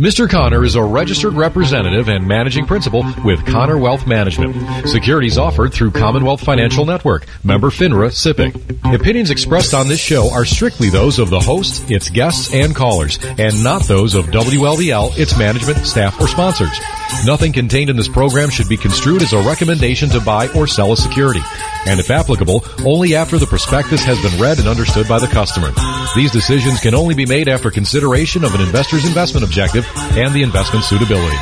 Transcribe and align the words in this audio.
Mr. 0.00 0.28
Connor 0.28 0.64
is 0.64 0.74
a 0.74 0.82
registered 0.82 1.34
representative 1.34 2.08
and 2.08 2.26
managing 2.26 2.66
principal 2.66 3.04
with 3.24 3.46
Connor 3.46 3.78
Wealth 3.78 4.08
Management. 4.08 4.88
Securities 4.88 5.38
offered 5.38 5.72
through 5.72 5.92
Commonwealth 5.92 6.40
Financial 6.40 6.84
Network, 6.84 7.24
member 7.44 7.70
FINRA 7.70 8.10
SIPC. 8.10 8.92
Opinions 8.92 9.30
expressed 9.30 9.72
on 9.72 9.86
this 9.86 10.00
show 10.00 10.32
are 10.32 10.44
strictly 10.44 10.90
those 10.90 11.20
of 11.20 11.30
the 11.30 11.38
host, 11.38 11.92
its 11.92 12.10
guests, 12.10 12.52
and 12.52 12.74
callers, 12.74 13.20
and 13.38 13.62
not 13.62 13.84
those 13.84 14.16
of 14.16 14.26
WLVL, 14.26 15.16
its 15.16 15.38
management, 15.38 15.86
staff, 15.86 16.20
or 16.20 16.26
sponsors. 16.26 16.76
Nothing 17.24 17.52
contained 17.52 17.88
in 17.88 17.96
this 17.96 18.08
program 18.08 18.50
should 18.50 18.68
be 18.68 18.76
construed 18.76 19.22
as 19.22 19.32
a 19.32 19.42
recommendation 19.42 20.08
to 20.08 20.20
buy 20.20 20.48
or 20.56 20.66
sell 20.66 20.92
a 20.92 20.96
security, 20.96 21.42
and 21.86 22.00
if 22.00 22.10
applicable, 22.10 22.64
only 22.84 23.14
after 23.14 23.38
the 23.38 23.46
prospectus 23.46 24.02
has 24.02 24.20
been 24.20 24.40
read 24.40 24.58
and 24.58 24.66
understood 24.66 25.06
by 25.06 25.20
the 25.20 25.28
customer. 25.28 25.70
These 26.16 26.32
decisions 26.32 26.80
can 26.80 26.96
only 26.96 27.14
be 27.14 27.26
made 27.26 27.48
after 27.48 27.70
consideration 27.70 28.42
of 28.42 28.56
an 28.56 28.60
investor's 28.60 29.06
investment 29.06 29.46
objective 29.46 29.83
and 30.16 30.34
the 30.34 30.42
investment 30.42 30.84
suitability. 30.84 31.36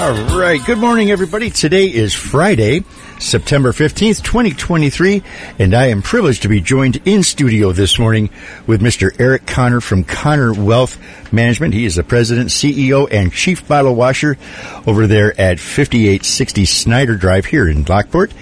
All 0.00 0.38
right. 0.38 0.58
Good 0.64 0.78
morning, 0.78 1.10
everybody. 1.10 1.50
Today 1.50 1.84
is 1.84 2.14
Friday, 2.14 2.84
September 3.18 3.72
15th, 3.72 4.22
2023, 4.22 5.22
and 5.58 5.74
I 5.74 5.88
am 5.88 6.00
privileged 6.00 6.42
to 6.42 6.48
be 6.48 6.62
joined 6.62 7.02
in 7.04 7.22
studio 7.22 7.72
this 7.72 7.98
morning 7.98 8.30
with 8.66 8.80
Mr. 8.80 9.14
Eric 9.20 9.46
Connor 9.46 9.82
from 9.82 10.04
Connor 10.04 10.54
Wealth 10.54 10.98
Management. 11.32 11.74
He 11.74 11.84
is 11.84 11.96
the 11.96 12.02
president, 12.02 12.48
CEO, 12.48 13.06
and 13.12 13.30
chief 13.30 13.68
bottle 13.68 13.94
washer 13.94 14.38
over 14.86 15.06
there 15.06 15.38
at 15.38 15.60
5860 15.60 16.64
Snyder 16.64 17.16
Drive 17.16 17.44
here 17.44 17.68
in 17.68 17.84
Lockport. 17.84 18.32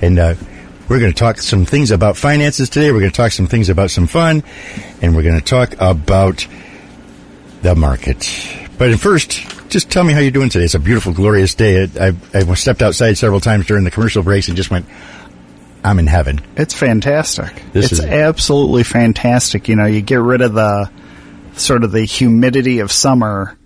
And, 0.00 0.20
uh, 0.20 0.34
we're 0.92 1.00
going 1.00 1.10
to 1.10 1.18
talk 1.18 1.38
some 1.38 1.64
things 1.64 1.90
about 1.90 2.18
finances 2.18 2.68
today. 2.68 2.92
We're 2.92 3.00
going 3.00 3.12
to 3.12 3.16
talk 3.16 3.32
some 3.32 3.46
things 3.46 3.70
about 3.70 3.90
some 3.90 4.06
fun, 4.06 4.42
and 5.00 5.16
we're 5.16 5.22
going 5.22 5.38
to 5.38 5.44
talk 5.44 5.72
about 5.80 6.46
the 7.62 7.74
market. 7.74 8.28
But 8.76 9.00
first, 9.00 9.70
just 9.70 9.90
tell 9.90 10.04
me 10.04 10.12
how 10.12 10.20
you're 10.20 10.30
doing 10.30 10.50
today. 10.50 10.66
It's 10.66 10.74
a 10.74 10.78
beautiful, 10.78 11.14
glorious 11.14 11.54
day. 11.54 11.88
I, 11.98 12.14
I 12.34 12.54
stepped 12.54 12.82
outside 12.82 13.14
several 13.14 13.40
times 13.40 13.64
during 13.64 13.84
the 13.84 13.90
commercial 13.90 14.22
breaks 14.22 14.48
and 14.48 14.56
just 14.56 14.70
went, 14.70 14.84
I'm 15.82 15.98
in 15.98 16.06
heaven. 16.06 16.42
It's 16.58 16.74
fantastic. 16.74 17.62
This 17.72 17.86
it's 17.86 17.92
is- 17.92 18.00
absolutely 18.00 18.82
fantastic. 18.82 19.70
You 19.70 19.76
know, 19.76 19.86
you 19.86 20.02
get 20.02 20.20
rid 20.20 20.42
of 20.42 20.52
the 20.52 20.90
sort 21.54 21.84
of 21.84 21.92
the 21.92 22.04
humidity 22.04 22.80
of 22.80 22.92
summer 22.92 23.56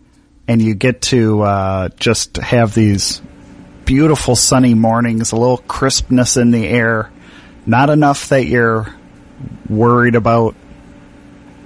and 0.47 0.63
you 0.63 0.75
get 0.75 1.03
to 1.03 1.43
uh, 1.43 1.89
just 1.99 2.37
have 2.37 2.73
these 2.73 3.21
beautiful 3.85 4.37
sunny 4.37 4.75
mornings, 4.75 5.33
a 5.33 5.37
little 5.37 5.59
crispness 5.59 6.37
in 6.37 6.53
the 6.53 6.69
air. 6.69 7.11
Not 7.67 7.91
enough 7.91 8.29
that 8.29 8.47
you're 8.47 8.87
worried 9.69 10.15
about 10.15 10.55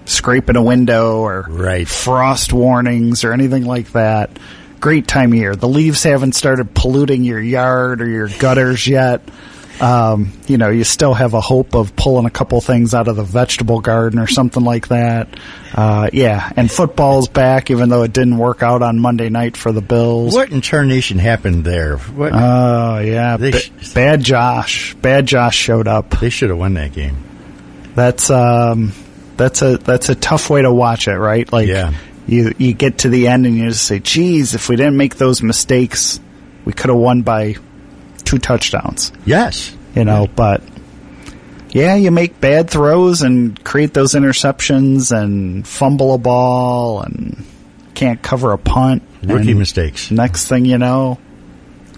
scraping 0.07 0.57
a 0.57 0.63
window 0.63 1.19
or 1.19 1.47
Right. 1.49 1.87
frost 1.87 2.53
warnings 2.53 3.23
or 3.23 3.33
anything 3.33 3.65
like 3.65 3.93
that. 3.93 4.31
Great 4.81 5.07
time 5.07 5.33
of 5.33 5.39
year. 5.39 5.55
The 5.55 5.69
leaves 5.69 6.03
haven't 6.03 6.35
started 6.35 6.75
polluting 6.75 7.23
your 7.23 7.41
yard 7.41 8.01
or 8.01 8.09
your 8.09 8.29
gutters 8.39 8.87
yet. 8.89 9.21
Um, 9.81 10.33
you 10.47 10.59
know, 10.59 10.69
you 10.69 10.85
still 10.85 11.15
have 11.15 11.33
a 11.35 11.41
hope 11.41 11.75
of 11.75 11.97
pulling 11.97 12.27
a 12.27 12.31
couple 12.31 12.61
things 12.61 12.93
out 12.95 13.09
of 13.09 13.17
the 13.17 13.23
vegetable 13.23 13.81
garden 13.81 14.19
or 14.19 14.27
something 14.27 14.63
like 14.63 14.89
that. 14.89 15.29
Uh, 15.75 16.11
yeah, 16.13 16.53
and 16.57 16.71
football's 16.71 17.29
back, 17.29 17.71
even 17.71 17.89
though 17.89 18.03
it 18.03 18.13
didn't 18.13 18.37
work 18.37 18.63
out 18.63 18.83
on 18.83 18.99
Monday 18.99 19.29
night 19.31 19.57
for 19.57 19.73
the 19.73 19.81
Bills. 19.81 20.35
What 20.35 20.51
in 20.51 20.61
tarnation 20.61 21.19
happened 21.19 21.65
there? 21.65 21.97
What? 21.97 22.33
Oh 22.35 22.99
yeah, 22.99 23.37
They 23.39 23.53
ba- 23.53 23.59
sh- 23.61 23.71
bad 23.95 24.23
Josh. 24.23 24.95
Bad 24.97 25.27
Josh 25.27 25.57
showed 25.57 25.89
up. 25.89 26.11
they 26.21 26.29
should 26.31 26.51
have 26.51 26.59
won 26.59 26.75
that 26.75 26.93
game. 26.93 27.17
That's 27.95 28.31
um, 28.31 28.93
that's 29.37 29.63
a 29.63 29.79
that's 29.79 30.09
a 30.11 30.15
tough 30.15 30.51
way 30.51 30.63
to 30.63 30.73
watch 30.73 31.09
it, 31.09 31.17
right? 31.17 31.51
Like, 31.51 31.69
Yeah. 31.69 31.95
you 32.27 32.53
you 32.59 32.73
get 32.75 32.99
to 32.99 33.09
the 33.09 33.29
end 33.29 33.47
and 33.47 33.57
you 33.57 33.69
just 33.71 33.85
say, 33.85 33.99
"Geez, 33.99 34.55
if 34.55 34.69
we 34.69 34.77
didn't 34.77 34.97
make 34.97 35.17
those 35.17 35.43
mistakes, 35.43 36.21
we 36.65 36.73
could 36.73 36.91
have 36.91 36.99
won 36.99 37.23
by 37.23 37.57
two 38.31 38.39
touchdowns." 38.39 39.13
Yes. 39.25 39.75
You 39.95 40.05
know, 40.05 40.29
but 40.35 40.63
yeah, 41.71 41.95
you 41.97 42.11
make 42.11 42.41
bad 42.41 42.71
throws 42.71 43.23
and 43.23 43.63
create 43.65 43.95
those 43.95 44.15
interceptions 44.15 45.17
and 45.17 45.67
fumble 45.67 46.15
a 46.15 46.19
ball 46.19 47.03
and 47.03 47.45
can't 47.95 48.23
cover 48.23 48.53
a 48.53 48.59
punt. 48.59 49.03
Rookie 49.23 49.55
mistakes. 49.55 50.11
Next 50.11 50.49
thing 50.49 50.65
you 50.65 50.79
know, 50.79 51.19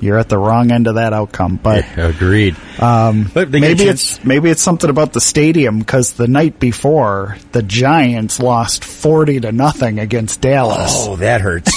you're 0.01 0.19
at 0.19 0.29
the 0.29 0.39
wrong 0.39 0.73
end 0.73 0.89
of 0.89 0.97
that 0.97 1.13
outcome. 1.13 1.61
But 1.63 1.85
Agreed. 1.97 2.57
Um, 2.81 3.31
but 3.33 3.53
they 3.53 3.61
get 3.61 3.73
a 3.73 3.75
maybe 3.77 3.91
it's 3.91 4.25
maybe 4.25 4.51
it's 4.51 4.63
something 4.63 4.91
about 4.91 5.13
the 5.13 5.21
stadium 5.21 5.79
because 5.79 6.15
the 6.15 6.27
night 6.27 6.59
before 6.59 7.37
the 7.53 7.63
Giants 7.63 8.41
lost 8.41 8.85
forty 8.85 9.39
to 9.41 9.53
nothing 9.53 10.01
against 10.01 10.41
Dallas. 10.41 11.07
Oh, 11.07 11.17
that 11.17 11.41
hurts. 11.41 11.73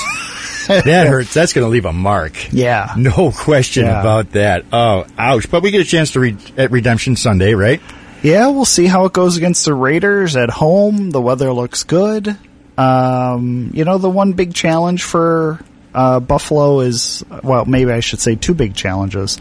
that 0.85 1.07
hurts. 1.07 1.33
That's 1.33 1.53
going 1.53 1.65
to 1.65 1.69
leave 1.69 1.85
a 1.85 1.93
mark. 1.93 2.51
Yeah. 2.53 2.93
No 2.97 3.31
question 3.31 3.85
Yeah. 3.85 3.99
about 3.99 4.31
that. 4.31 4.65
Oh, 4.71 5.05
ouch. 5.17 5.49
But 5.49 5.63
we 5.63 5.71
get 5.71 5.81
a 5.81 5.85
chance 5.85 6.11
to 6.11 6.19
read 6.19 6.37
at 6.57 6.71
Redemption 6.71 7.15
Sunday, 7.15 7.53
right? 7.53 7.81
Yeah, 8.23 8.47
we'll 8.47 8.65
see 8.65 8.85
how 8.87 9.05
it 9.05 9.13
goes 9.13 9.37
against 9.37 9.65
the 9.65 9.73
Raiders 9.73 10.35
at 10.35 10.49
home. 10.49 11.11
The 11.11 11.21
weather 11.21 11.51
looks 11.53 11.83
good. 11.83 12.35
Um, 12.77 13.71
you 13.73 13.85
know, 13.85 13.97
the 13.97 14.09
one 14.09 14.33
big 14.33 14.53
challenge 14.53 15.03
for 15.03 15.59
uh, 15.93 16.19
Buffalo 16.19 16.79
is 16.81 17.23
well, 17.43 17.65
maybe 17.65 17.91
I 17.91 17.99
should 18.01 18.19
say 18.19 18.35
two 18.35 18.53
big 18.53 18.75
challenges. 18.75 19.37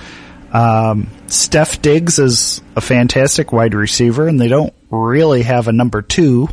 Um, 0.52 1.08
Steph 1.26 1.82
Diggs 1.82 2.18
is 2.20 2.62
a 2.76 2.80
fantastic 2.80 3.52
wide 3.52 3.74
receiver, 3.74 4.28
and 4.28 4.40
they 4.40 4.48
don't 4.48 4.72
really 4.90 5.42
have 5.42 5.66
a 5.66 5.72
number 5.72 6.00
two 6.00 6.48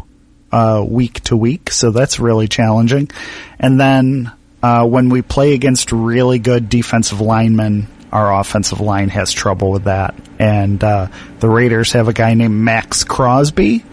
uh, 0.51 0.83
week 0.87 1.19
to 1.25 1.37
week, 1.37 1.69
so 1.69 1.91
that's 1.91 2.19
really 2.19 2.47
challenging. 2.47 3.09
And 3.59 3.79
then 3.79 4.31
uh, 4.61 4.85
when 4.85 5.09
we 5.09 5.21
play 5.21 5.53
against 5.53 5.91
really 5.91 6.39
good 6.39 6.69
defensive 6.69 7.21
linemen, 7.21 7.87
our 8.11 8.39
offensive 8.39 8.81
line 8.81 9.09
has 9.09 9.31
trouble 9.31 9.71
with 9.71 9.85
that. 9.85 10.15
And 10.39 10.83
uh, 10.83 11.07
the 11.39 11.49
Raiders 11.49 11.93
have 11.93 12.07
a 12.07 12.13
guy 12.13 12.33
named 12.33 12.55
Maxx 12.55 13.03
Crosby 13.03 13.83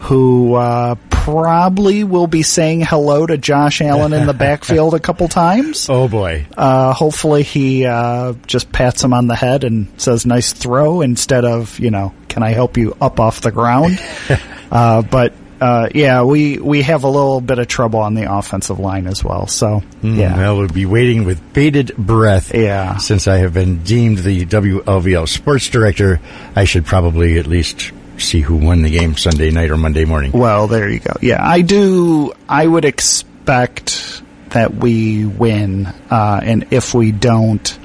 who 0.00 0.54
uh, 0.54 0.94
probably 1.10 2.04
will 2.04 2.26
be 2.26 2.42
saying 2.42 2.80
hello 2.80 3.26
to 3.26 3.36
Josh 3.36 3.82
Allen 3.82 4.14
in 4.14 4.26
the 4.26 4.32
backfield 4.48 4.94
a 4.94 4.98
couple 4.98 5.28
times. 5.28 5.88
Oh 5.90 6.08
boy. 6.08 6.46
Uh, 6.56 6.94
hopefully 6.94 7.42
he 7.42 7.84
uh, 7.84 8.32
just 8.46 8.72
pats 8.72 9.04
him 9.04 9.12
on 9.12 9.26
the 9.26 9.36
head 9.36 9.62
and 9.62 9.88
says 10.00 10.24
"nice 10.24 10.54
throw" 10.54 11.02
instead 11.02 11.44
of 11.44 11.78
you 11.78 11.90
know, 11.90 12.14
"Can 12.28 12.42
I 12.42 12.50
help 12.50 12.78
you 12.78 12.96
up 12.98 13.20
off 13.20 13.42
the 13.42 13.52
ground?" 13.52 14.00
uh, 14.72 15.02
but 15.02 15.34
uh, 15.60 15.88
yeah, 15.94 16.22
we 16.22 16.58
we 16.58 16.82
have 16.82 17.04
a 17.04 17.08
little 17.08 17.40
bit 17.40 17.58
of 17.58 17.68
trouble 17.68 18.00
on 18.00 18.14
the 18.14 18.32
offensive 18.32 18.78
line 18.78 19.06
as 19.06 19.22
well. 19.22 19.46
So 19.46 19.82
yeah, 20.02 20.36
Well, 20.36 20.58
we'll 20.58 20.68
be 20.68 20.86
waiting 20.86 21.24
with 21.24 21.52
bated 21.52 21.94
breath. 21.96 22.54
Yeah. 22.54 22.96
Since 22.96 23.28
I 23.28 23.38
have 23.38 23.52
been 23.52 23.82
deemed 23.82 24.18
the 24.18 24.46
WLVL 24.46 25.28
sports 25.28 25.68
director, 25.68 26.20
I 26.56 26.64
should 26.64 26.86
probably 26.86 27.38
at 27.38 27.46
least 27.46 27.92
see 28.18 28.40
who 28.40 28.56
won 28.56 28.82
the 28.82 28.90
game 28.90 29.16
Sunday 29.16 29.50
night 29.50 29.70
or 29.70 29.76
Monday 29.76 30.04
morning. 30.04 30.32
Well, 30.32 30.66
there 30.66 30.88
you 30.88 31.00
go. 31.00 31.14
Yeah, 31.20 31.46
I 31.46 31.62
do. 31.62 32.32
I 32.48 32.66
would 32.66 32.84
expect 32.84 34.22
that 34.50 34.74
we 34.74 35.24
win, 35.26 35.86
uh, 36.10 36.40
and 36.42 36.66
if 36.70 36.92
we 36.94 37.12
don't 37.12 37.78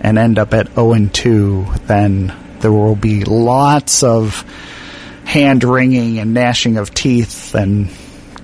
and 0.00 0.18
end 0.18 0.38
up 0.38 0.52
at 0.54 0.74
zero 0.74 0.92
and 0.92 1.12
two, 1.14 1.66
then 1.86 2.32
there 2.60 2.72
will 2.72 2.96
be 2.96 3.24
lots 3.24 4.02
of 4.02 4.44
hand 5.24 5.64
wringing 5.64 6.18
and 6.18 6.34
gnashing 6.34 6.76
of 6.76 6.92
teeth 6.92 7.54
and 7.54 7.88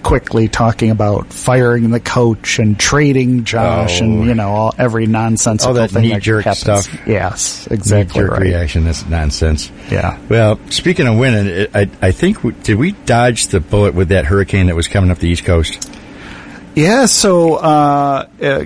quickly 0.03 0.47
talking 0.49 0.91
about 0.91 1.33
firing 1.33 1.91
the 1.91 1.99
coach 2.01 2.61
and 2.61 2.79
trading 2.79 3.43
Josh 3.45 4.01
Oh. 4.01 4.05
and 4.05 4.25
you 4.27 4.35
know 4.35 4.49
all 4.51 4.75
every 4.79 5.07
nonsensical 5.07 5.71
All 5.77 5.83
that 5.83 5.91
thing 5.91 6.03
knee-jerk 6.09 6.45
happens. 6.45 6.61
stuff. 6.85 7.07
Yes, 7.07 7.67
exactly 7.71 8.21
Knee-jerk 8.23 8.31
right. 8.39 8.43
reaction. 8.43 8.85
That's 8.85 9.05
nonsense. 9.07 9.71
Yeah. 9.91 10.17
Well, 10.29 10.61
speaking 10.71 11.07
of 11.09 11.19
winning, 11.19 11.47
it- 11.49 11.71
I, 11.75 11.91
I 12.01 12.13
think 12.13 12.45
we, 12.45 12.53
did 12.53 12.77
we 12.79 12.93
dodge 12.93 13.49
the 13.49 13.59
bullet 13.61 13.95
with 13.95 14.09
that 14.11 14.25
hurricane 14.25 14.67
that 14.67 14.77
was 14.77 14.87
coming 14.89 15.11
up 15.11 15.19
the 15.19 15.29
East 15.29 15.45
Coast? 15.45 15.91
Yeah, 16.77 17.07
so 17.07 17.57
uh, 17.57 18.29
uh, 18.41 18.65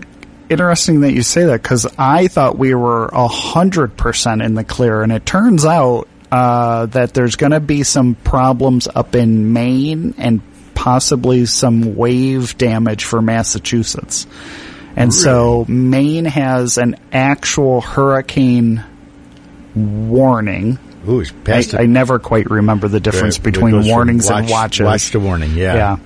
interesting 0.50 1.00
that 1.00 1.12
you 1.12 1.22
say 1.22 1.46
that 1.46 1.62
because 1.62 1.86
I 1.96 2.28
thought 2.28 2.58
we 2.58 2.74
were 2.74 3.06
a 3.06 3.26
hundred 3.26 3.96
percent 3.96 4.42
in 4.42 4.54
the 4.54 4.64
clear, 4.64 5.02
and 5.02 5.10
it 5.10 5.24
turns 5.24 5.64
out 5.64 6.08
uh, 6.32 6.86
that 6.86 7.12
there's 7.14 7.36
going 7.36 7.52
to 7.52 7.60
be 7.60 7.82
some 7.82 8.14
problems 8.14 8.88
up 8.92 9.14
in 9.14 9.52
Maine 9.52 10.14
and 10.16 10.40
possibly 10.74 11.44
some 11.46 11.94
wave 11.94 12.56
damage 12.56 13.04
for 13.04 13.20
Massachusetts. 13.20 14.26
And 14.96 15.12
so 15.12 15.64
Maine 15.68 16.24
has 16.24 16.78
an 16.78 16.96
actual 17.12 17.80
hurricane 17.82 18.82
warning. 19.74 20.78
Ooh, 21.08 21.20
it's 21.20 21.74
I, 21.74 21.82
I 21.82 21.86
never 21.86 22.18
quite 22.18 22.50
remember 22.50 22.88
the 22.88 23.00
difference 23.00 23.38
It 23.38 23.42
between 23.42 23.86
warnings 23.86 24.28
and 24.30 24.44
watch- 24.46 24.50
watches. 24.50 24.84
Watch 24.86 25.10
to 25.12 25.20
warning, 25.20 25.52
yeah. 25.52 25.74
Yeah. 25.74 25.96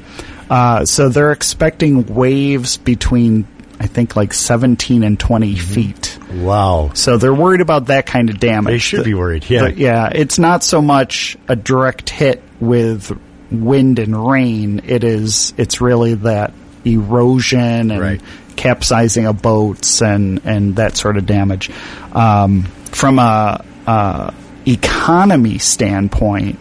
Uh, 0.49 0.85
so 0.85 1.09
they're 1.09 1.33
expecting 1.33 2.07
waves 2.15 2.77
between, 2.77 3.47
I 3.79 3.87
think, 3.87 4.17
like 4.17 4.33
17 4.33 5.03
and 5.03 5.19
20 5.21 5.55
Mm-hmm. 5.55 5.75
feet. 5.75 6.19
Wow. 6.35 6.91
So 6.95 7.19
they're 7.19 7.35
worried 7.35 7.61
about 7.61 7.87
that 7.87 8.07
kind 8.07 8.31
of 8.31 8.41
damage. 8.41 8.73
They 8.73 8.79
should 8.79 9.01
The- 9.01 9.05
be 9.05 9.15
worried, 9.15 9.45
yeah. 9.49 9.65
the- 9.69 9.75
yeah. 9.79 10.09
It's 10.13 10.39
not 10.39 10.65
so 10.65 10.81
much 10.83 11.37
a 11.49 11.57
direct 11.57 12.09
hit 12.11 12.43
with 12.61 13.17
wind 13.51 13.99
and 13.99 14.29
rain. 14.29 14.81
It 14.87 15.05
is 15.05 15.53
it's 15.57 15.81
really 15.81 16.15
that 16.15 16.53
erosion 16.85 17.91
and 17.91 18.01
Right. 18.01 18.21
capsizing 18.57 19.27
of 19.27 19.43
boats 19.43 20.01
and 20.03 20.41
and 20.45 20.77
that 20.77 20.97
sort 20.97 21.17
of 21.17 21.27
damage. 21.27 21.71
Um, 22.13 22.63
from 22.93 23.19
a, 23.19 23.63
a 23.87 24.33
economy 24.67 25.59
standpoint, 25.59 26.59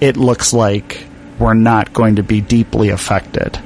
it 0.00 0.16
looks 0.16 0.52
like 0.52 1.04
we're 1.38 1.54
not 1.54 1.92
going 1.92 2.16
to 2.16 2.22
be 2.22 2.40
deeply 2.40 2.88
affected. 2.88 3.58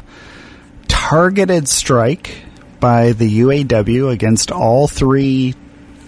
targeted 0.91 1.67
strike 1.69 2.35
by 2.79 3.13
the 3.13 3.39
UAW 3.41 4.11
against 4.11 4.51
all 4.51 4.87
three 4.87 5.55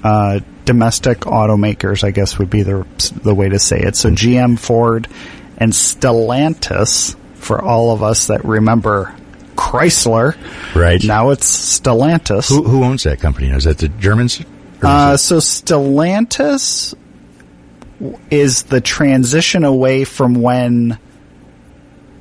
uh, 0.03 0.41
domestic 0.65 1.19
automakers, 1.21 2.03
I 2.03 2.11
guess 2.11 2.37
would 2.37 2.49
be 2.49 2.63
the 2.63 2.85
the 3.23 3.33
way 3.33 3.47
to 3.49 3.59
say 3.59 3.79
it. 3.79 3.95
So 3.95 4.09
GM, 4.11 4.59
Ford, 4.59 5.07
and 5.57 5.71
Stellantis. 5.71 7.15
For 7.35 7.61
all 7.61 7.91
of 7.91 8.01
us 8.03 8.27
that 8.27 8.45
remember 8.45 9.13
Chrysler, 9.55 10.37
Right. 10.73 11.03
now 11.03 11.31
it's 11.31 11.79
Stellantis. 11.79 12.47
Who, 12.49 12.63
who 12.63 12.83
owns 12.85 13.03
that 13.03 13.19
company? 13.19 13.49
Is 13.49 13.65
that 13.65 13.77
the 13.79 13.89
Germans? 13.89 14.41
Uh, 14.81 15.17
so 15.17 15.37
Stellantis 15.39 16.93
is 18.31 18.63
the 18.63 18.79
transition 18.81 19.63
away 19.65 20.05
from 20.05 20.35
when 20.41 20.97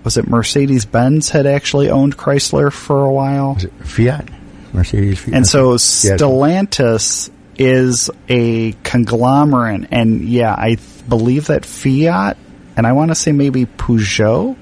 was 0.05 0.17
it 0.17 0.27
Mercedes 0.29 0.85
Benz 0.85 1.31
had 1.31 1.47
actually 1.47 1.91
owned 1.91 2.17
Chrysler 2.17 2.73
for 2.73 3.05
a 3.05 3.13
while, 3.13 3.53
it, 3.53 3.59
is 3.59 3.65
it 3.65 3.73
Fiat? 3.85 4.29
Mercedes 4.73 5.19
Fiat? 5.21 5.35
and 5.35 5.47
so. 5.47 5.77
Stellantis 5.77 7.31
is 7.59 8.11
a 8.29 8.73
conglomerate, 8.85 9.89
and 9.91 10.23
yeah, 10.23 10.55
I 10.57 10.75
th- 10.77 11.09
believe 11.09 11.47
that 11.49 11.65
Fiat 11.67 12.37
and 12.77 12.87
I 12.87 12.93
want 12.93 13.11
to 13.11 13.15
say 13.15 13.33
maybe 13.33 13.67
Peugeot 13.67 14.57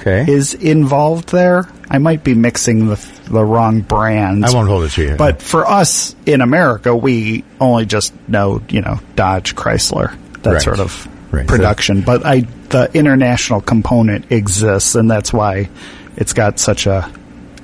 okay. 0.00 0.24
is 0.30 0.54
involved 0.54 1.30
there. 1.30 1.68
I 1.90 1.98
might 1.98 2.22
be 2.24 2.34
mixing 2.34 2.86
the 2.86 2.96
the 3.28 3.44
wrong 3.44 3.80
brands. 3.80 4.52
I 4.52 4.56
won't 4.56 4.68
hold 4.68 4.84
it 4.84 4.90
to 4.92 5.02
you. 5.02 5.16
But 5.16 5.42
for 5.42 5.66
us 5.66 6.14
in 6.26 6.40
America, 6.40 6.94
we 6.94 7.44
only 7.60 7.86
just 7.86 8.14
know, 8.28 8.62
you 8.68 8.80
know, 8.82 9.00
Dodge, 9.16 9.56
Chrysler, 9.56 10.16
that 10.42 10.52
Right. 10.54 10.62
sort 10.62 10.78
of 10.78 11.08
Right. 11.32 11.46
production. 11.46 12.02
But 12.02 12.24
I, 12.24 12.46
the 12.70 12.90
international 12.94 13.60
component 13.60 14.30
exists, 14.32 14.94
and 14.94 15.10
that's 15.10 15.32
why 15.32 15.68
it's 16.16 16.32
got 16.32 16.58
such 16.58 16.86
a 16.86 17.10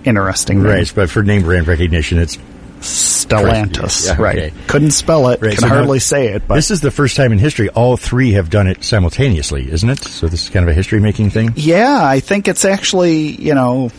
interesting 0.05 0.59
name. 0.63 0.67
Right, 0.73 0.93
but 0.95 1.11
for 1.11 1.23
name 1.23 1.43
brand 1.43 1.67
recognition, 1.69 2.19
it's 2.19 2.39
Stellantis, 2.81 4.07
Yeah, 4.07 4.21
right? 4.21 4.37
okay. 4.39 4.53
Couldn't 4.67 4.91
spell 4.91 5.29
it, 5.29 5.41
Right, 5.41 5.53
can 5.53 5.61
so 5.61 5.69
now- 5.69 5.75
hardly 5.75 6.01
say 6.01 6.29
it, 6.29 6.43
but 6.49 6.57
this 6.57 6.71
is 6.73 6.81
the 6.81 6.91
first 6.91 7.17
time 7.17 7.31
in 7.33 7.39
history 7.39 7.69
all 7.71 7.97
three 7.97 8.33
have 8.33 8.51
done 8.51 8.67
it 8.67 8.83
simultaneously, 8.83 9.71
isn't 9.71 9.89
it? 9.89 10.03
So 10.05 10.27
this 10.27 10.43
is 10.45 10.51
kind 10.51 10.65
of 10.65 10.69
a 10.71 10.75
history 10.75 10.99
making 11.01 11.31
thing. 11.31 11.53
yeah, 11.57 12.01
I 12.05 12.19
think 12.21 12.49
it's 12.49 12.65
actually, 12.65 13.41
you 13.41 13.55
know, 13.55 13.91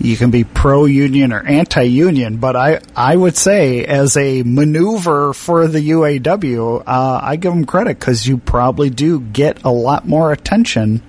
you 0.00 0.16
can 0.16 0.30
be 0.30 0.44
pro 0.44 0.84
union 0.84 1.32
or 1.32 1.40
anti 1.40 1.82
union, 1.82 2.36
but 2.36 2.54
I, 2.54 2.80
I 2.94 3.16
would 3.16 3.36
say 3.36 3.84
as 3.84 4.16
a 4.16 4.42
maneuver 4.44 5.32
for 5.32 5.66
the 5.66 5.90
UAW, 5.90 6.82
uh, 6.86 7.20
I 7.22 7.36
give 7.36 7.52
them 7.52 7.64
credit 7.64 7.98
because 7.98 8.26
you 8.26 8.38
probably 8.38 8.90
do 8.90 9.20
get 9.20 9.64
a 9.64 9.70
lot 9.70 10.06
more 10.06 10.32
attention 10.32 11.02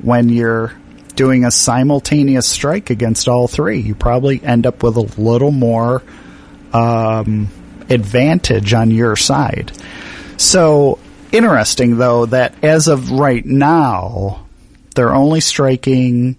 when 0.00 0.28
you're 0.28 0.72
doing 1.14 1.44
a 1.44 1.50
simultaneous 1.50 2.46
strike 2.46 2.90
against 2.90 3.28
all 3.28 3.46
three. 3.46 3.78
You 3.78 3.94
probably 3.94 4.42
end 4.42 4.66
up 4.66 4.82
with 4.82 4.96
a 4.96 5.20
little 5.20 5.52
more 5.52 6.02
um, 6.72 7.48
advantage 7.88 8.74
on 8.74 8.90
your 8.90 9.14
side. 9.14 9.72
So 10.36 10.98
interesting, 11.30 11.96
though, 11.96 12.26
that 12.26 12.54
as 12.64 12.88
of 12.88 13.12
right 13.12 13.44
now, 13.44 14.46
they're 14.96 15.14
only 15.14 15.40
striking 15.40 16.36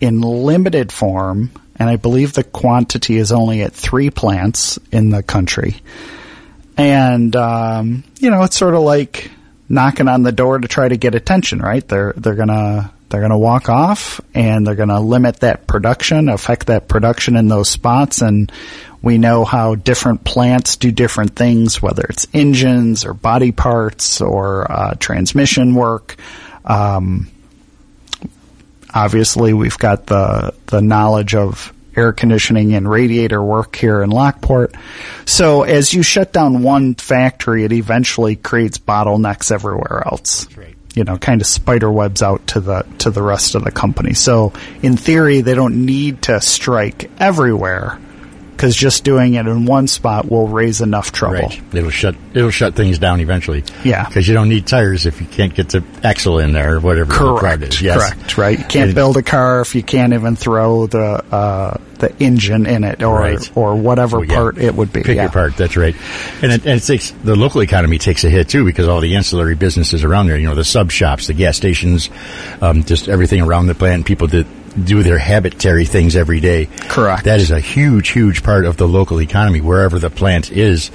in 0.00 0.20
limited 0.20 0.92
form, 0.92 1.50
and 1.76 1.88
I 1.88 1.96
believe 1.96 2.32
the 2.32 2.44
quantity 2.44 3.16
is 3.16 3.32
only 3.32 3.62
at 3.62 3.72
three 3.72 4.10
plants 4.10 4.78
in 4.92 5.10
the 5.10 5.22
country. 5.22 5.76
And 6.76 7.34
um, 7.34 8.04
you 8.18 8.30
know, 8.30 8.42
it's 8.42 8.56
sort 8.56 8.74
of 8.74 8.82
like 8.82 9.30
knocking 9.68 10.08
on 10.08 10.22
the 10.22 10.32
door 10.32 10.58
to 10.58 10.68
try 10.68 10.88
to 10.88 10.96
get 10.96 11.14
attention, 11.14 11.60
right? 11.60 11.86
They're 11.86 12.12
they're 12.16 12.34
gonna 12.34 12.92
they're 13.08 13.20
gonna 13.20 13.38
walk 13.38 13.68
off, 13.68 14.20
and 14.34 14.66
they're 14.66 14.74
gonna 14.74 15.00
limit 15.00 15.40
that 15.40 15.66
production, 15.66 16.28
affect 16.28 16.66
that 16.66 16.88
production 16.88 17.36
in 17.36 17.48
those 17.48 17.68
spots, 17.68 18.20
and 18.20 18.50
we 19.02 19.18
know 19.18 19.44
how 19.44 19.74
different 19.74 20.24
plants 20.24 20.76
do 20.76 20.90
different 20.90 21.36
things, 21.36 21.80
whether 21.80 22.04
it's 22.04 22.26
engines 22.34 23.04
or 23.04 23.14
body 23.14 23.52
parts 23.52 24.20
or 24.20 24.70
uh, 24.70 24.94
transmission 24.98 25.74
work. 25.74 26.16
Um, 26.64 27.30
obviously 28.96 29.52
we've 29.52 29.78
got 29.78 30.06
the 30.06 30.54
the 30.66 30.80
knowledge 30.80 31.34
of 31.34 31.72
air 31.94 32.12
conditioning 32.12 32.74
and 32.74 32.88
radiator 32.88 33.42
work 33.42 33.76
here 33.76 34.02
in 34.02 34.10
Lockport. 34.10 34.74
So 35.24 35.62
as 35.62 35.94
you 35.94 36.02
shut 36.02 36.32
down 36.32 36.62
one 36.62 36.94
factory, 36.94 37.64
it 37.64 37.72
eventually 37.72 38.36
creates 38.36 38.78
bottlenecks 38.78 39.50
everywhere 39.50 40.02
else. 40.06 40.46
right. 40.56 40.74
You 40.94 41.04
know, 41.04 41.18
kind 41.18 41.42
of 41.42 41.46
spider 41.46 41.92
webs 41.92 42.22
out 42.22 42.46
to 42.48 42.60
the 42.60 42.86
to 42.98 43.10
the 43.10 43.22
rest 43.22 43.54
of 43.54 43.64
the 43.64 43.70
company. 43.70 44.14
So 44.14 44.54
in 44.82 44.96
theory, 44.96 45.42
they 45.42 45.54
don't 45.54 45.84
need 45.84 46.22
to 46.22 46.40
strike 46.40 47.10
everywhere 47.20 47.98
because 48.56 48.74
just 48.74 49.04
doing 49.04 49.34
it 49.34 49.46
in 49.46 49.66
one 49.66 49.86
spot 49.86 50.30
will 50.30 50.48
raise 50.48 50.80
enough 50.80 51.12
trouble. 51.12 51.40
Right. 51.48 51.74
It'll 51.74 51.90
shut 51.90 52.16
it'll 52.32 52.50
shut 52.50 52.74
things 52.74 52.98
down 52.98 53.20
eventually. 53.20 53.64
Yeah. 53.84 54.06
Because 54.06 54.26
you 54.26 54.34
don't 54.34 54.48
need 54.48 54.66
tires 54.66 55.04
if 55.06 55.20
you 55.20 55.26
can't 55.26 55.54
get 55.54 55.68
the 55.68 55.84
axle 56.02 56.38
in 56.38 56.52
there 56.52 56.76
or 56.76 56.80
whatever 56.80 57.12
the 57.12 57.18
Correct. 57.18 57.62
is. 57.62 57.82
Yes. 57.82 58.12
Correct. 58.12 58.38
Right. 58.38 58.58
You 58.58 58.64
can't 58.64 58.94
build 58.94 59.16
a 59.18 59.22
car 59.22 59.60
if 59.60 59.74
you 59.74 59.82
can't 59.82 60.12
even 60.14 60.36
throw 60.36 60.86
the 60.86 61.00
uh, 61.00 61.76
the 61.98 62.14
engine 62.22 62.66
in 62.66 62.84
it 62.84 63.02
or 63.02 63.18
Right. 63.20 63.56
or 63.56 63.74
whatever 63.76 64.18
Well, 64.18 64.28
yeah. 64.28 64.34
part 64.34 64.58
it 64.58 64.74
would 64.74 64.92
be. 64.92 65.02
Pick 65.02 65.16
yeah. 65.16 65.22
your 65.22 65.30
part. 65.32 65.56
That's 65.56 65.76
right. 65.76 65.94
And 66.42 66.52
it, 66.52 66.66
and 66.66 66.80
it 66.80 66.84
takes 66.84 67.10
the 67.10 67.36
local 67.36 67.62
economy 67.62 67.98
takes 67.98 68.24
a 68.24 68.30
hit 68.30 68.48
too 68.48 68.64
because 68.64 68.88
all 68.88 69.00
the 69.00 69.16
ancillary 69.16 69.54
businesses 69.54 70.02
around 70.04 70.26
there. 70.26 70.36
You 70.38 70.48
know, 70.48 70.54
the 70.54 70.64
sub 70.64 70.90
shops, 70.90 71.26
the 71.26 71.34
gas 71.34 71.56
stations, 71.56 72.10
um, 72.60 72.84
just 72.84 73.08
everything 73.08 73.40
around 73.42 73.66
the 73.66 73.74
plant. 73.74 74.06
People 74.06 74.28
that 74.28 74.46
do 74.84 75.02
their 75.02 75.18
habitary 75.18 75.84
things 75.86 76.16
every 76.16 76.40
day. 76.40 76.66
Correct. 76.88 77.24
That 77.24 77.40
is 77.40 77.50
a 77.50 77.60
huge, 77.60 78.10
huge 78.10 78.42
part 78.42 78.64
of 78.64 78.76
the 78.76 78.86
local 78.86 79.20
economy 79.20 79.60
wherever 79.60 79.98
the 79.98 80.10
plant 80.10 80.50
is, 80.50 80.90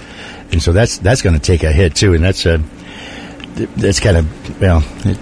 and 0.51 0.61
so 0.61 0.71
that's 0.71 0.97
that's 0.99 1.21
going 1.21 1.35
to 1.35 1.41
take 1.41 1.63
a 1.63 1.71
hit 1.71 1.95
too. 1.95 2.13
And 2.13 2.23
that's 2.23 2.45
a 2.45 2.61
that's 3.77 3.99
kind 3.99 4.17
of 4.17 4.61
well, 4.61 4.83
it, 5.05 5.17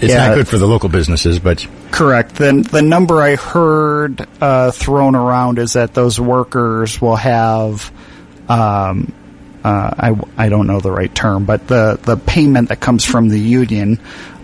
it's 0.00 0.12
Yeah. 0.12 0.28
not 0.28 0.34
good 0.36 0.48
for 0.48 0.58
the 0.58 0.66
local 0.66 0.88
businesses, 0.88 1.38
but 1.38 1.66
Correct. 1.90 2.34
Then 2.34 2.62
the 2.62 2.82
number 2.82 3.20
I 3.22 3.36
heard 3.36 4.26
uh, 4.40 4.72
thrown 4.72 5.14
around 5.14 5.58
is 5.60 5.74
that 5.74 5.94
those 5.94 6.18
workers 6.18 7.00
will 7.00 7.14
have, 7.14 7.92
um, 8.48 9.12
uh, 9.62 9.94
I 9.96 10.16
I 10.36 10.48
don't 10.48 10.66
know 10.66 10.80
the 10.80 10.90
right 10.90 11.14
term, 11.14 11.44
but 11.44 11.68
the 11.68 11.98
the 12.02 12.16
payment 12.16 12.70
that 12.70 12.80
comes 12.80 13.04
from 13.04 13.28
the 13.28 13.38
union 13.38 14.00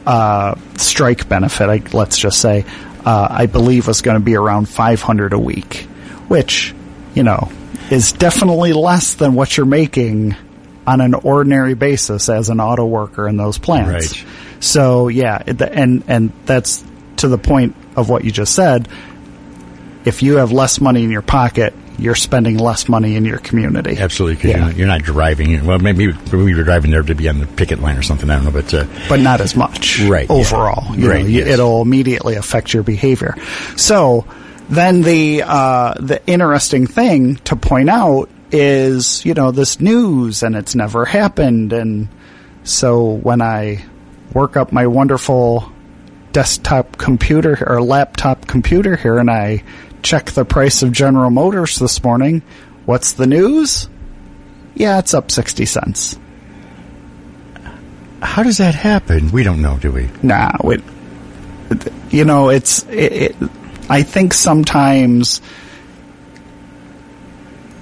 uh, 0.06 0.54
strike 0.76 1.28
benefit. 1.28 1.68
I, 1.68 1.82
let's 1.92 2.18
just 2.18 2.40
say, 2.40 2.64
uh, 3.04 3.28
I 3.30 3.46
believe 3.46 3.86
was 3.86 4.02
going 4.02 4.18
to 4.18 4.24
be 4.24 4.36
around 4.36 4.68
five 4.68 5.02
hundred 5.02 5.32
a 5.32 5.38
week, 5.38 5.86
which 6.28 6.74
you 7.14 7.22
know 7.22 7.50
is 7.90 8.12
definitely 8.12 8.72
less 8.72 9.14
than 9.14 9.34
what 9.34 9.56
you're 9.56 9.66
making 9.66 10.36
on 10.86 11.00
an 11.00 11.14
ordinary 11.14 11.74
basis 11.74 12.28
as 12.28 12.48
an 12.48 12.60
auto 12.60 12.84
worker 12.84 13.28
in 13.28 13.36
those 13.36 13.58
plants. 13.58 14.22
Right. 14.22 14.26
So 14.60 15.08
yeah, 15.08 15.42
and 15.46 16.04
and 16.06 16.32
that's 16.46 16.84
to 17.16 17.28
the 17.28 17.38
point 17.38 17.76
of 17.96 18.08
what 18.08 18.24
you 18.24 18.30
just 18.30 18.54
said. 18.54 18.88
If 20.04 20.22
you 20.22 20.36
have 20.36 20.50
less 20.50 20.80
money 20.80 21.04
in 21.04 21.10
your 21.10 21.22
pocket, 21.22 21.74
you're 21.98 22.14
spending 22.14 22.56
less 22.58 22.88
money 22.88 23.16
in 23.16 23.24
your 23.24 23.38
community. 23.38 23.98
absolutely 23.98 24.36
because 24.36 24.50
Yeah. 24.50 24.56
you're, 24.58 24.66
not- 24.66 24.76
you're 24.76 24.86
not 24.88 25.02
driving. 25.02 25.66
Well, 25.66 25.78
maybe 25.78 26.06
maybe 26.32 26.50
you're 26.52 26.64
driving 26.64 26.90
there 26.90 27.02
to 27.02 27.14
be 27.14 27.28
on 27.28 27.38
the 27.40 27.46
picket 27.46 27.80
line 27.80 27.96
or 27.98 28.02
something. 28.02 28.28
I 28.30 28.36
don't 28.36 28.44
know, 28.46 28.50
but 28.52 28.72
uh, 28.72 28.86
but 29.08 29.20
not 29.20 29.40
as 29.40 29.54
much. 29.56 30.00
Right, 30.00 30.26
yeah. 30.28 30.34
Overall, 30.36 30.96
you 30.96 31.10
Right, 31.10 31.24
you- 31.24 31.40
yes. 31.40 31.48
it'll 31.48 31.82
immediately 31.82 32.36
affect 32.36 32.72
your 32.72 32.82
behavior. 32.82 33.34
So 33.76 34.24
then 34.68 35.02
the 35.02 35.42
uh, 35.44 35.94
the 36.00 36.24
interesting 36.26 36.86
thing 36.86 37.36
to 37.44 37.56
point 37.56 37.90
out 37.90 38.28
is 38.52 39.24
you 39.24 39.34
know 39.34 39.50
this 39.50 39.78
news 39.80 40.42
and 40.42 40.56
it's 40.56 40.74
never 40.74 41.04
happened 41.04 41.72
and 41.72 42.08
so 42.64 43.04
when 43.04 43.40
I 43.42 43.84
work 44.32 44.56
up 44.56 44.72
my 44.72 44.86
wonderful 44.86 45.70
desktop 46.32 46.96
computer 46.96 47.58
or 47.66 47.82
laptop 47.82 48.46
computer 48.46 48.96
here 48.96 49.18
and 49.18 49.30
I 49.30 49.62
check 50.02 50.30
the 50.32 50.44
price 50.44 50.82
of 50.82 50.92
General 50.92 51.30
Motors 51.30 51.78
this 51.78 52.02
morning, 52.02 52.42
what's 52.86 53.12
the 53.12 53.26
news? 53.26 53.88
Yeah, 54.74 54.98
it's 54.98 55.14
up 55.14 55.30
60 55.30 55.66
cents. 55.66 56.18
how 58.22 58.42
does 58.42 58.58
that 58.58 58.74
happen? 58.74 59.30
We 59.30 59.42
don't 59.42 59.62
know, 59.62 59.78
do 59.78 59.92
we? 59.92 60.10
Nah, 60.22 60.52
it, 60.64 60.82
you 62.10 62.24
know, 62.24 62.50
it's. 62.50 62.84
It, 62.84 63.12
it, 63.12 63.36
I 63.88 64.02
think 64.02 64.34
sometimes 64.34 65.40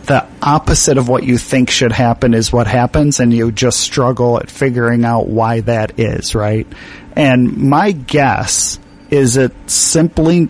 the 0.04 0.26
opposite 0.40 0.96
of 0.96 1.06
what 1.06 1.22
you 1.22 1.36
think 1.36 1.68
should 1.68 1.92
happen 1.92 2.32
is 2.32 2.50
what 2.52 2.66
happens, 2.66 3.20
and 3.20 3.32
you 3.32 3.52
just 3.52 3.80
struggle 3.80 4.38
at 4.38 4.50
figuring 4.50 5.04
out 5.04 5.28
why 5.28 5.60
that 5.60 6.00
is, 6.00 6.34
right? 6.34 6.66
And 7.14 7.56
my 7.56 7.92
guess 7.92 8.78
is 9.10 9.36
it 9.36 9.52
simply 9.66 10.48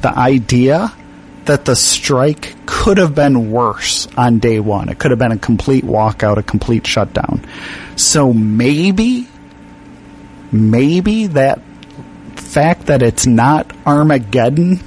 the 0.00 0.16
idea 0.16 0.92
that 1.46 1.64
the 1.64 1.76
strike 1.76 2.54
could 2.66 2.98
have 2.98 3.14
been 3.14 3.50
worse 3.50 4.08
on 4.16 4.38
day 4.38 4.60
one. 4.60 4.88
It 4.88 4.98
could 4.98 5.10
have 5.10 5.18
been 5.18 5.32
a 5.32 5.38
complete 5.38 5.84
walkout, 5.84 6.38
a 6.38 6.42
complete 6.42 6.86
shutdown. 6.86 7.44
So 7.96 8.32
maybe 8.32 9.28
maybe 10.52 11.28
that 11.28 11.60
fact 12.36 12.86
that 12.86 13.02
it's 13.02 13.26
not 13.26 13.72
Armageddon 13.86 14.80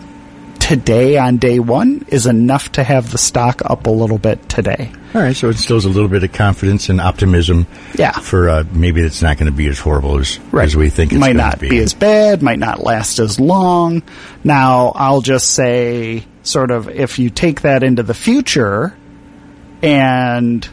today 0.60 1.18
on 1.18 1.38
day 1.38 1.60
one 1.60 2.06
is 2.10 2.26
enough 2.26 2.72
to 2.74 2.84
have 2.84 3.12
the 3.12 3.18
stock 3.18 3.62
up 3.66 3.88
a 3.88 3.90
little 3.90 4.18
bit 4.18 4.50
today. 4.50 4.92
All 5.16 5.22
right, 5.22 5.36
so 5.36 5.48
it 5.48 5.52
instills 5.52 5.86
a 5.86 5.90
little 5.90 6.10
bit 6.10 6.24
of 6.24 6.34
confidence 6.34 6.90
and 6.90 7.00
optimism. 7.00 7.68
Yeah. 7.96 8.12
For 8.12 8.50
uh, 8.50 8.64
maybe 8.72 9.02
it's 9.02 9.22
not 9.22 9.38
going 9.38 9.50
to 9.50 9.56
be 9.56 9.68
as 9.68 9.80
horrible 9.80 10.20
as 10.20 10.40
as 10.54 10.76
we 10.76 10.90
think 10.90 11.14
it's 11.14 11.20
might 11.20 11.36
not 11.36 11.60
be. 11.60 11.70
be 11.70 11.80
as 11.80 11.94
bad, 11.94 12.42
might 12.42 12.60
not 12.60 12.84
last 12.84 13.20
as 13.20 13.40
long. 13.40 14.04
Now, 14.44 14.92
I'll 14.96 15.22
just 15.22 15.54
say, 15.54 16.26
sort 16.48 16.72
of, 16.72 16.90
if 16.90 17.20
you 17.20 17.30
take 17.30 17.62
that 17.62 17.84
into 17.84 18.04
the 18.04 18.14
future, 18.14 18.98
and 19.82 20.68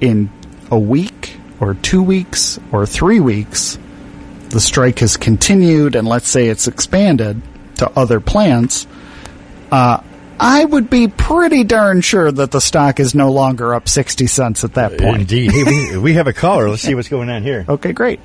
in 0.00 0.30
a 0.70 0.78
week 0.78 1.36
or 1.60 1.74
two 1.74 2.02
weeks 2.02 2.58
or 2.72 2.86
three 2.86 3.20
weeks, 3.20 3.78
the 4.48 4.60
strike 4.60 4.98
has 4.98 5.16
continued, 5.16 5.94
and 5.94 6.06
let's 6.06 6.28
say 6.28 6.48
it's 6.48 6.66
expanded 6.66 7.40
to 7.76 7.90
other 7.98 8.20
plants, 8.20 8.86
uh, 9.70 10.02
I 10.38 10.64
would 10.64 10.90
be 10.90 11.08
pretty 11.08 11.62
darn 11.62 12.00
sure 12.00 12.30
that 12.30 12.50
the 12.50 12.60
stock 12.60 12.98
is 12.98 13.14
no 13.14 13.30
longer 13.30 13.74
up 13.74 13.88
60 13.88 14.26
cents 14.26 14.64
at 14.64 14.74
that 14.74 14.98
point. 14.98 15.20
Indeed. 15.20 15.52
Hey, 15.52 15.64
we, 15.92 15.98
we 15.98 16.12
have 16.14 16.26
a 16.26 16.32
caller. 16.32 16.68
Let's 16.68 16.82
see 16.82 16.94
what's 16.94 17.08
going 17.08 17.30
on 17.30 17.42
here. 17.42 17.64
Okay, 17.72 17.92
great. 17.92 18.20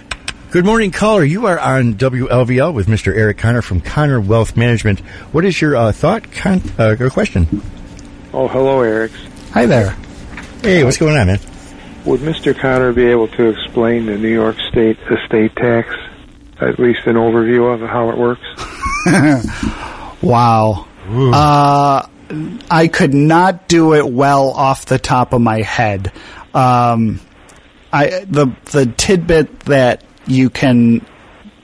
Good 0.50 0.63
morning, 0.66 0.92
caller. 0.92 1.25
You 1.25 1.46
are 1.48 1.60
on 1.60 1.96
WLVL 1.96 2.74
with 2.74 2.88
Mr. 2.88 3.13
Eric 3.13 3.38
Connor 3.38 3.62
from 3.62 3.82
Connor 3.82 4.22
Wealth 4.22 4.56
Management. 4.56 5.01
What 5.34 5.44
is 5.44 5.60
your 5.60 5.75
uh, 5.75 5.92
thought, 5.92 6.32
con- 6.32 6.62
uh, 6.80 6.96
or 6.98 7.10
question? 7.10 7.62
Oh, 8.34 8.48
hello, 8.48 8.82
Eric. 8.82 9.12
Hi 9.51 9.66
there. 9.66 9.98
Hey, 10.62 10.86
what's 10.86 10.98
going 10.98 11.18
on, 11.18 11.27
man? 11.27 11.39
Would 12.06 12.22
Mr. 12.22 12.58
Connor 12.58 12.94
be 12.94 13.08
able 13.08 13.27
to 13.27 13.50
explain 13.50 14.06
the 14.06 14.18
New 14.18 14.32
York 14.32 14.56
State 14.72 14.98
estate 15.12 15.54
tax, 15.58 15.94
at 16.62 16.80
least 16.80 17.01
an 17.08 17.16
overview 17.16 17.74
of 17.74 17.82
how 17.82 18.10
it 18.10 18.18
works? 18.18 18.46
Wow. 20.22 20.88
Uh, 21.08 22.08
I 22.72 22.88
could 22.88 23.13
not 23.13 23.68
do 23.68 23.94
it 23.94 24.10
well 24.10 24.50
off 24.51 24.86
the 24.86 24.98
top 24.98 25.34
of 25.34 25.42
my 25.42 25.62
head. 25.62 26.12
Um, 26.54 27.22
I 27.94 28.25
the 28.27 28.48
the 28.72 28.88
tidbit 28.88 29.60
that 29.62 30.04
you 30.27 30.50
can 30.50 31.05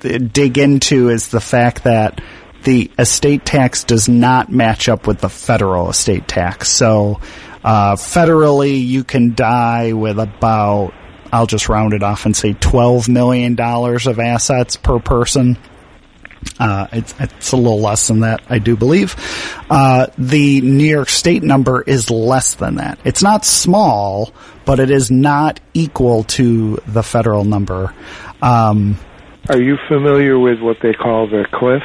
uh, 0.03 0.17
dig 0.17 0.57
into 0.57 1.09
is 1.09 1.29
the 1.29 1.41
fact 1.41 1.83
that 1.83 2.21
the 2.63 2.89
estate 2.97 3.45
tax 3.45 3.83
does 3.83 4.07
not 4.07 4.51
match 4.51 4.87
up 4.87 5.05
with 5.05 5.19
the 5.19 5.29
federal 5.29 5.89
estate 5.89 6.27
tax. 6.27 6.69
So, 6.69 7.19
uh, 7.63 7.95
federally, 7.95 8.85
you 8.85 9.03
can 9.03 9.35
die 9.35 9.93
with 9.93 10.19
about 10.19 10.93
I'll 11.31 11.47
just 11.47 11.67
round 11.67 11.93
it 11.93 12.03
off 12.03 12.25
and 12.25 12.35
say 12.35 12.53
twelve 12.53 13.09
million 13.09 13.55
dollars 13.55 14.07
of 14.07 14.19
assets 14.19 14.75
per 14.75 14.99
person. 14.99 15.57
Uh, 16.59 16.87
it's, 16.91 17.15
it's 17.19 17.51
a 17.51 17.57
little 17.57 17.79
less 17.79 18.07
than 18.07 18.19
that, 18.21 18.41
I 18.49 18.59
do 18.59 18.75
believe. 18.75 19.15
Uh, 19.69 20.07
the 20.17 20.61
New 20.61 20.85
York 20.85 21.09
State 21.09 21.43
number 21.43 21.81
is 21.81 22.11
less 22.11 22.55
than 22.55 22.75
that. 22.75 22.99
It's 23.03 23.23
not 23.23 23.43
small, 23.43 24.31
but 24.65 24.79
it 24.79 24.91
is 24.91 25.09
not 25.09 25.59
equal 25.73 26.23
to 26.25 26.77
the 26.87 27.01
federal 27.01 27.43
number. 27.43 27.93
Um, 28.41 28.97
Are 29.49 29.59
you 29.59 29.77
familiar 29.87 30.37
with 30.37 30.59
what 30.59 30.77
they 30.81 30.93
call 30.93 31.27
the 31.27 31.45
cliff? 31.51 31.83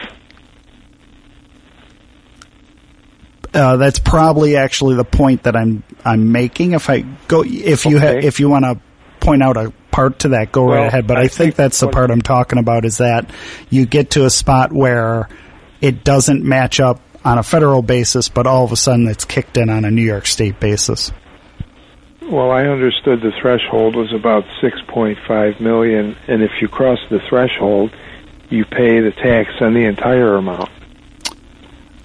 uh, 3.54 3.76
that's 3.76 3.98
probably 3.98 4.56
actually 4.56 4.96
the 4.96 5.04
point 5.04 5.44
that 5.44 5.56
I'm 5.56 5.82
I'm 6.04 6.32
making. 6.32 6.72
If 6.72 6.90
I 6.90 7.00
go, 7.00 7.42
if 7.44 7.86
you 7.86 7.98
ha- 7.98 8.18
if 8.22 8.40
you 8.40 8.48
want 8.48 8.64
to 8.64 8.80
point 9.20 9.42
out 9.42 9.56
a 9.56 9.72
part 9.98 10.20
to 10.20 10.28
that, 10.28 10.52
go 10.52 10.64
right 10.64 10.78
Well, 10.78 10.86
ahead. 10.86 11.08
But 11.08 11.16
I, 11.16 11.22
I 11.22 11.22
think, 11.24 11.34
think 11.34 11.54
that's 11.56 11.80
the 11.80 11.88
part 11.88 12.12
I'm 12.12 12.22
talking 12.22 12.60
about. 12.60 12.84
Is 12.84 12.98
that 12.98 13.28
you 13.68 13.84
get 13.84 14.10
to 14.10 14.26
a 14.26 14.30
spot 14.30 14.72
where 14.72 15.28
it 15.80 16.04
doesn't 16.04 16.44
match 16.44 16.78
up 16.78 17.00
on 17.24 17.36
a 17.36 17.42
federal 17.42 17.82
basis, 17.82 18.28
but 18.28 18.46
all 18.46 18.64
of 18.64 18.70
a 18.70 18.76
sudden 18.76 19.08
it's 19.08 19.24
kicked 19.24 19.56
in 19.56 19.68
on 19.68 19.84
a 19.84 19.90
New 19.90 20.02
York 20.02 20.26
State 20.26 20.60
basis. 20.60 21.10
Well, 22.22 22.52
I 22.52 22.66
understood 22.66 23.22
the 23.22 23.32
threshold 23.40 23.96
was 23.96 24.12
about 24.12 24.44
6.5 24.62 25.60
million, 25.60 26.14
and 26.28 26.42
if 26.44 26.52
you 26.60 26.68
cross 26.68 26.98
the 27.10 27.18
threshold, 27.28 27.90
you 28.50 28.64
pay 28.66 29.00
the 29.00 29.10
tax 29.10 29.50
on 29.60 29.74
the 29.74 29.84
entire 29.84 30.36
amount. 30.36 30.70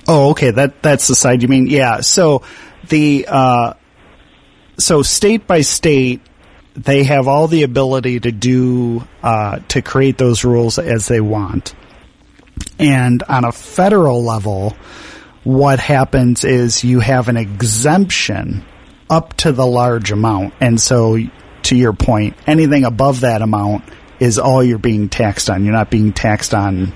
Oh, 0.07 0.31
okay. 0.31 0.49
That 0.49 0.81
that's 0.81 1.07
the 1.07 1.15
side 1.15 1.43
you 1.43 1.47
mean. 1.47 1.67
Yeah. 1.67 2.01
So 2.01 2.41
the 2.89 3.25
uh, 3.29 3.73
so 4.79 5.03
state 5.03 5.45
by 5.45 5.61
state, 5.61 6.21
they 6.75 7.03
have 7.03 7.27
all 7.27 7.47
the 7.47 7.63
ability 7.63 8.19
to 8.21 8.31
do 8.31 9.07
uh, 9.21 9.59
to 9.69 9.81
create 9.81 10.17
those 10.17 10.43
rules 10.43 10.79
as 10.79 11.07
they 11.07 11.21
want. 11.21 11.75
And 12.79 13.21
on 13.23 13.45
a 13.45 13.51
federal 13.51 14.23
level, 14.23 14.75
what 15.43 15.79
happens 15.79 16.43
is 16.43 16.83
you 16.83 16.99
have 16.99 17.27
an 17.27 17.37
exemption 17.37 18.63
up 19.09 19.33
to 19.37 19.51
the 19.51 19.65
large 19.65 20.11
amount, 20.11 20.53
and 20.59 20.79
so 20.79 21.17
to 21.63 21.75
your 21.75 21.93
point, 21.93 22.35
anything 22.47 22.85
above 22.85 23.21
that 23.21 23.41
amount 23.41 23.83
is 24.19 24.39
all 24.39 24.63
you're 24.63 24.77
being 24.77 25.09
taxed 25.09 25.49
on. 25.49 25.63
You're 25.63 25.73
not 25.73 25.91
being 25.91 26.13
taxed 26.13 26.53
on 26.53 26.93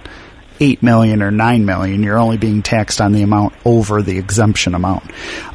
eight 0.59 0.81
million 0.81 1.21
or 1.21 1.31
nine 1.31 1.65
million. 1.65 2.03
You're 2.03 2.17
only 2.17 2.37
being 2.37 2.63
taxed 2.63 3.01
on 3.01 3.11
the 3.11 3.21
amount 3.21 3.53
over 3.65 4.01
the 4.01 4.17
exemption 4.17 4.73
amount. 4.73 5.03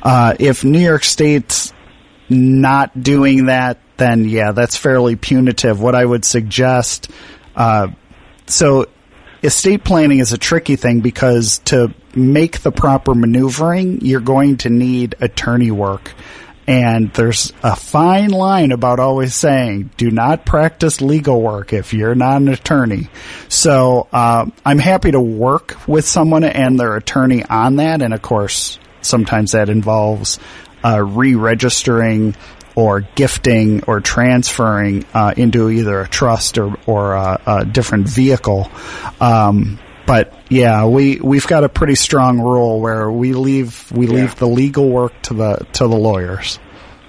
Uh, 0.03 0.35
if 0.39 0.65
New 0.65 0.81
York 0.81 1.05
State's 1.05 1.73
not 2.33 3.03
doing 3.03 3.47
that, 3.47 3.79
then 3.97 4.25
yeah, 4.25 4.53
that's 4.53 4.77
fairly 4.77 5.17
punitive. 5.17 5.81
What 5.81 5.95
I 5.95 6.05
would 6.05 6.25
suggest, 6.25 7.11
uh, 7.55 7.89
so 8.47 8.87
estate 9.43 9.85
planning 9.85 10.19
is 10.19 10.33
a 10.33 10.39
tricky 10.39 10.77
thing 10.77 11.01
because 11.01 11.59
to 11.67 11.95
make 12.15 12.61
the 12.61 12.73
proper 12.73 13.15
maneuvering, 13.15 14.01
you're 14.03 14.21
going 14.21 14.59
to 14.59 14.71
need 14.71 15.15
attorney 15.21 15.71
work. 15.71 16.13
And 16.65 17.13
there's 17.15 17.53
a 17.65 17.75
fine 17.75 18.31
line 18.31 18.71
about 18.71 19.01
always 19.01 19.35
saying, 19.35 19.91
do 19.97 20.13
not 20.13 20.47
practice 20.47 21.01
legal 21.01 21.43
work 21.43 21.73
if 21.73 21.93
you're 21.93 22.15
not 22.15 22.41
an 22.41 22.49
attorney. 22.49 23.09
So, 23.49 24.07
uh, 24.13 24.47
I'm 24.65 24.79
happy 24.79 25.11
to 25.11 25.21
work 25.21 25.77
with 25.89 26.07
someone 26.07 26.45
and 26.45 26.79
their 26.79 26.95
attorney 26.95 27.45
on 27.45 27.77
that. 27.77 28.01
And 28.01 28.15
of 28.15 28.23
course, 28.23 28.79
sometimes 29.01 29.53
that 29.53 29.71
involves, 29.71 30.39
uh, 30.85 31.03
re-registering 31.03 32.35
or 32.75 33.01
gifting 33.15 33.83
or 33.85 34.01
transferring, 34.01 35.05
uh, 35.13 35.35
into 35.37 35.69
either 35.71 36.01
a 36.01 36.09
trust 36.09 36.57
or, 36.59 36.75
or 36.87 37.13
a, 37.15 37.41
a 37.47 37.65
different 37.67 38.09
vehicle. 38.09 38.71
Um, 39.21 39.79
but 40.07 40.33
yeah, 40.49 40.87
we 40.87 41.21
we've 41.21 41.47
got 41.47 41.65
a 41.65 41.69
pretty 41.69 41.95
strong 41.95 42.41
rule 42.41 42.81
where 42.81 43.11
we 43.11 43.35
leave 43.35 43.91
we 43.93 44.07
Yeah. 44.07 44.13
leave 44.15 44.37
the 44.37 44.49
legal 44.49 44.89
work 44.89 45.13
to 45.23 45.35
the 45.35 45.67
to 45.75 45.87
the 45.87 45.97
lawyers. 45.97 46.59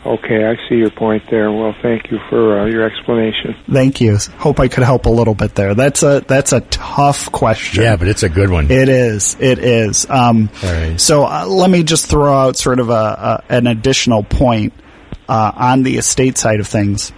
Okay, 0.05 0.45
I 0.45 0.57
see 0.67 0.75
your 0.75 0.89
point 0.89 1.23
there. 1.29 1.49
Well, 1.49 1.73
thank 1.81 2.11
you 2.11 2.19
for 2.29 2.59
uh, 2.59 2.65
your 2.65 2.83
explanation. 2.83 3.55
Thank 3.71 4.01
you. 4.01 4.17
Hope 4.37 4.59
I 4.59 4.67
could 4.67 4.83
help 4.83 5.05
a 5.05 5.09
little 5.09 5.33
bit 5.33 5.55
there. 5.55 5.75
That's 5.75 6.03
a 6.03 6.21
that's 6.27 6.51
a 6.51 6.59
tough 6.59 7.31
question. 7.31 7.83
Yeah, 7.83 7.95
but 7.95 8.09
it's 8.09 8.23
a 8.23 8.27
good 8.29 8.49
one. 8.49 8.69
It 8.69 8.89
is. 8.89 9.37
It 9.39 9.59
is. 9.59 10.05
Um, 10.09 10.49
All 10.61 10.73
right. 10.73 10.99
So 10.99 11.23
uh, 11.23 11.45
let 11.47 11.69
me 11.69 11.83
just 11.83 12.07
throw 12.07 12.33
out 12.33 12.57
sort 12.57 12.79
of 12.81 12.89
a, 12.89 12.93
a 12.93 13.43
an 13.47 13.67
additional 13.67 14.23
point 14.23 14.73
uh, 15.29 15.53
on 15.55 15.83
the 15.83 15.97
estate 15.97 16.37
side 16.37 16.59
of 16.59 16.67
things. 16.67 17.13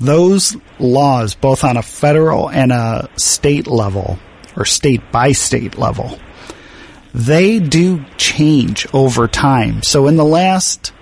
Those 0.00 0.56
laws, 0.78 1.34
both 1.34 1.64
on 1.64 1.76
a 1.76 1.82
federal 1.82 2.48
and 2.50 2.72
a 2.72 3.08
state 3.16 3.66
level, 3.66 4.18
or 4.56 4.64
state 4.64 5.12
by 5.12 5.32
state 5.32 5.76
level, 5.76 6.18
they 7.14 7.60
do 7.60 8.04
change 8.16 8.86
over 8.94 9.28
time. 9.28 9.82
So 9.82 10.08
in 10.08 10.16
the 10.16 10.24
last, 10.24 10.92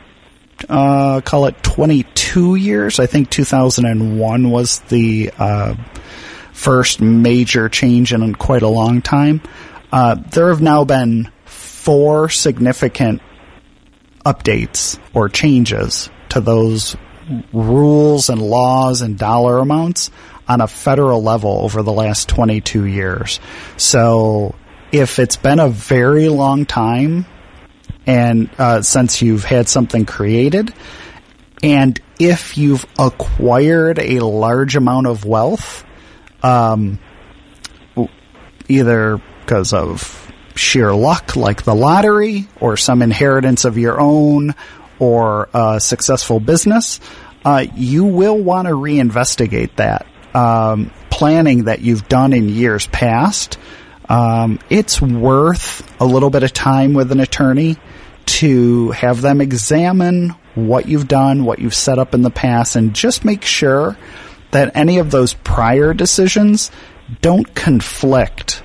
uh, 0.68 1.20
call 1.22 1.46
it 1.46 1.62
22 1.62 2.54
years, 2.56 3.00
I 3.00 3.06
think 3.06 3.30
2001 3.30 4.50
was 4.50 4.80
the 4.80 5.32
uh, 5.38 5.74
first 6.52 7.00
major 7.00 7.68
change 7.68 8.12
in 8.12 8.34
quite 8.34 8.62
a 8.62 8.68
long 8.68 9.02
time. 9.02 9.40
Uh, 9.92 10.14
there 10.14 10.48
have 10.48 10.60
now 10.60 10.84
been 10.84 11.30
four 11.44 12.28
significant 12.28 13.22
updates 14.24 14.98
or 15.14 15.28
changes 15.28 16.10
to 16.28 16.40
those 16.40 16.96
rules 17.52 18.28
and 18.28 18.42
laws 18.42 19.02
and 19.02 19.18
dollar 19.18 19.58
amounts 19.58 20.10
on 20.48 20.60
a 20.60 20.66
federal 20.66 21.22
level 21.22 21.60
over 21.62 21.82
the 21.82 21.92
last 21.92 22.28
22 22.28 22.84
years. 22.84 23.40
So 23.76 24.54
if 24.92 25.18
it's 25.18 25.36
been 25.36 25.60
a 25.60 25.68
very 25.68 26.28
long 26.28 26.66
time 26.66 27.24
and 28.06 28.50
uh, 28.58 28.82
since 28.82 29.22
you've 29.22 29.44
had 29.44 29.68
something 29.68 30.06
created, 30.06 30.72
and 31.62 32.00
if 32.18 32.56
you've 32.56 32.86
acquired 32.98 33.98
a 33.98 34.20
large 34.20 34.76
amount 34.76 35.06
of 35.06 35.24
wealth, 35.24 35.84
um, 36.42 36.98
either 38.68 39.20
because 39.40 39.72
of 39.72 40.32
sheer 40.54 40.92
luck, 40.92 41.36
like 41.36 41.62
the 41.64 41.74
lottery, 41.74 42.48
or 42.60 42.76
some 42.76 43.02
inheritance 43.02 43.64
of 43.64 43.78
your 43.78 44.00
own, 44.00 44.54
or 44.98 45.48
a 45.54 45.80
successful 45.80 46.40
business, 46.40 47.00
uh, 47.44 47.64
you 47.74 48.04
will 48.04 48.38
want 48.38 48.68
to 48.68 48.74
reinvestigate 48.74 49.76
that 49.76 50.06
um, 50.34 50.90
planning 51.10 51.64
that 51.64 51.80
you've 51.80 52.08
done 52.08 52.32
in 52.32 52.48
years 52.48 52.86
past. 52.86 53.58
Um, 54.08 54.58
it's 54.68 55.00
worth 55.00 56.00
a 56.00 56.04
little 56.04 56.30
bit 56.30 56.42
of 56.42 56.52
time 56.52 56.94
with 56.94 57.12
an 57.12 57.20
attorney 57.20 57.76
to 58.26 58.90
have 58.92 59.22
them 59.22 59.40
examine 59.40 60.34
what 60.54 60.88
you've 60.88 61.08
done, 61.08 61.44
what 61.44 61.58
you've 61.58 61.74
set 61.74 61.98
up 61.98 62.14
in 62.14 62.22
the 62.22 62.30
past, 62.30 62.76
and 62.76 62.94
just 62.94 63.24
make 63.24 63.44
sure 63.44 63.96
that 64.50 64.76
any 64.76 64.98
of 64.98 65.10
those 65.10 65.34
prior 65.34 65.94
decisions 65.94 66.70
don't 67.20 67.54
conflict 67.54 68.62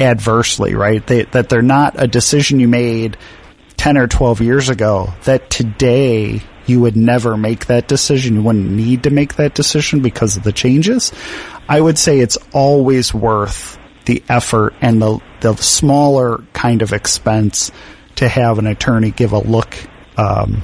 adversely, 0.00 0.74
right? 0.74 1.06
They, 1.06 1.24
that 1.24 1.48
they're 1.48 1.62
not 1.62 2.02
a 2.02 2.06
decision 2.06 2.60
you 2.60 2.68
made 2.68 3.16
10 3.76 3.96
or 3.96 4.06
12 4.06 4.40
years 4.40 4.68
ago 4.68 5.12
that 5.24 5.50
today 5.50 6.42
you 6.66 6.80
would 6.80 6.96
never 6.96 7.36
make 7.36 7.66
that 7.66 7.88
decision. 7.88 8.34
You 8.36 8.42
wouldn't 8.42 8.70
need 8.70 9.04
to 9.04 9.10
make 9.10 9.36
that 9.36 9.54
decision 9.54 10.02
because 10.02 10.36
of 10.36 10.42
the 10.42 10.52
changes. 10.52 11.12
I 11.68 11.80
would 11.80 11.98
say 11.98 12.20
it's 12.20 12.38
always 12.52 13.12
worth 13.12 13.78
the 14.06 14.22
effort 14.28 14.74
and 14.80 15.00
the, 15.00 15.20
the 15.40 15.56
smaller 15.56 16.38
kind 16.52 16.82
of 16.82 16.92
expense 16.92 17.70
to 18.16 18.28
have 18.28 18.58
an 18.58 18.66
attorney 18.66 19.10
give 19.10 19.32
a 19.32 19.38
look, 19.38 19.76
um, 20.16 20.62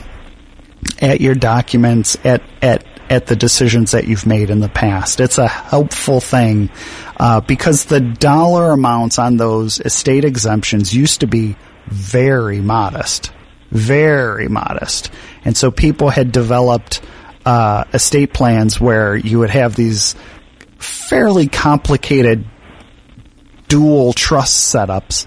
at 1.00 1.20
your 1.20 1.35
documents, 1.35 2.16
at, 2.24 2.42
at, 2.62 2.85
at 3.11 3.26
the 3.26 3.37
decisions 3.37 3.92
that 3.92 4.06
you've 4.06 4.26
made 4.26 4.50
in 4.50 4.61
the 4.61 4.68
past. 4.68 5.20
It's 5.20 5.38
a 5.38 5.48
helpful 5.48 6.20
thing, 6.20 6.70
uh, 7.16 7.40
because 7.40 7.87
the 7.87 8.00
dollar 8.00 8.72
amounts 8.72 9.18
on 9.18 9.37
those 9.37 9.80
estate 9.80 10.24
exemptions 10.24 10.94
used 10.94 11.20
to 11.20 11.26
be 11.26 11.56
very 11.87 12.61
modest. 12.61 13.32
Very 13.70 14.48
modest. 14.48 15.11
And 15.44 15.56
so 15.56 15.70
people 15.70 16.11
had 16.11 16.32
developed, 16.32 17.00
uh, 17.44 17.85
estate 17.92 18.32
plans 18.32 18.80
where 18.80 19.16
you 19.16 19.38
would 19.40 19.50
have 19.50 19.74
these 19.74 20.14
fairly 20.78 21.48
complicated 21.48 22.44
dual 23.68 24.12
trust 24.12 24.74
setups 24.74 25.26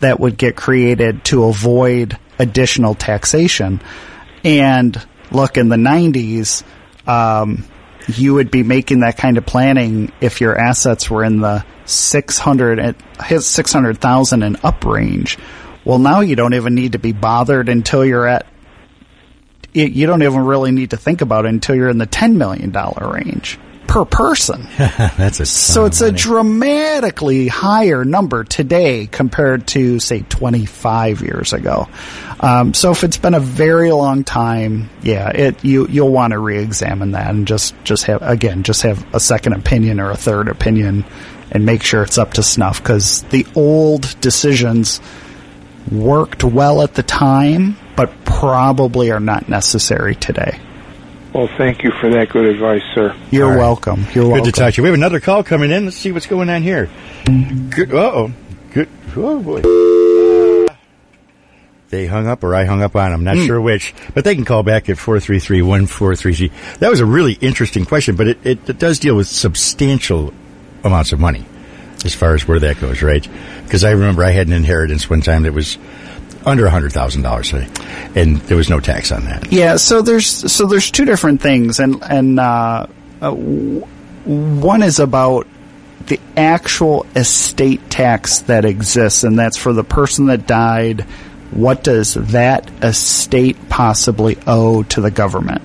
that 0.00 0.20
would 0.20 0.36
get 0.36 0.56
created 0.56 1.24
to 1.26 1.44
avoid 1.44 2.18
additional 2.38 2.94
taxation. 2.94 3.80
And 4.44 5.00
look, 5.30 5.56
in 5.56 5.68
the 5.68 5.76
90s, 5.76 6.62
um, 7.06 7.64
you 8.06 8.34
would 8.34 8.50
be 8.50 8.62
making 8.62 9.00
that 9.00 9.16
kind 9.16 9.36
of 9.36 9.44
planning 9.44 10.12
if 10.20 10.40
your 10.40 10.58
assets 10.58 11.10
were 11.10 11.24
in 11.24 11.40
the 11.40 11.64
600 11.84 12.78
and- 12.78 13.42
600,000 13.42 14.42
and 14.42 14.56
up 14.62 14.84
range. 14.84 15.38
Well, 15.84 15.98
now 15.98 16.20
you 16.20 16.36
don't 16.36 16.54
even 16.54 16.74
need 16.74 16.92
to 16.92 16.98
be 16.98 17.12
bothered 17.12 17.68
until 17.68 18.04
you're 18.04 18.26
at 18.26 18.46
you 19.74 20.06
don't 20.06 20.22
even 20.22 20.40
really 20.40 20.72
need 20.72 20.90
to 20.90 20.96
think 20.96 21.20
about 21.20 21.44
it 21.44 21.50
until 21.50 21.74
you're 21.76 21.90
in 21.90 21.98
the 21.98 22.06
$10 22.06 22.34
million 22.34 22.72
range 22.72 23.58
per 23.88 24.04
person. 24.04 24.68
That's 24.78 25.40
a 25.40 25.46
So 25.46 25.86
it's 25.86 26.02
a 26.02 26.12
dramatically 26.12 27.48
higher 27.48 28.04
number 28.04 28.44
today 28.44 29.06
compared 29.06 29.66
to 29.68 29.98
say 29.98 30.20
25 30.20 31.22
years 31.22 31.52
ago. 31.52 31.88
Um, 32.38 32.74
so 32.74 32.92
if 32.92 33.02
it's 33.02 33.16
been 33.16 33.34
a 33.34 33.40
very 33.40 33.90
long 33.90 34.22
time, 34.22 34.90
yeah, 35.02 35.30
it 35.30 35.64
you 35.64 35.88
you'll 35.88 36.12
want 36.12 36.32
to 36.32 36.38
re-examine 36.38 37.12
that 37.12 37.30
and 37.30 37.48
just 37.48 37.74
just 37.82 38.04
have 38.04 38.22
again 38.22 38.62
just 38.62 38.82
have 38.82 39.04
a 39.14 39.18
second 39.18 39.54
opinion 39.54 39.98
or 39.98 40.10
a 40.10 40.16
third 40.16 40.48
opinion 40.48 41.04
and 41.50 41.64
make 41.64 41.82
sure 41.82 42.02
it's 42.02 42.18
up 42.18 42.34
to 42.34 42.42
snuff 42.42 42.82
because 42.82 43.22
the 43.24 43.46
old 43.56 44.20
decisions 44.20 45.00
worked 45.90 46.44
well 46.44 46.82
at 46.82 46.92
the 46.94 47.02
time, 47.02 47.76
but 47.96 48.12
probably 48.26 49.10
are 49.10 49.20
not 49.20 49.48
necessary 49.48 50.14
today. 50.14 50.60
Well, 51.32 51.48
thank 51.58 51.82
you 51.84 51.90
for 52.00 52.08
that 52.10 52.30
good 52.30 52.46
advice, 52.46 52.82
sir. 52.94 53.14
You're 53.30 53.44
All 53.44 53.50
right. 53.50 53.58
welcome. 53.58 54.00
You're 54.14 54.24
Good 54.24 54.28
welcome. 54.30 54.44
to 54.46 54.52
talk 54.52 54.74
to 54.74 54.78
you. 54.78 54.82
We 54.84 54.88
have 54.88 54.94
another 54.98 55.20
call 55.20 55.44
coming 55.44 55.70
in. 55.70 55.84
Let's 55.84 55.96
see 55.96 56.10
what's 56.10 56.26
going 56.26 56.48
on 56.48 56.62
here. 56.62 56.88
Good. 57.26 57.92
Uh 57.92 57.96
oh. 58.12 58.32
Good. 58.72 58.88
Oh 59.16 59.40
boy. 59.40 59.62
They 61.90 62.06
hung 62.06 62.26
up 62.26 62.44
or 62.44 62.54
I 62.54 62.64
hung 62.66 62.82
up 62.82 62.94
on 62.96 63.12
them. 63.12 63.24
Not 63.24 63.38
sure 63.38 63.60
which. 63.60 63.94
But 64.14 64.24
they 64.24 64.34
can 64.34 64.44
call 64.44 64.62
back 64.62 64.88
at 64.90 64.96
433-1433. 64.98 66.78
That 66.80 66.90
was 66.90 67.00
a 67.00 67.06
really 67.06 67.32
interesting 67.34 67.86
question, 67.86 68.14
but 68.16 68.28
it, 68.28 68.46
it, 68.46 68.68
it 68.68 68.78
does 68.78 68.98
deal 68.98 69.16
with 69.16 69.26
substantial 69.26 70.34
amounts 70.84 71.12
of 71.12 71.20
money 71.20 71.46
as 72.04 72.14
far 72.14 72.34
as 72.34 72.46
where 72.46 72.58
that 72.60 72.78
goes, 72.80 73.00
right? 73.02 73.26
Because 73.64 73.84
I 73.84 73.92
remember 73.92 74.22
I 74.22 74.30
had 74.30 74.46
an 74.48 74.52
inheritance 74.52 75.08
one 75.08 75.22
time 75.22 75.44
that 75.44 75.52
was 75.54 75.78
under 76.44 76.66
a 76.66 76.70
hundred 76.70 76.92
thousand 76.92 77.22
dollars, 77.22 77.52
and 77.52 78.36
there 78.36 78.56
was 78.56 78.70
no 78.70 78.80
tax 78.80 79.12
on 79.12 79.24
that. 79.24 79.52
Yeah, 79.52 79.76
so 79.76 80.02
there's 80.02 80.26
so 80.26 80.66
there's 80.66 80.90
two 80.90 81.04
different 81.04 81.40
things, 81.40 81.80
and 81.80 82.02
and 82.02 82.38
uh, 82.40 82.86
uh, 83.20 83.32
one 83.32 84.82
is 84.82 84.98
about 84.98 85.46
the 86.06 86.20
actual 86.36 87.06
estate 87.14 87.90
tax 87.90 88.40
that 88.40 88.64
exists, 88.64 89.24
and 89.24 89.38
that's 89.38 89.56
for 89.56 89.72
the 89.72 89.84
person 89.84 90.26
that 90.26 90.46
died. 90.46 91.02
What 91.50 91.82
does 91.82 92.14
that 92.14 92.70
estate 92.84 93.68
possibly 93.68 94.36
owe 94.46 94.82
to 94.84 95.00
the 95.00 95.10
government? 95.10 95.62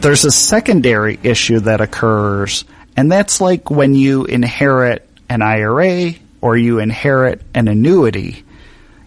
There's 0.00 0.24
a 0.24 0.30
secondary 0.30 1.18
issue 1.22 1.60
that 1.60 1.80
occurs, 1.80 2.64
and 2.96 3.10
that's 3.10 3.40
like 3.40 3.70
when 3.70 3.94
you 3.94 4.24
inherit 4.24 5.08
an 5.28 5.40
IRA 5.40 6.12
or 6.42 6.56
you 6.56 6.78
inherit 6.80 7.40
an 7.54 7.68
annuity. 7.68 8.44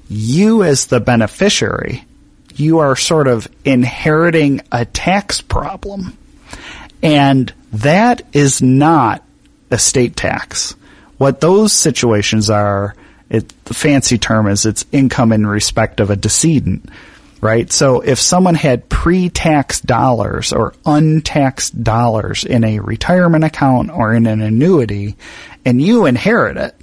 You, 0.08 0.64
as 0.64 0.88
the 0.88 1.00
beneficiary, 1.00 2.06
you 2.56 2.80
are 2.80 2.96
sort 2.96 3.28
of 3.28 3.48
inheriting 3.64 4.62
a 4.72 4.86
tax 4.86 5.42
problem. 5.42 6.18
And 7.02 7.54
that 7.74 8.22
is 8.34 8.62
not 8.62 9.24
estate 9.72 10.16
tax. 10.16 10.76
What 11.18 11.42
those 11.42 11.74
situations 11.74 12.50
are, 12.50 12.96
it, 13.30 13.54
the 13.66 13.74
fancy 13.74 14.18
term 14.18 14.48
is 14.48 14.66
it's 14.66 14.86
income 14.92 15.32
in 15.32 15.46
respect 15.46 16.00
of 16.00 16.10
a 16.10 16.16
decedent, 16.16 16.90
right? 17.42 17.72
So 17.72 18.02
if 18.02 18.20
someone 18.20 18.56
had 18.56 18.90
pre-tax 18.90 19.82
dollars 19.82 20.54
or 20.54 20.74
untaxed 20.86 21.84
dollars 21.84 22.44
in 22.44 22.64
a 22.64 22.80
retirement 22.80 23.44
account 23.44 23.92
or 23.92 24.14
in 24.14 24.28
an 24.28 24.42
annuity 24.42 25.16
and 25.64 25.82
you 25.82 26.06
inherit 26.06 26.58
it, 26.58 26.76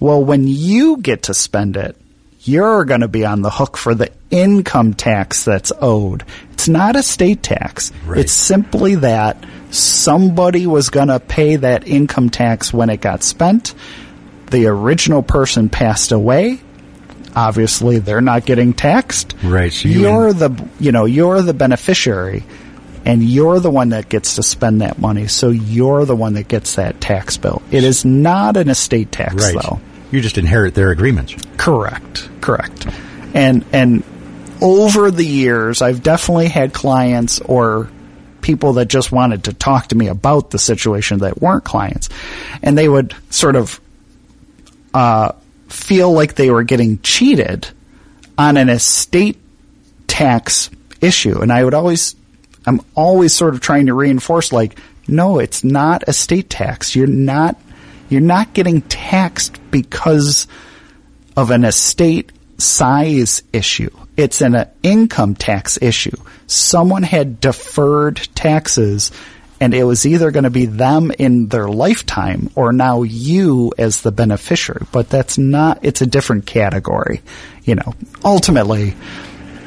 well, 0.00 0.22
when 0.22 0.46
you 0.48 0.98
get 0.98 1.24
to 1.24 1.34
spend 1.34 1.76
it, 1.76 1.96
you're 2.44 2.84
going 2.84 3.00
to 3.00 3.08
be 3.08 3.24
on 3.24 3.42
the 3.42 3.50
hook 3.50 3.76
for 3.76 3.94
the 3.94 4.10
income 4.30 4.94
tax 4.94 5.44
that's 5.44 5.72
owed. 5.80 6.24
It's 6.52 6.68
not 6.68 6.96
a 6.96 7.02
state 7.02 7.42
tax. 7.42 7.92
Right. 8.06 8.20
It's 8.20 8.32
simply 8.32 8.96
that 8.96 9.44
somebody 9.70 10.66
was 10.66 10.90
going 10.90 11.08
to 11.08 11.20
pay 11.20 11.56
that 11.56 11.86
income 11.88 12.30
tax 12.30 12.72
when 12.72 12.90
it 12.90 13.00
got 13.00 13.22
spent. 13.22 13.74
The 14.50 14.66
original 14.66 15.22
person 15.22 15.68
passed 15.68 16.12
away. 16.12 16.60
Obviously, 17.36 17.98
they're 17.98 18.20
not 18.20 18.46
getting 18.46 18.72
taxed. 18.72 19.34
Right, 19.42 19.72
so 19.72 19.88
you 19.88 20.02
you're 20.02 20.32
the 20.32 20.68
you 20.78 20.92
know 20.92 21.04
you're 21.04 21.42
the 21.42 21.52
beneficiary, 21.54 22.44
and 23.04 23.24
you're 23.24 23.58
the 23.58 23.70
one 23.72 23.88
that 23.88 24.08
gets 24.08 24.36
to 24.36 24.44
spend 24.44 24.82
that 24.82 25.00
money. 25.00 25.26
So 25.26 25.48
you're 25.48 26.04
the 26.04 26.14
one 26.14 26.34
that 26.34 26.46
gets 26.46 26.76
that 26.76 27.00
tax 27.00 27.36
bill. 27.36 27.60
It 27.72 27.82
is 27.82 28.04
not 28.04 28.56
an 28.56 28.68
estate 28.68 29.10
tax, 29.10 29.34
Right. 29.34 29.54
though. 29.60 29.80
You 30.10 30.20
just 30.20 30.38
inherit 30.38 30.74
their 30.74 30.90
agreements. 30.90 31.34
Correct. 31.56 32.28
Correct. 32.40 32.86
And 33.34 33.64
and 33.72 34.04
over 34.60 35.10
the 35.10 35.26
years, 35.26 35.82
I've 35.82 36.02
definitely 36.02 36.48
had 36.48 36.72
clients 36.72 37.40
or 37.40 37.90
people 38.40 38.74
that 38.74 38.86
just 38.86 39.10
wanted 39.10 39.44
to 39.44 39.52
talk 39.52 39.88
to 39.88 39.96
me 39.96 40.08
about 40.08 40.50
the 40.50 40.58
situation 40.58 41.18
that 41.20 41.40
weren't 41.40 41.64
clients, 41.64 42.08
and 42.62 42.76
they 42.76 42.88
would 42.88 43.14
sort 43.30 43.56
of 43.56 43.80
uh, 44.92 45.32
feel 45.68 46.12
like 46.12 46.34
they 46.34 46.50
were 46.50 46.62
getting 46.62 47.00
cheated 47.00 47.66
on 48.38 48.56
an 48.56 48.68
estate 48.68 49.38
tax 50.06 50.70
issue, 51.00 51.40
and 51.40 51.52
I 51.52 51.64
would 51.64 51.74
always, 51.74 52.14
I'm 52.66 52.80
always 52.94 53.32
sort 53.32 53.54
of 53.54 53.60
trying 53.60 53.86
to 53.86 53.94
reinforce, 53.94 54.52
like, 54.52 54.78
no, 55.08 55.38
it's 55.38 55.64
not 55.64 56.08
estate 56.08 56.48
tax. 56.48 56.94
You're 56.94 57.06
not, 57.06 57.58
you're 58.08 58.20
not 58.20 58.52
getting 58.54 58.82
taxed 58.82 59.58
because 59.70 60.46
of 61.36 61.50
an 61.50 61.64
estate 61.64 62.30
size 62.58 63.42
issue. 63.52 63.90
It's 64.16 64.40
an 64.40 64.54
uh, 64.54 64.70
income 64.82 65.34
tax 65.34 65.78
issue. 65.82 66.16
Someone 66.46 67.02
had 67.02 67.40
deferred 67.40 68.16
taxes 68.34 69.10
and 69.60 69.72
it 69.74 69.84
was 69.84 70.04
either 70.06 70.30
going 70.30 70.44
to 70.44 70.50
be 70.50 70.66
them 70.66 71.10
in 71.18 71.48
their 71.48 71.68
lifetime 71.68 72.50
or 72.54 72.72
now 72.72 73.02
you 73.02 73.72
as 73.78 74.02
the 74.02 74.12
beneficiary. 74.12 74.86
But 74.92 75.08
that's 75.08 75.38
not, 75.38 75.80
it's 75.82 76.00
a 76.02 76.06
different 76.06 76.46
category. 76.46 77.22
You 77.64 77.76
know, 77.76 77.94
ultimately, 78.24 78.94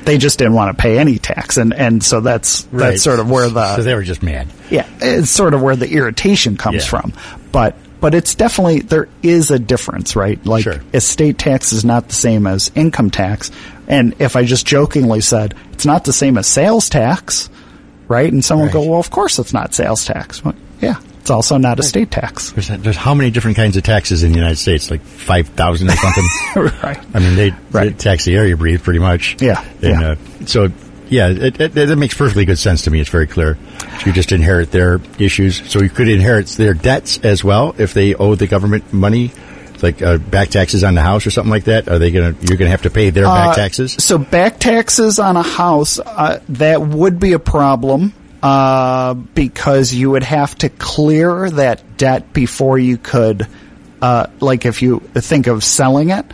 they 0.04 0.18
just 0.18 0.38
didn't 0.40 0.54
want 0.54 0.78
to 0.78 0.82
pay 0.82 0.98
any 1.00 1.18
tax. 1.18 1.58
And, 1.58 1.74
and 1.74 2.04
so 2.04 2.22
that's, 2.22 2.66
Right. 2.72 2.92
that's 2.92 3.02
sort 3.04 3.20
of 3.20 3.30
where 3.30 3.50
the, 3.50 3.76
So 3.78 3.84
they 3.84 3.96
were 3.96 4.04
just 4.04 4.22
mad. 4.24 4.48
yeah, 4.70 4.88
it's 5.02 5.32
sort 5.32 5.54
of 5.54 5.62
where 5.62 5.76
the 5.76 5.90
irritation 5.92 6.56
comes 6.58 6.84
Yeah. 6.84 6.90
from. 6.90 7.14
But 7.52 7.76
but 8.00 8.14
it's 8.14 8.36
definitely 8.36 8.80
there 8.82 9.08
is 9.24 9.52
a 9.52 9.60
difference, 9.60 10.16
right? 10.16 10.44
Like 10.46 10.64
Sure. 10.64 10.82
estate 10.94 11.38
tax 11.38 11.72
is 11.74 11.84
not 11.86 12.08
the 12.10 12.16
same 12.16 12.46
as 12.48 12.72
income 12.76 13.10
tax. 13.10 13.52
And 13.88 14.16
if 14.20 14.36
I 14.36 14.44
just 14.44 14.66
jokingly 14.66 15.22
said 15.22 15.56
it's 15.74 15.86
not 15.86 16.04
the 16.04 16.14
same 16.14 16.38
as 16.38 16.48
sales 16.48 16.90
tax, 16.90 17.50
right? 18.08 18.32
And 18.32 18.44
someone 18.44 18.68
would 18.68 18.76
Right. 18.76 18.84
go, 18.86 18.90
"Well, 18.92 19.00
of 19.00 19.10
course 19.10 19.40
it's 19.40 19.54
not 19.54 19.74
sales 19.74 20.06
tax." 20.06 20.44
Well, 20.44 20.56
yeah, 20.82 20.96
it's 21.22 21.30
also 21.32 21.58
not 21.58 21.80
estate 21.80 22.12
tax. 22.12 22.52
There's, 22.52 22.68
there's 22.68 22.96
how 22.98 23.14
many 23.14 23.32
different 23.32 23.58
kinds 23.58 23.78
of 23.78 23.84
taxes 23.84 24.24
in 24.24 24.32
the 24.32 24.38
United 24.38 24.58
States? 24.58 24.92
Like 24.92 25.02
5,000 25.02 25.90
or 25.90 25.96
something? 25.96 26.26
right. 26.84 27.00
I 27.14 27.20
mean, 27.20 27.36
they, 27.36 27.50
they 27.72 27.90
tax 27.92 28.26
the 28.26 28.36
air 28.36 28.46
you 28.48 28.58
breathe 28.58 28.84
pretty 28.84 29.00
much. 29.00 29.38
Yeah, 29.42 29.64
And, 29.82 30.02
yeah. 30.02 30.08
Uh, 30.12 30.16
so, 30.46 30.72
yeah, 31.10 31.30
it, 31.30 31.60
it, 31.60 31.74
that 31.74 31.96
makes 31.98 32.14
perfectly 32.14 32.46
good 32.46 32.58
sense 32.58 32.84
to 32.84 32.92
me. 32.92 33.00
It's 33.00 33.10
very 33.10 33.28
clear. 33.28 33.58
You 34.06 34.12
just 34.12 34.32
inherit 34.32 34.72
their 34.72 35.00
issues. 35.20 35.70
So 35.70 35.82
you 35.82 35.90
could 35.90 36.08
inherit 36.08 36.48
their 36.48 36.74
debts 36.74 37.20
as 37.24 37.44
well 37.44 37.76
if 37.78 37.94
they 37.94 38.16
owe 38.16 38.36
the 38.36 38.48
government 38.48 38.94
money, 38.94 39.32
like 39.82 40.02
uh, 40.02 40.18
back 40.18 40.50
taxes 40.50 40.84
on 40.84 40.96
the 40.96 41.02
house 41.02 41.26
or 41.26 41.32
something 41.32 41.52
like 41.52 41.66
that. 41.66 41.88
Are 41.88 42.00
they 42.00 42.12
going 42.12 42.36
to, 42.36 42.48
you're 42.48 42.58
going 42.58 42.68
to 42.68 42.72
have 42.72 42.84
to 42.84 42.90
pay 42.90 43.10
their 43.10 43.26
back 43.26 43.50
Uh, 43.50 43.56
taxes? 43.56 43.94
So 43.94 44.18
back 44.18 44.60
taxes 44.60 45.20
on 45.20 45.38
a 45.38 45.44
house, 45.44 46.00
uh, 46.00 46.42
that 46.50 46.82
would 46.82 47.20
be 47.20 47.34
a 47.34 47.40
problem 47.40 48.14
uh, 48.44 49.14
because 49.14 49.94
you 49.94 50.12
would 50.12 50.24
have 50.24 50.56
to 50.60 50.70
clear 50.70 51.50
that 51.50 51.98
debt 51.98 52.34
before 52.34 52.78
you 52.78 52.98
could, 52.98 53.48
uh, 54.02 54.28
like 54.40 54.66
if 54.66 54.82
you 54.82 55.00
think 55.00 55.48
of 55.48 55.64
selling 55.64 56.10
it, 56.10 56.26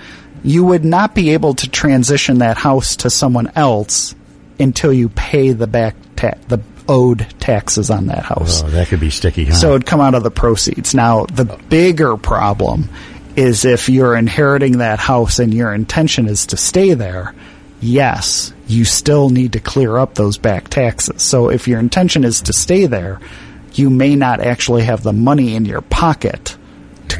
you 0.43 0.65
would 0.65 0.83
not 0.83 1.15
be 1.15 1.31
able 1.31 1.53
to 1.55 1.69
transition 1.69 2.39
that 2.39 2.57
house 2.57 2.97
to 2.97 3.09
someone 3.09 3.51
else 3.55 4.13
until 4.60 4.94
you 4.94 5.10
pay 5.10 5.52
the 5.52 5.68
back 5.68 5.96
ta- 6.16 6.38
the 6.48 6.62
owed 6.88 7.26
taxes 7.39 7.89
on 7.89 8.08
that 8.08 8.24
house. 8.24 8.63
Oh, 8.63 8.70
that 8.70 8.88
could 8.88 9.00
be 9.00 9.10
sticky, 9.10 9.46
huh? 9.46 9.54
So 9.54 9.70
it'd 9.72 9.86
come 9.86 10.02
out 10.02 10.16
of 10.16 10.24
the 10.24 10.32
proceeds. 10.32 10.94
Now, 10.94 11.26
the 11.26 11.46
bigger 11.70 12.18
problem 12.18 12.89
is 13.36 13.66
if 13.66 13.89
you're 13.89 14.16
inheriting 14.16 14.80
that 14.80 15.00
house 15.00 15.39
and 15.39 15.54
your 15.54 15.74
intention 15.74 16.28
is 16.28 16.48
to 16.48 16.58
stay 16.58 16.94
there, 16.94 17.34
yes, 17.82 18.54
you 18.68 18.86
still 18.86 19.30
need 19.30 19.54
to 19.54 19.60
clear 19.60 19.98
up 19.98 20.16
those 20.16 20.38
back 20.38 20.68
taxes. 20.70 21.22
So 21.22 21.50
if 21.50 21.68
your 21.68 21.80
intention 21.80 22.24
is 22.24 22.42
to 22.42 22.54
stay 22.54 22.86
there, 22.86 23.20
you 23.74 23.89
may 23.89 24.16
not 24.16 24.39
actually 24.39 24.84
have 24.84 25.04
the 25.04 25.13
money 25.13 25.56
in 25.56 25.66
your 25.66 25.82
pocket 25.82 26.58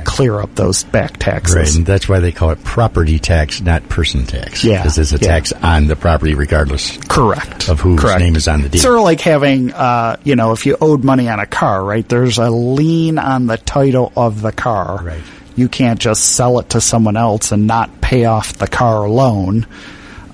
clear 0.04 0.40
up 0.40 0.56
those 0.56 0.84
back 0.84 1.18
taxes. 1.18 1.56
Right, 1.56 1.76
and 1.76 1.86
that's 1.86 2.08
why 2.08 2.20
they 2.20 2.32
call 2.32 2.52
it 2.52 2.64
property 2.64 3.20
tax, 3.20 3.62
not 3.62 3.88
person 3.90 4.26
tax. 4.26 4.64
Yeah, 4.64 4.82
because 4.82 4.98
it's 4.98 5.14
a 5.14 5.18
yeah. 5.18 5.28
tax 5.28 5.54
on 5.54 5.88
the 5.88 5.96
property, 5.96 6.36
regardless. 6.36 6.98
Correct. 7.08 7.70
Of 7.70 7.80
whose 7.80 8.00
Correct. 8.00 8.20
name 8.20 8.36
is 8.36 8.48
on 8.48 8.62
the 8.62 8.70
deed. 8.70 8.80
Sort 8.80 8.98
of 8.98 9.04
like 9.04 9.22
having, 9.22 9.72
uh, 9.74 10.18
you 10.24 10.36
know, 10.36 10.52
if 10.52 10.66
you 10.66 10.78
owed 10.80 11.04
money 11.04 11.30
on 11.30 11.40
a 11.40 11.46
car, 11.46 11.84
right? 11.84 12.08
There's 12.08 12.38
a 12.38 12.50
lien 12.50 13.18
on 13.18 13.48
the 13.48 13.58
title 13.58 14.12
of 14.16 14.42
the 14.42 14.52
car. 14.52 15.04
Right. 15.04 15.24
You 15.56 15.70
can't 15.70 16.00
just 16.00 16.36
sell 16.36 16.60
it 16.60 16.70
to 16.72 16.82
someone 16.82 17.16
else 17.16 17.52
and 17.52 17.68
not 17.68 18.02
pay 18.02 18.26
off 18.26 18.54
the 18.54 18.68
car 18.68 19.08
loan, 19.08 19.68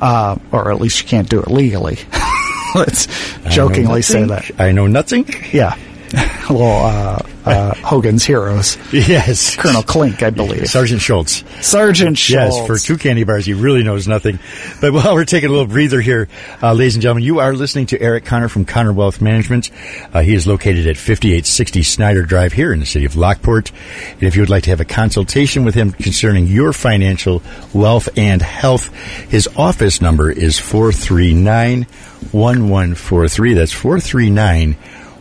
uh, 0.01 0.37
or 0.51 0.71
at 0.71 0.79
least 0.79 1.01
you 1.01 1.07
can't 1.07 1.29
do 1.29 1.41
it 1.41 1.49
legally. 1.49 1.97
Let's 2.75 3.07
jokingly 3.49 4.01
say 4.01 4.25
that. 4.25 4.59
I 4.59 4.71
know 4.71 4.87
nothing. 4.87 5.27
Yeah. 5.51 5.75
little 6.49 6.67
uh, 6.67 7.19
uh, 7.45 7.75
Hogan's 7.75 8.23
Heroes. 8.23 8.77
Yes, 8.91 9.55
Colonel 9.55 9.83
Klink, 9.83 10.23
I 10.23 10.29
believe. 10.31 10.67
Sergeant 10.67 11.01
Schultz. 11.01 11.43
Sergeant 11.65 12.17
Schultz. 12.17 12.57
Yes, 12.57 12.67
for 12.67 12.77
two 12.77 12.97
candy 12.97 13.23
bars, 13.23 13.45
he 13.45 13.53
really 13.53 13.83
knows 13.83 14.07
nothing. 14.07 14.39
But 14.81 14.93
while 14.93 15.13
we're 15.13 15.25
taking 15.25 15.49
a 15.49 15.51
little 15.51 15.67
breather 15.67 16.01
here, 16.01 16.27
uh, 16.63 16.73
ladies 16.73 16.95
and 16.95 17.01
gentlemen, 17.03 17.23
you 17.23 17.39
are 17.39 17.53
listening 17.53 17.87
to 17.87 18.01
Eric 18.01 18.25
Connor 18.25 18.49
from 18.49 18.65
Connor 18.65 18.93
Wealth 18.93 19.21
Management. 19.21 19.69
Uh, 20.13 20.21
he 20.21 20.33
is 20.33 20.47
located 20.47 20.87
at 20.87 20.97
5860 20.97 21.83
Snyder 21.83 22.23
Drive 22.23 22.53
here 22.53 22.73
in 22.73 22.79
the 22.79 22.85
city 22.85 23.05
of 23.05 23.15
Lockport. 23.15 23.71
And 24.13 24.23
if 24.23 24.35
you 24.35 24.41
would 24.41 24.49
like 24.49 24.63
to 24.63 24.71
have 24.71 24.81
a 24.81 24.85
consultation 24.85 25.63
with 25.63 25.75
him 25.75 25.91
concerning 25.91 26.47
your 26.47 26.73
financial 26.73 27.43
wealth 27.73 28.09
and 28.17 28.41
health, 28.41 28.93
his 29.29 29.47
office 29.55 30.01
number 30.01 30.31
is 30.31 30.57
439 30.57 31.85
1143. 32.31 33.53
That's 33.53 33.71
439 33.71 34.75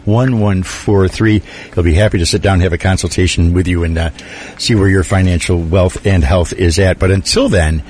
1143. 0.08 1.42
He'll 1.74 1.84
be 1.84 1.94
happy 1.94 2.18
to 2.18 2.26
sit 2.26 2.42
down 2.42 2.54
and 2.54 2.62
have 2.62 2.72
a 2.72 2.78
consultation 2.78 3.52
with 3.52 3.68
you 3.68 3.84
and 3.84 3.96
uh, 3.96 4.10
see 4.58 4.74
where 4.74 4.88
your 4.88 5.04
financial 5.04 5.60
wealth 5.60 6.06
and 6.06 6.24
health 6.24 6.52
is 6.52 6.78
at. 6.78 6.98
But 6.98 7.10
until 7.10 7.48
then, 7.48 7.84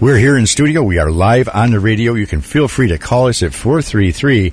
we're 0.00 0.18
here 0.18 0.36
in 0.36 0.46
studio. 0.46 0.82
We 0.82 0.98
are 0.98 1.10
live 1.10 1.48
on 1.52 1.70
the 1.70 1.80
radio. 1.80 2.14
You 2.14 2.26
can 2.26 2.42
feel 2.42 2.68
free 2.68 2.88
to 2.88 2.98
call 2.98 3.28
us 3.28 3.42
at 3.42 3.54
433 3.54 4.52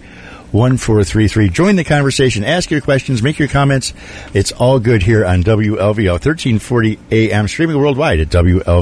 1433. 0.52 1.50
Join 1.50 1.76
the 1.76 1.84
conversation. 1.84 2.43
Ask 2.43 2.71
your 2.71 2.82
questions. 2.82 3.24
Make 3.24 3.39
your 3.39 3.47
comments. 3.47 3.93
It's 4.34 4.52
all 4.52 4.80
good 4.80 5.04
here 5.04 5.26
on 5.26 5.43
WLVL 5.43 6.26
1340 6.26 7.00
AM, 7.12 7.47
streaming 7.47 7.78
worldwide 7.78 8.19
at 8.19 8.28
WLVL.com. 8.30 8.76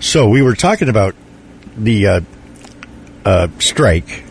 So 0.00 0.28
we 0.28 0.42
were 0.42 0.54
talking 0.54 0.88
about 0.88 1.14
the 1.76 2.06
uh, 2.06 2.20
uh, 3.24 3.48
strike 3.58 4.24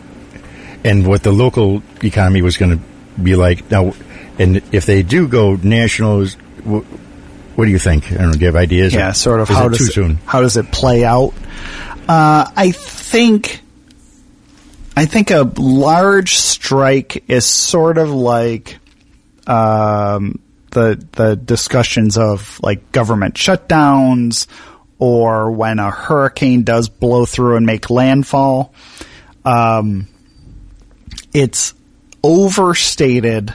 and 0.84 1.06
what 1.06 1.22
the 1.22 1.32
local 1.32 1.82
economy 2.02 2.42
was 2.42 2.56
going 2.56 2.78
to 2.78 2.84
be 3.20 3.34
like. 3.34 3.70
Now, 3.70 3.94
and 4.38 4.58
if 4.72 4.86
they 4.86 5.02
do 5.02 5.26
go 5.26 5.56
national, 5.56 6.26
what 6.26 7.64
do 7.64 7.70
you 7.70 7.78
think? 7.78 8.12
I 8.12 8.16
don't 8.16 8.26
know. 8.26 8.32
Do 8.32 8.40
you 8.40 8.46
have 8.46 8.56
ideas? 8.56 8.92
Yeah, 8.92 9.12
sort 9.12 9.40
of. 9.40 9.48
How 9.48 9.68
does 9.68 9.78
too 9.78 9.84
it, 9.84 9.92
soon? 9.92 10.16
How 10.26 10.40
does 10.40 10.56
it 10.56 10.70
play 10.70 11.04
out? 11.04 11.34
Uh, 12.08 12.50
I 12.54 12.72
think, 12.72 13.62
I 14.96 15.06
think 15.06 15.30
a 15.30 15.50
large 15.56 16.36
strike 16.36 17.24
is 17.28 17.46
sort 17.46 17.96
of 17.96 18.10
like 18.10 18.78
um, 19.46 20.40
the 20.70 21.02
the 21.12 21.36
discussions 21.36 22.18
of 22.18 22.60
like 22.62 22.92
government 22.92 23.36
shutdowns, 23.36 24.46
or 24.98 25.50
when 25.50 25.78
a 25.78 25.90
hurricane 25.90 26.64
does 26.64 26.88
blow 26.88 27.24
through 27.24 27.56
and 27.56 27.64
make 27.64 27.88
landfall. 27.88 28.74
Um, 29.44 30.08
it's 31.34 31.74
overstated 32.22 33.52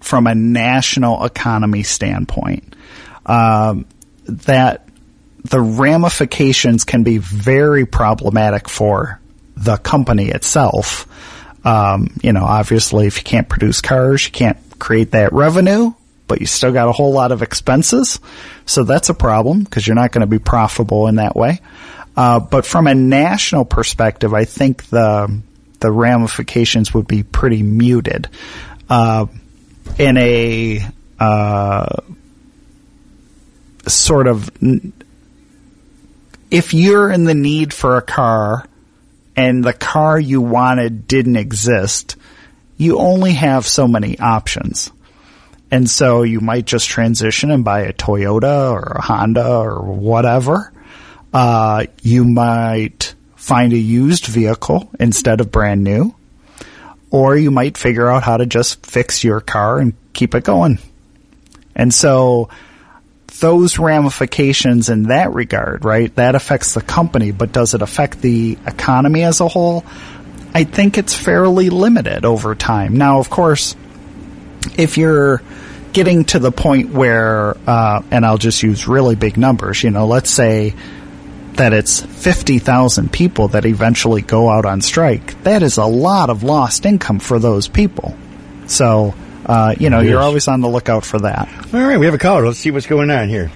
from 0.00 0.26
a 0.26 0.34
national 0.34 1.24
economy 1.24 1.84
standpoint. 1.84 2.74
Um, 3.24 3.86
that 4.26 4.86
the 5.44 5.60
ramifications 5.60 6.84
can 6.84 7.02
be 7.02 7.18
very 7.18 7.86
problematic 7.86 8.68
for 8.68 9.20
the 9.56 9.76
company 9.76 10.28
itself. 10.28 11.06
Um, 11.64 12.18
you 12.22 12.32
know, 12.32 12.44
obviously, 12.44 13.06
if 13.06 13.18
you 13.18 13.24
can't 13.24 13.48
produce 13.48 13.80
cars, 13.80 14.24
you 14.24 14.32
can't 14.32 14.58
create 14.78 15.12
that 15.12 15.32
revenue, 15.32 15.92
but 16.26 16.40
you 16.40 16.46
still 16.46 16.72
got 16.72 16.88
a 16.88 16.92
whole 16.92 17.12
lot 17.12 17.32
of 17.32 17.42
expenses. 17.42 18.20
So 18.66 18.84
that's 18.84 19.08
a 19.08 19.14
problem 19.14 19.64
because 19.64 19.86
you're 19.86 19.96
not 19.96 20.12
going 20.12 20.22
to 20.22 20.26
be 20.26 20.38
profitable 20.38 21.06
in 21.06 21.16
that 21.16 21.36
way. 21.36 21.60
Uh, 22.16 22.40
but 22.40 22.66
from 22.66 22.86
a 22.86 22.94
national 22.94 23.64
perspective, 23.64 24.34
I 24.34 24.44
think 24.44 24.84
the 24.84 25.40
the 25.80 25.90
ramifications 25.90 26.94
would 26.94 27.06
be 27.06 27.22
pretty 27.22 27.62
muted. 27.62 28.28
Uh, 28.88 29.26
in 29.98 30.16
a 30.16 30.80
uh, 31.18 31.96
sort 33.86 34.26
of 34.26 34.50
if 36.50 36.74
you're 36.74 37.10
in 37.10 37.24
the 37.24 37.34
need 37.34 37.72
for 37.72 37.96
a 37.96 38.02
car 38.02 38.66
and 39.36 39.62
the 39.62 39.72
car 39.72 40.18
you 40.18 40.40
wanted 40.40 41.06
didn't 41.06 41.36
exist, 41.36 42.16
you 42.76 42.98
only 42.98 43.32
have 43.32 43.66
so 43.66 43.86
many 43.86 44.18
options. 44.18 44.90
And 45.70 45.88
so 45.88 46.22
you 46.22 46.40
might 46.40 46.64
just 46.64 46.88
transition 46.88 47.50
and 47.50 47.64
buy 47.64 47.82
a 47.82 47.92
Toyota 47.92 48.72
or 48.72 48.96
a 48.96 49.02
Honda 49.02 49.48
or 49.48 49.82
whatever. 49.82 50.72
Uh, 51.32 51.86
you 52.02 52.24
might 52.24 53.14
find 53.40 53.72
a 53.72 53.78
used 53.78 54.26
vehicle 54.26 54.90
instead 55.00 55.40
of 55.40 55.50
brand 55.50 55.82
new. 55.82 56.14
Or 57.10 57.36
you 57.36 57.50
might 57.50 57.78
figure 57.78 58.06
out 58.06 58.22
how 58.22 58.36
to 58.36 58.46
just 58.46 58.84
fix 58.84 59.24
your 59.24 59.40
car 59.40 59.78
and 59.78 59.94
keep 60.12 60.34
it 60.34 60.44
going. 60.44 60.78
And 61.74 61.92
so 61.92 62.50
those 63.40 63.78
ramifications 63.78 64.90
in 64.90 65.04
that 65.04 65.32
regard, 65.32 65.86
right? 65.86 66.14
That 66.16 66.34
affects 66.34 66.74
the 66.74 66.82
company, 66.82 67.32
but 67.32 67.50
does 67.50 67.72
it 67.72 67.80
affect 67.80 68.20
the 68.20 68.58
economy 68.66 69.22
as 69.22 69.40
a 69.40 69.48
whole? 69.48 69.84
I 70.52 70.64
think 70.64 70.98
it's 70.98 71.14
fairly 71.14 71.70
limited 71.70 72.26
over 72.26 72.54
time. 72.54 72.98
Now, 72.98 73.20
of 73.20 73.30
course, 73.30 73.74
if 74.76 74.98
you're 74.98 75.42
getting 75.94 76.26
to 76.26 76.38
the 76.38 76.52
point 76.52 76.90
where, 76.90 77.56
uh, 77.66 78.02
and 78.10 78.26
I'll 78.26 78.38
just 78.38 78.62
use 78.62 78.86
really 78.86 79.16
big 79.16 79.38
numbers, 79.38 79.82
you 79.82 79.90
know, 79.90 80.06
let's 80.06 80.30
say 80.30 80.74
that 81.60 81.74
it's 81.74 82.00
50,000 82.00 83.12
people 83.12 83.48
that 83.48 83.66
eventually 83.66 84.22
go 84.22 84.48
out 84.48 84.64
on 84.64 84.80
strike, 84.80 85.42
that 85.42 85.62
is 85.62 85.76
a 85.76 85.84
lot 85.84 86.30
of 86.30 86.42
lost 86.42 86.86
income 86.86 87.18
for 87.18 87.38
those 87.38 87.68
people. 87.68 88.16
So, 88.66 89.12
uh, 89.44 89.74
you 89.78 89.90
know, 89.90 90.00
you're 90.00 90.22
always 90.22 90.48
on 90.48 90.62
the 90.62 90.68
lookout 90.70 91.04
for 91.04 91.18
that. 91.18 91.50
All 91.74 91.80
right, 91.82 91.98
we 91.98 92.06
have 92.06 92.14
a 92.14 92.18
caller. 92.18 92.46
Let's 92.46 92.58
see 92.58 92.70
what's 92.70 92.86
going 92.86 93.10
on 93.10 93.28
here. 93.28 93.50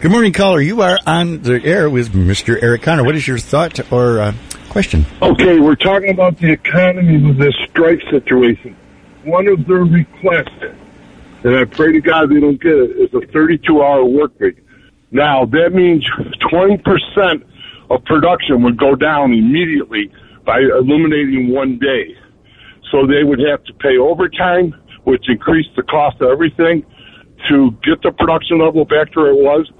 Good 0.00 0.10
morning, 0.10 0.32
caller. 0.32 0.60
You 0.60 0.80
are 0.80 0.98
on 1.06 1.42
the 1.42 1.64
air 1.64 1.88
with 1.88 2.12
Mr. 2.14 2.60
Eric 2.60 2.82
Connor. 2.82 3.04
What 3.04 3.14
is 3.14 3.28
your 3.28 3.38
thought 3.38 3.92
or 3.92 4.18
uh, 4.18 4.34
question? 4.68 5.06
Okay, 5.22 5.60
we're 5.60 5.76
talking 5.76 6.10
about 6.10 6.38
the 6.38 6.50
economy 6.50 7.24
with 7.24 7.38
this 7.38 7.54
strike 7.70 8.00
situation. 8.10 8.74
One 9.22 9.46
of 9.46 9.64
their 9.68 9.84
requests, 9.84 10.74
and 11.44 11.56
I 11.56 11.64
pray 11.64 11.92
to 11.92 12.00
God 12.00 12.28
they 12.28 12.40
don't 12.40 12.60
get 12.60 12.72
it, 12.72 12.90
is 12.90 13.14
a 13.14 13.24
32 13.24 13.80
hour 13.80 14.04
work 14.04 14.32
week. 14.40 14.65
Now, 15.16 15.46
that 15.46 15.72
means 15.72 16.04
20% 16.52 17.42
of 17.88 18.04
production 18.04 18.62
would 18.64 18.76
go 18.76 18.94
down 18.94 19.32
immediately 19.32 20.12
by 20.44 20.60
eliminating 20.60 21.54
one 21.54 21.78
day. 21.78 22.14
So 22.92 23.06
they 23.06 23.24
would 23.24 23.40
have 23.40 23.64
to 23.64 23.72
pay 23.80 23.96
overtime, 23.96 24.74
which 25.04 25.24
increased 25.30 25.70
the 25.74 25.84
cost 25.84 26.20
of 26.20 26.28
everything 26.28 26.84
to 27.48 27.70
get 27.82 28.02
the 28.02 28.12
production 28.12 28.60
level 28.60 28.84
back 28.84 29.10
to 29.12 29.20
where 29.20 29.30
it 29.30 29.40
was, 29.40 29.70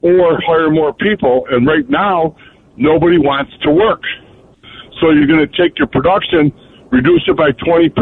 or 0.00 0.40
hire 0.40 0.70
more 0.70 0.94
people. 0.94 1.44
And 1.50 1.66
right 1.66 1.88
now, 1.90 2.34
nobody 2.78 3.18
wants 3.18 3.52
to 3.64 3.70
work. 3.70 4.00
So 4.98 5.10
you're 5.10 5.26
going 5.26 5.46
to 5.46 5.56
take 5.60 5.78
your 5.78 5.88
production, 5.88 6.50
reduce 6.90 7.22
it 7.28 7.36
by 7.36 7.52
20%, 7.52 7.92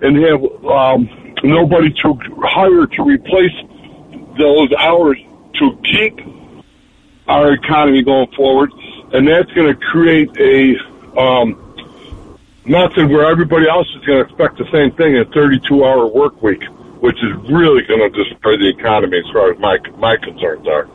and 0.00 0.16
have 0.16 0.40
um, 0.64 1.34
nobody 1.44 1.92
to 2.00 2.18
hire 2.40 2.86
to 2.86 3.02
replace 3.02 3.52
those 4.38 4.72
hours 4.78 5.18
to 5.54 5.78
keep 5.84 6.18
our 7.28 7.52
economy 7.52 8.02
going 8.02 8.30
forward. 8.36 8.72
And 9.12 9.26
that's 9.26 9.50
going 9.52 9.74
to 9.74 9.80
create 9.80 10.30
a 10.38 11.20
um, 11.20 11.70
nothing 12.64 13.08
where 13.08 13.30
everybody 13.30 13.68
else 13.68 13.88
is 13.96 14.04
going 14.04 14.18
to 14.18 14.24
expect 14.24 14.58
the 14.58 14.68
same 14.72 14.92
thing 14.96 15.16
a 15.16 15.24
32 15.24 15.84
hour 15.84 16.06
work 16.06 16.42
week, 16.42 16.62
which 17.00 17.16
is 17.16 17.50
really 17.50 17.82
going 17.82 18.00
to 18.00 18.10
destroy 18.10 18.56
the 18.56 18.68
economy 18.68 19.18
as 19.18 19.32
far 19.32 19.52
as 19.52 19.58
my, 19.58 19.78
my 19.98 20.16
concerns 20.16 20.66
are. 20.68 20.88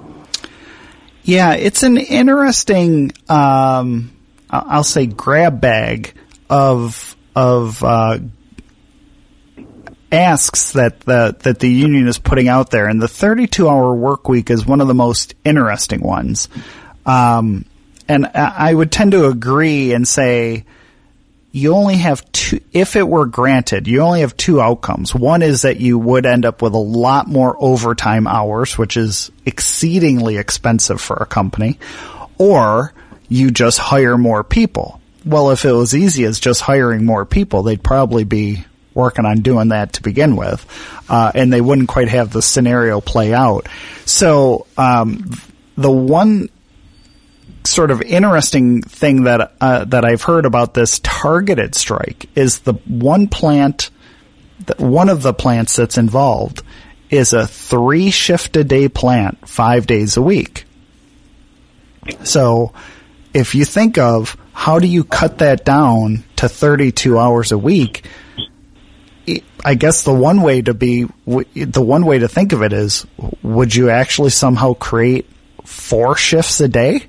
Yeah, 1.23 1.53
it's 1.53 1.83
an 1.83 1.97
interesting, 1.97 3.11
um, 3.27 4.11
I'll 4.49 4.83
say 4.83 5.07
grab 5.07 5.59
bag 5.59 6.13
of, 6.49 7.15
of, 7.35 7.83
uh, 7.83 8.19
asks 10.15 10.73
that 10.73 11.01
the 11.01 11.35
that 11.43 11.59
the 11.59 11.69
union 11.69 12.07
is 12.07 12.17
putting 12.17 12.47
out 12.47 12.71
there, 12.71 12.87
and 12.87 13.01
the 13.01 13.07
32 13.07 13.69
hour 13.69 13.93
work 13.93 14.27
week 14.27 14.49
is 14.49 14.65
one 14.65 14.81
of 14.81 14.87
the 14.87 14.93
most 14.93 15.35
interesting 15.43 16.01
ones. 16.01 16.49
Um, 17.05 17.65
and 18.07 18.27
I 18.27 18.73
would 18.73 18.91
tend 18.91 19.11
to 19.11 19.27
agree 19.27 19.93
and 19.93 20.07
say 20.07 20.65
you 21.55 21.73
only 21.73 21.95
have 21.95 22.29
two, 22.33 22.59
if 22.73 22.97
it 22.97 23.07
were 23.07 23.25
granted, 23.25 23.87
you 23.87 24.01
only 24.01 24.19
have 24.19 24.35
two 24.35 24.59
outcomes. 24.59 25.15
One 25.15 25.41
is 25.41 25.61
that 25.61 25.79
you 25.79 25.97
would 25.97 26.25
end 26.25 26.45
up 26.45 26.61
with 26.61 26.73
a 26.73 26.77
lot 26.77 27.29
more 27.29 27.55
overtime 27.57 28.27
hours, 28.27 28.77
which 28.77 28.97
is 28.97 29.31
exceedingly 29.45 30.35
expensive 30.35 30.99
for 30.99 31.15
a 31.15 31.25
company, 31.25 31.79
or 32.37 32.93
you 33.29 33.51
just 33.51 33.79
hire 33.79 34.17
more 34.17 34.43
people. 34.43 34.99
Well, 35.25 35.51
if 35.51 35.63
it 35.63 35.71
was 35.71 35.95
easy 35.95 36.25
as 36.25 36.41
just 36.41 36.59
hiring 36.59 37.05
more 37.05 37.25
people, 37.25 37.63
they'd 37.63 37.81
probably 37.81 38.25
be 38.25 38.65
working 38.95 39.25
on 39.25 39.41
doing 39.41 39.67
that 39.67 39.93
to 39.93 40.01
begin 40.01 40.35
with, 40.35 40.65
uh, 41.09 41.31
and 41.35 41.53
they 41.53 41.61
wouldn't 41.61 41.89
quite 41.89 42.07
have 42.07 42.31
the 42.31 42.41
scenario 42.41 43.01
play 43.01 43.33
out. 43.33 43.67
So, 44.05 44.65
um, 44.77 45.29
the 45.77 45.91
one 45.91 46.49
sort 47.65 47.91
of 47.91 48.01
interesting 48.01 48.81
thing 48.81 49.23
that 49.23 49.51
uh, 49.61 49.85
that 49.85 50.05
I've 50.05 50.23
heard 50.23 50.45
about 50.45 50.73
this 50.73 50.99
targeted 51.03 51.75
strike 51.75 52.29
is 52.35 52.59
the 52.59 52.73
one 52.87 53.27
plant, 53.27 53.91
one 54.77 55.09
of 55.09 55.21
the 55.21 55.33
plants 55.33 55.75
that's 55.75 55.97
involved 55.97 56.63
is 57.09 57.33
a 57.33 57.45
three 57.45 58.09
shift 58.09 58.55
a 58.57 58.63
day 58.63 58.89
plant, 58.89 59.47
five 59.47 59.85
days 59.85 60.17
a 60.17 60.21
week. 60.21 60.65
So, 62.23 62.73
if 63.33 63.55
you 63.55 63.65
think 63.65 63.97
of 63.97 64.37
how 64.53 64.79
do 64.79 64.87
you 64.87 65.03
cut 65.03 65.39
that 65.39 65.65
down 65.65 66.23
to 66.37 66.47
32 66.47 67.19
hours 67.19 67.51
a 67.51 67.57
week, 67.57 68.05
I 69.65 69.73
guess 69.73 70.03
the 70.03 70.13
one 70.13 70.41
way 70.41 70.61
to 70.61 70.73
be, 70.73 71.07
the 71.25 71.81
one 71.81 72.05
way 72.05 72.19
to 72.19 72.27
think 72.27 72.53
of 72.53 72.61
it 72.61 72.71
is, 72.71 73.05
would 73.41 73.73
you 73.73 73.89
actually 73.89 74.29
somehow 74.29 74.73
create 74.73 75.27
four 75.65 76.15
shifts 76.15 76.61
a 76.61 76.67
day? 76.67 77.07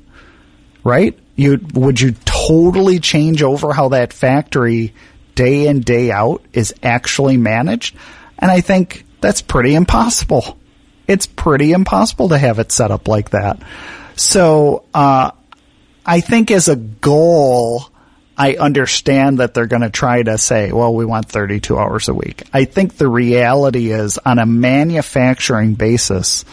right? 0.87 1.19
You 1.35 1.61
would 1.75 2.01
you 2.01 2.13
totally 2.25 3.01
change 3.01 3.43
over 3.43 3.73
how 3.73 3.89
that 3.89 4.13
factory 4.13 4.95
day 5.35 5.67
in 5.67 5.81
day 5.81 6.13
out 6.13 6.45
is 6.53 6.73
actually 6.81 7.37
managed? 7.37 7.97
And 8.39 8.53
I 8.53 8.61
think 8.61 9.05
that's 9.21 9.43
pretty 9.43 9.75
impossible. 9.75 10.57
It's 11.09 11.27
pretty 11.27 11.73
impossible 11.73 12.29
to 12.29 12.39
have 12.39 12.61
it 12.61 12.71
set 12.71 12.93
up 12.93 13.09
like 13.09 13.31
that. 13.31 13.61
So 14.15 14.85
uh, 14.95 15.33
I 16.07 16.21
think 16.21 16.53
as 16.53 16.69
a 16.69 16.77
goal, 16.77 17.91
I 18.39 18.57
understand 18.57 19.39
that 19.39 19.55
they're 19.55 19.67
going 19.67 19.83
to 19.83 19.91
try 19.91 20.23
to 20.23 20.37
say, 20.37 20.73
well, 20.73 20.95
we 20.95 21.05
want 21.05 21.29
32 21.29 21.79
hours 21.79 22.09
a 22.09 22.15
week. 22.15 22.43
I 22.53 22.65
think 22.65 22.97
the 22.97 23.09
reality 23.09 23.91
is 23.91 24.19
on 24.19 24.39
a 24.39 24.47
manufacturing 24.47 25.75
basis, 25.75 26.45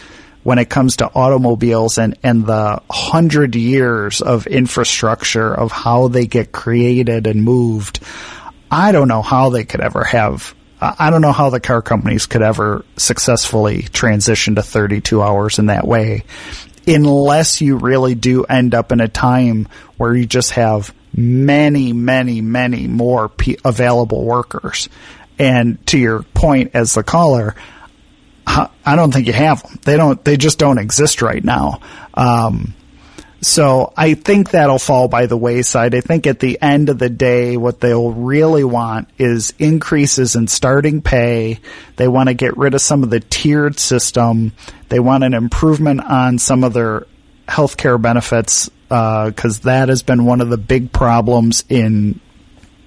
when 0.44 0.60
it 0.60 0.70
comes 0.70 0.98
to 0.98 1.10
automobiles 1.14 1.98
and, 1.98 2.18
and 2.22 2.46
the 2.46 2.82
hundred 2.90 3.56
years 3.56 4.22
of 4.22 4.46
infrastructure 4.46 5.54
of 5.54 5.72
how 5.72 6.10
they 6.10 6.28
get 6.28 6.52
created 6.52 7.28
and 7.28 7.44
moved. 7.44 8.02
I 8.70 8.92
don't 8.92 9.08
know 9.08 9.22
how 9.22 9.50
they 9.50 9.64
could 9.64 9.82
ever 9.82 10.04
have, 10.04 10.54
I 10.82 11.12
don't 11.12 11.22
know 11.22 11.32
how 11.32 11.50
the 11.50 11.62
car 11.62 11.82
companies 11.82 12.26
could 12.26 12.42
ever 12.42 12.84
successfully 12.98 13.84
transition 13.84 14.56
to 14.56 14.64
32 14.64 15.22
hours 15.22 15.60
in 15.60 15.68
that 15.68 15.88
way 15.88 16.26
unless 16.86 17.62
you 17.62 17.78
really 17.78 18.14
do 18.14 18.44
end 18.44 18.76
up 18.76 18.92
in 18.92 19.00
a 19.00 19.08
time 19.08 19.70
where 19.96 20.14
you 20.14 20.26
just 20.26 20.52
have 20.52 20.94
many, 21.14 21.94
many, 21.94 22.42
many 22.42 22.88
more 22.88 23.30
p- 23.30 23.58
available 23.64 24.24
workers. 24.24 24.90
And 25.40 25.86
to 25.88 25.98
your 25.98 26.24
point 26.24 26.72
as 26.74 26.94
the 26.94 27.04
caller, 27.04 27.56
I 28.46 28.96
don't 28.96 29.12
think 29.12 29.28
you 29.28 29.34
have 29.34 29.64
them. 29.64 29.80
They 29.84 29.98
don't. 29.98 30.24
They 30.24 30.38
just 30.38 30.60
don't 30.60 30.78
exist 30.78 31.22
right 31.22 31.44
now. 31.44 31.80
Um, 32.14 32.76
so 33.42 33.92
I 33.98 34.14
think 34.14 34.52
that'll 34.52 34.80
fall 34.80 35.08
by 35.08 35.26
the 35.26 35.38
wayside. 35.38 35.96
I 35.96 36.02
think 36.02 36.28
at 36.28 36.40
the 36.40 36.62
end 36.62 36.90
of 36.90 36.98
the 36.98 37.10
day, 37.10 37.58
what 37.58 37.80
they'll 37.80 38.12
really 38.12 38.64
want 38.64 39.10
is 39.18 39.54
increases 39.60 40.36
in 40.36 40.48
starting 40.48 41.02
pay. 41.02 41.60
They 41.98 42.08
want 42.08 42.30
to 42.30 42.36
get 42.36 42.58
rid 42.58 42.74
of 42.74 42.82
some 42.82 43.04
of 43.04 43.10
the 43.10 43.20
tiered 43.20 43.80
system. 43.80 44.54
They 44.90 45.00
want 45.00 45.26
an 45.26 45.34
improvement 45.34 46.02
on 46.02 46.40
some 46.40 46.64
of 46.64 46.74
their 46.74 47.06
health 47.48 47.76
care 47.76 47.98
benefits 47.98 48.70
because 48.94 49.62
that 49.62 49.90
has 49.90 50.04
been 50.04 50.24
one 50.26 50.40
of 50.40 50.50
the 50.50 50.58
big 50.58 50.92
problems 50.92 51.64
in 51.68 52.20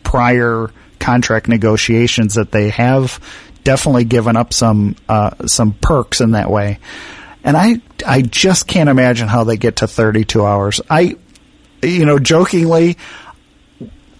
prior 0.04 0.70
contract 1.00 1.48
negotiations 1.48 2.34
that 2.34 2.52
they 2.52 2.68
have 2.70 3.20
definitely 3.64 4.04
given 4.04 4.36
up 4.36 4.52
some 4.52 4.94
uh, 5.08 5.46
some 5.46 5.72
perks 5.72 6.20
in 6.20 6.30
that 6.32 6.48
way. 6.48 6.78
And 7.42 7.56
I 7.56 7.80
I 8.06 8.22
just 8.22 8.68
can't 8.68 8.88
imagine 8.88 9.26
how 9.26 9.42
they 9.42 9.56
get 9.56 9.76
to 9.76 9.88
32 9.88 10.46
hours. 10.46 10.80
I 10.88 11.16
you 11.82 12.04
know 12.04 12.20
jokingly 12.20 12.98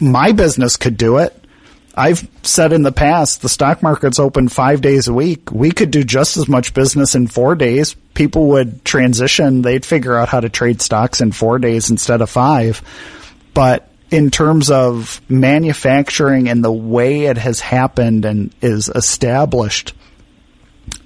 my 0.01 0.33
business 0.33 0.77
could 0.77 0.97
do 0.97 1.19
it. 1.19 1.46
I've 1.97 2.29
said 2.43 2.73
in 2.73 2.83
the 2.83 2.93
past 2.93 3.41
the 3.41 3.49
stock 3.49 3.83
market's 3.83 4.19
open 4.19 4.49
5 4.49 4.81
days 4.81 5.09
a 5.09 5.15
week. 5.15 5.51
We 5.51 5.71
could 5.71 5.91
do 5.91 6.05
just 6.05 6.37
as 6.37 6.49
much 6.49 6.75
business 6.75 7.15
in 7.15 7.27
4 7.27 7.55
days. 7.55 7.95
People 8.15 8.49
would 8.49 8.85
transition, 8.85 9.63
they'd 9.63 9.87
figure 9.87 10.17
out 10.17 10.29
how 10.29 10.41
to 10.41 10.49
trade 10.49 10.83
stocks 10.83 11.21
in 11.21 11.33
4 11.33 11.59
days 11.59 11.91
instead 11.91 12.21
of 12.21 12.29
5. 12.29 12.83
But 13.55 13.89
in 14.11 14.31
terms 14.31 14.71
of 14.71 15.21
manufacturing 15.29 16.49
and 16.49 16.63
the 16.63 16.73
way 16.73 17.25
it 17.25 17.39
has 17.39 17.61
happened 17.61 18.25
and 18.25 18.55
is 18.61 18.89
established, 18.89 19.95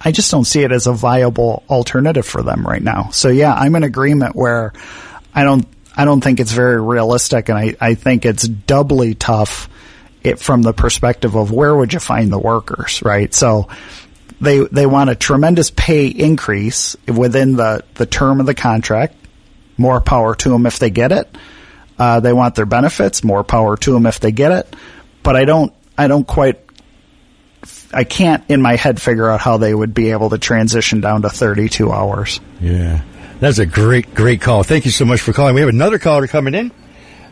I 0.00 0.12
just 0.12 0.30
don't 0.30 0.44
see 0.44 0.62
it 0.62 0.72
as 0.72 0.86
a 0.86 0.92
viable 0.92 1.62
alternative 1.70 2.26
for 2.26 2.42
them 2.42 2.66
right 2.66 2.82
now. 2.82 3.10
So 3.12 3.28
yeah, 3.28 3.54
I'm 3.54 3.74
in 3.76 3.84
agreement 3.84 4.34
where 4.36 4.72
I 5.34 5.44
don't 5.44 5.66
I 5.96 6.04
don't 6.04 6.20
think 6.20 6.40
it's 6.40 6.52
very 6.52 6.80
realistic 6.80 7.48
and 7.48 7.58
I, 7.58 7.76
I 7.80 7.94
think 7.94 8.24
it's 8.26 8.46
doubly 8.46 9.14
tough 9.14 9.69
it 10.22 10.38
from 10.38 10.62
the 10.62 10.72
perspective 10.72 11.34
of 11.34 11.50
where 11.50 11.74
would 11.74 11.92
you 11.92 12.00
find 12.00 12.30
the 12.32 12.38
workers, 12.38 13.02
right? 13.02 13.32
So 13.32 13.68
they 14.40 14.58
they 14.58 14.86
want 14.86 15.10
a 15.10 15.14
tremendous 15.14 15.70
pay 15.70 16.06
increase 16.06 16.96
within 17.06 17.56
the, 17.56 17.84
the 17.94 18.06
term 18.06 18.40
of 18.40 18.46
the 18.46 18.54
contract. 18.54 19.14
More 19.76 20.00
power 20.00 20.34
to 20.34 20.48
them 20.50 20.66
if 20.66 20.78
they 20.78 20.90
get 20.90 21.10
it 21.12 21.34
uh, 22.00 22.18
they 22.18 22.32
want 22.32 22.54
their 22.54 22.66
benefits. 22.66 23.22
More 23.22 23.44
power 23.44 23.76
to 23.76 23.92
them 23.92 24.06
if 24.06 24.18
they 24.20 24.32
get 24.32 24.52
it. 24.52 24.74
But 25.22 25.36
I 25.36 25.44
don't. 25.44 25.72
I 25.98 26.08
don't 26.08 26.26
quite. 26.26 26.58
I 27.92 28.04
can't 28.04 28.42
in 28.48 28.62
my 28.62 28.76
head 28.76 29.02
figure 29.02 29.28
out 29.28 29.40
how 29.40 29.58
they 29.58 29.74
would 29.74 29.92
be 29.92 30.12
able 30.12 30.30
to 30.30 30.38
transition 30.38 31.02
down 31.02 31.22
to 31.22 31.28
32 31.28 31.92
hours. 31.92 32.40
Yeah, 32.58 33.02
that's 33.38 33.58
a 33.58 33.66
great, 33.66 34.14
great 34.14 34.40
call. 34.40 34.62
Thank 34.62 34.86
you 34.86 34.90
so 34.90 35.04
much 35.04 35.20
for 35.20 35.34
calling. 35.34 35.54
We 35.54 35.60
have 35.60 35.68
another 35.68 35.98
caller 35.98 36.26
coming 36.26 36.54
in, 36.54 36.72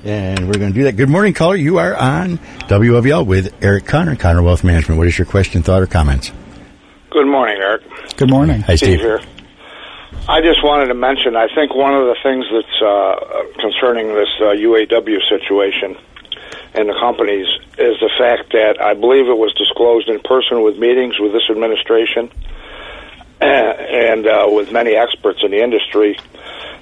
and 0.05 0.47
we're 0.47 0.59
going 0.59 0.73
to 0.73 0.79
do 0.79 0.85
that. 0.85 0.97
Good 0.97 1.09
morning, 1.09 1.35
caller. 1.35 1.57
You 1.57 1.79
are 1.79 1.97
on 1.97 2.39
WLVL 2.69 3.27
with 3.27 3.55
Eric 3.63 3.87
Connor, 3.87 4.17
Connor 4.17 4.43
Wealth 4.43 4.65
Management. 4.65 4.99
What 4.99 5.07
is 5.07 5.19
your 5.19 5.27
question, 5.27 5.63
thought, 5.63 5.83
or 5.83 5.87
comments? 5.87 6.33
Good 7.11 7.27
morning, 7.27 7.57
Eric. 7.61 7.83
Good 8.17 8.31
morning. 8.31 8.61
Hi, 8.63 8.77
Steve. 8.77 8.99
Steve 8.99 9.01
here. 9.01 9.21
I 10.29 10.41
just 10.43 10.63
wanted 10.63 10.87
to 10.89 10.95
mention, 10.95 11.37
I 11.37 11.49
think 11.55 11.75
one 11.75 11.95
of 11.95 12.05
the 12.05 12.17
things 12.23 12.45
that's 12.53 12.83
uh, 12.83 13.61
concerning 13.61 14.09
this 14.09 14.29
uh, 14.41 14.53
UAW 14.53 15.19
situation 15.29 15.97
and 16.75 16.89
the 16.89 16.95
companies 17.01 17.47
is 17.79 17.97
the 18.01 18.11
fact 18.19 18.53
that 18.53 18.81
I 18.81 18.95
believe 18.95 19.27
it 19.27 19.39
was 19.39 19.55
disclosed 19.55 20.09
in 20.09 20.21
person 20.21 20.63
with 20.63 20.77
meetings 20.79 21.19
with 21.19 21.33
this 21.33 21.49
administration 21.51 22.31
and 23.41 24.27
uh, 24.27 24.47
with 24.49 24.71
many 24.71 24.95
experts 24.95 25.41
in 25.43 25.51
the 25.51 25.63
industry. 25.63 26.19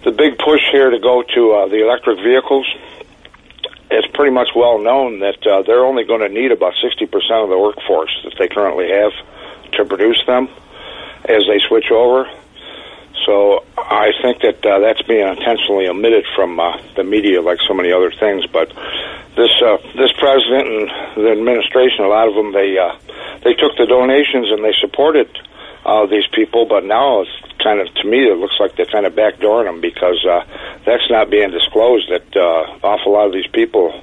The 0.05 0.13
big 0.13 0.39
push 0.39 0.61
here 0.73 0.91
to 0.91 0.99
go 0.99 1.23
to 1.23 1.53
uh, 1.53 1.69
the 1.69 1.87
electric 1.87 2.19
vehicles. 2.19 2.67
It's 3.97 4.07
pretty 4.13 4.33
much 4.33 4.49
well 4.55 4.79
known 4.79 5.21
that 5.21 5.41
uh, 5.47 5.63
they're 5.63 5.85
only 5.85 6.05
going 6.05 6.21
to 6.21 6.29
need 6.29 6.53
about 6.53 6.75
60% 6.85 7.09
of 7.43 7.49
the 7.49 7.59
workforce 7.59 8.13
that 8.25 8.35
they 8.39 8.49
currently 8.49 8.89
have 8.93 9.13
to 9.73 9.85
produce 9.85 10.23
them 10.27 10.49
as 11.25 11.43
they 11.49 11.59
switch 11.67 11.91
over. 11.91 12.29
So 13.25 13.65
I 13.77 14.13
think 14.23 14.43
that 14.43 14.65
uh, 14.65 14.79
that's 14.81 15.03
being 15.03 15.27
intentionally 15.27 15.89
omitted 15.89 16.27
from 16.37 16.61
uh, 16.61 16.77
the 16.95 17.05
media, 17.05 17.41
like 17.41 17.59
so 17.67 17.75
many 17.75 17.91
other 17.91 18.13
things. 18.13 18.47
But 18.47 18.69
this 19.35 19.51
uh, 19.65 19.79
this 19.97 20.13
president 20.13 20.69
and 20.69 20.89
the 21.17 21.33
administration, 21.33 22.05
a 22.05 22.09
lot 22.09 22.29
of 22.29 22.35
them, 22.35 22.53
they 22.53 22.79
uh, 22.79 22.95
they 23.43 23.55
took 23.55 23.77
the 23.77 23.87
donations 23.87 24.53
and 24.53 24.63
they 24.63 24.75
supported 24.79 25.27
uh, 25.87 26.07
these 26.07 26.27
people. 26.35 26.67
But 26.67 26.85
now 26.85 27.23
it's 27.23 27.31
kind 27.63 27.81
of 27.81 27.93
to 27.95 28.05
me, 28.05 28.27
it 28.27 28.37
looks 28.37 28.59
like 28.59 28.77
they're 28.77 28.87
kind 28.87 29.07
of 29.07 29.15
backdooring 29.15 29.67
them 29.67 29.81
because 29.81 30.25
uh, 30.27 30.45
that's 30.85 31.09
not 31.11 31.31
being 31.31 31.51
disclosed. 31.51 32.11
That 32.11 32.37
uh, 32.37 32.79
awful 32.83 33.13
lot 33.13 33.27
of 33.27 33.33
these 33.33 33.49
people, 33.53 33.95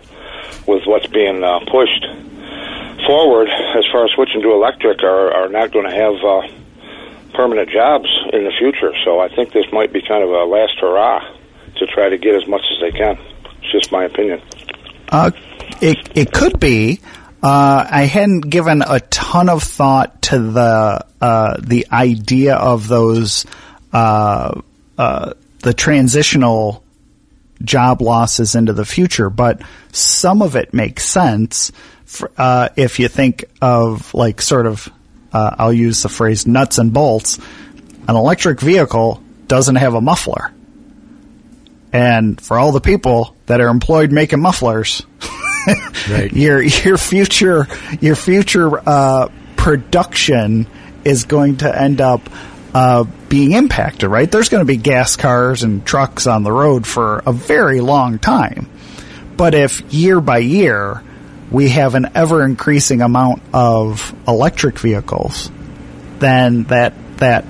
with 0.66 0.84
what's 0.86 1.08
being 1.08 1.44
uh, 1.44 1.60
pushed 1.68 2.06
forward 3.06 3.50
as 3.50 3.86
far 3.92 4.06
as 4.06 4.12
switching 4.16 4.42
to 4.42 4.52
electric, 4.52 5.04
are 5.04 5.32
are 5.34 5.50
not 5.50 5.72
going 5.72 5.86
to 5.86 5.96
have. 5.96 6.16
Uh, 6.24 6.60
permanent 7.34 7.70
jobs 7.70 8.08
in 8.32 8.44
the 8.44 8.52
future. 8.58 8.94
So 9.04 9.20
I 9.20 9.28
think 9.28 9.54
this 9.54 9.66
might 9.72 9.92
be 9.92 10.02
kind 10.02 10.24
of 10.24 10.30
a 10.30 10.46
last 10.46 10.78
hurrah 10.80 11.20
to 11.78 11.86
try 11.88 12.10
to 12.10 12.18
get 12.18 12.36
as 12.36 12.48
much 12.48 12.62
as 12.72 12.80
they 12.80 12.92
can. 12.92 13.18
It's 13.62 13.72
just 13.72 13.92
my 13.92 14.06
opinion. 14.06 14.42
Uh, 15.10 15.32
it 15.82 15.98
it 16.16 16.32
could 16.32 16.60
be. 16.60 17.00
Uh, 17.44 17.86
I 17.92 18.04
hadn't 18.04 18.42
given 18.42 18.82
a 18.82 19.02
ton 19.02 19.50
of 19.50 19.64
thought 19.64 20.22
to 20.24 20.40
the 20.40 21.06
uh, 21.20 21.58
the 21.62 21.88
idea 21.92 22.56
of 22.56 22.88
those 22.88 23.46
uh, 23.92 24.62
uh, 24.98 25.34
the 25.60 25.74
transitional 25.74 26.86
job 27.62 28.02
losses 28.02 28.56
into 28.56 28.72
the 28.72 28.86
future, 28.86 29.30
but 29.30 29.62
some 29.92 30.42
of 30.42 30.56
it 30.56 30.74
makes 30.74 31.04
sense 31.04 31.74
for, 32.06 32.32
uh, 32.38 32.70
if 32.78 33.00
you 33.00 33.10
think 33.10 33.44
of 33.62 34.14
like 34.14 34.42
sort 34.42 34.66
of 34.66 34.90
uh, 35.34 35.56
I'll 35.60 35.74
use 35.74 36.04
the 36.04 36.10
phrase 36.10 36.48
nuts 36.48 36.78
and 36.78 36.94
bolts. 36.94 37.40
An 38.08 38.16
electric 38.16 38.62
vehicle 38.62 39.22
doesn't 39.48 39.76
have 39.76 39.96
a 39.96 40.02
muffler. 40.02 40.54
And 41.92 42.40
for 42.40 42.58
all 42.58 42.72
the 42.72 42.82
people 42.82 43.36
that 43.48 43.60
are 43.60 43.68
employed 43.68 44.12
making 44.12 44.40
mufflers, 44.40 45.06
right. 46.10 46.32
your 46.34 46.62
your 46.62 46.98
future 46.98 47.68
your 48.02 48.16
future 48.16 48.78
uh, 48.88 49.30
production 49.56 50.68
is 51.04 51.26
going 51.26 51.58
to 51.58 51.82
end 51.82 52.02
up 52.02 52.22
uh, 52.74 53.04
being 53.30 53.52
impacted. 53.54 54.10
Right? 54.10 54.30
There's 54.30 54.50
going 54.50 54.62
to 54.62 54.66
be 54.66 54.78
gas 54.78 55.16
cars 55.16 55.64
and 55.64 55.86
trucks 55.86 56.28
on 56.28 56.44
the 56.44 56.52
road 56.52 56.88
for 56.88 57.22
a 57.26 57.32
very 57.32 57.82
long 57.82 58.20
time. 58.20 58.70
But 59.36 59.56
if 59.56 59.82
year 59.94 60.22
by 60.22 60.40
year 60.40 61.02
we 61.52 61.70
have 61.70 61.96
an 61.96 62.12
ever 62.16 62.44
increasing 62.44 63.02
amount 63.02 63.42
of 63.54 64.14
electric 64.28 64.80
vehicles, 64.80 65.52
then 66.20 66.64
that 66.66 66.94
that 67.18 67.46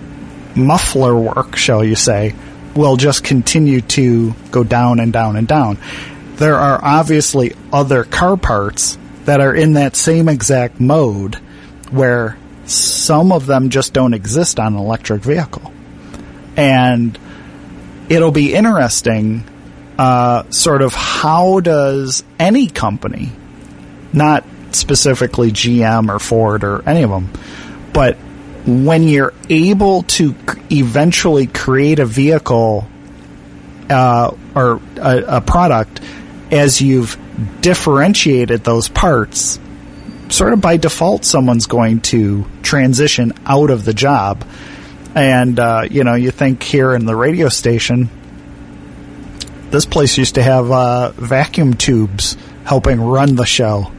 muffler 0.56 1.15
work, 1.15 1.56
shall 1.56 1.84
you 1.84 1.95
say, 1.95 2.36
will 2.76 2.97
just 2.97 3.23
continue 3.23 3.82
to 3.82 4.34
go 4.52 4.63
down 4.63 4.99
and 4.99 5.13
down 5.13 5.36
and 5.36 5.47
down. 5.47 5.78
There 6.44 6.58
are 6.58 6.78
obviously 6.84 7.54
other 7.72 8.04
car 8.04 8.36
parts 8.36 8.98
that 9.24 9.40
are 9.40 9.56
in 9.56 9.76
that 9.76 9.96
same 9.96 10.28
exact 10.28 10.78
mode 10.78 11.36
where 11.90 12.38
some 12.66 13.32
of 13.32 13.46
them 13.46 13.70
just 13.70 13.94
don't 13.94 14.14
exist 14.14 14.60
on 14.60 14.74
an 14.74 14.80
electric 14.80 15.22
vehicle. 15.22 15.72
And 16.58 17.18
it'll 18.10 18.34
be 18.34 18.54
interesting, 18.54 19.46
uh, 19.98 20.44
sort 20.50 20.82
of 20.82 20.94
how 20.94 21.62
does 21.62 22.26
any 22.38 22.68
company 22.68 23.32
not 24.12 24.44
specifically 24.72 25.50
GM 25.50 26.14
or 26.14 26.20
Ford 26.20 26.66
or 26.66 26.84
any 26.86 27.04
of 27.04 27.10
them, 27.10 27.32
but 27.94 28.18
when 28.66 29.04
you're 29.04 29.34
able 29.48 30.04
to 30.20 30.36
eventually 30.70 31.48
create 31.48 32.00
a 32.00 32.06
vehicle 32.06 32.86
uh, 33.90 34.36
or 34.54 34.82
a, 34.98 35.38
a, 35.38 35.42
product 35.42 36.02
as 36.54 36.82
you've 36.82 37.18
differentiated 37.62 38.63
those 38.63 38.88
parts, 38.88 39.60
sort 40.30 40.54
of 40.54 40.62
by 40.62 40.78
default, 40.78 41.26
someone's 41.26 41.66
going 41.66 42.02
to 42.02 42.46
transition 42.62 43.34
out 43.46 43.72
of 43.72 43.84
the 43.86 43.94
job. 43.94 44.46
And, 45.16 45.60
uh, 45.60 45.88
you 45.89 46.04
know, 46.04 46.13
you 46.13 46.32
think 46.32 46.62
here 46.62 46.94
in 46.94 47.06
the 47.06 47.16
radio 47.16 47.50
station, 47.50 48.10
this 49.72 49.86
place 49.88 50.18
used 50.20 50.36
to 50.36 50.44
have 50.44 50.72
uh, 50.72 51.12
vacuum 51.12 51.74
tubes 51.74 52.38
helping 52.66 53.02
run 53.02 53.36
the 53.36 53.46
show. 53.46 53.92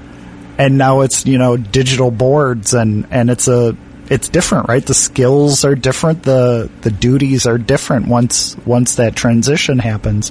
And 0.57 0.79
now 0.79 1.01
it's 1.01 1.27
you 1.27 1.37
know 1.37 1.57
digital 1.57 2.13
boards 2.13 2.75
and 2.75 3.09
and 3.11 3.29
it's 3.29 3.49
a 3.49 3.77
it's 4.09 4.29
different 4.29 4.69
right? 4.69 4.87
The 4.87 4.95
skills 4.95 5.65
are 5.65 5.75
different. 5.75 6.23
The 6.23 6.71
the 6.83 6.93
duties 6.93 7.49
are 7.49 7.59
different 7.59 8.07
once 8.07 8.57
once 8.65 8.95
that 8.97 9.17
transition 9.17 9.81
happens. 9.81 10.31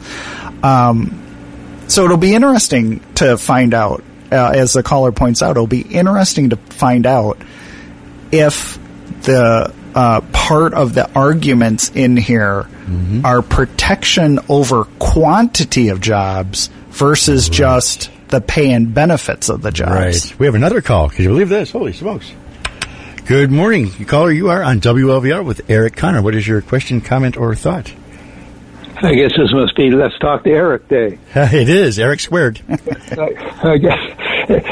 Um, 0.64 1.23
so 1.88 2.06
it'll 2.06 2.18
be 2.18 2.34
interesting 2.34 3.02
to 3.16 3.38
find 3.38 3.74
out 3.74 4.04
uh, 4.32 4.52
as 4.56 4.74
the 4.74 4.84
caller 4.84 5.12
points 5.12 5.42
out 5.42 5.52
it'll 5.52 5.68
be 5.68 5.82
interesting 5.82 6.50
to 6.50 6.56
find 6.56 7.06
out 7.06 7.38
if 8.32 8.80
the 9.24 9.74
uh, 9.96 10.22
part 10.34 10.74
of 10.74 10.94
the 10.94 11.10
arguments 11.14 11.90
in 11.90 12.18
here 12.18 12.64
mm-hmm. 12.64 13.26
are 13.26 13.42
protection 13.42 14.40
over 14.50 14.86
quantity 15.00 15.90
of 15.90 16.02
jobs 16.02 16.70
versus 16.90 17.50
right. 17.50 17.58
just 17.58 18.10
the 18.30 18.42
pay 18.42 18.72
and 18.72 18.94
benefits 18.94 19.50
of 19.50 19.62
the 19.62 19.72
jobs. 19.72 19.92
Right. 20.32 20.40
We 20.40 20.46
have 20.48 20.56
another 20.56 20.82
call. 20.82 21.10
Can 21.10 21.24
you 21.24 21.30
believe 21.30 21.50
this? 21.50 21.72
Holy 21.72 21.94
smokes. 21.94 22.32
Good 23.26 23.52
morning. 23.52 23.90
Caller, 24.06 24.32
you 24.32 24.50
are 24.50 24.64
on 24.64 24.82
WLVR 24.82 25.46
with 25.46 25.70
Eric 25.70 25.96
Connor. 25.96 26.22
What 26.22 26.36
is 26.36 26.46
your 26.46 26.62
question, 26.62 27.00
comment, 27.00 27.38
or 27.38 27.56
thought? 27.56 27.94
I 29.04 29.16
guess 29.16 29.32
this 29.36 29.52
must 29.52 29.76
be 29.76 29.92
Let's 29.92 30.18
Talk 30.20 30.46
to 30.46 30.50
Eric 30.50 30.88
Day. 30.88 31.20
it 31.36 31.68
is 31.68 32.00
Eric 32.00 32.22
squared. 32.22 32.62
I 32.70 33.78
guess 33.78 34.00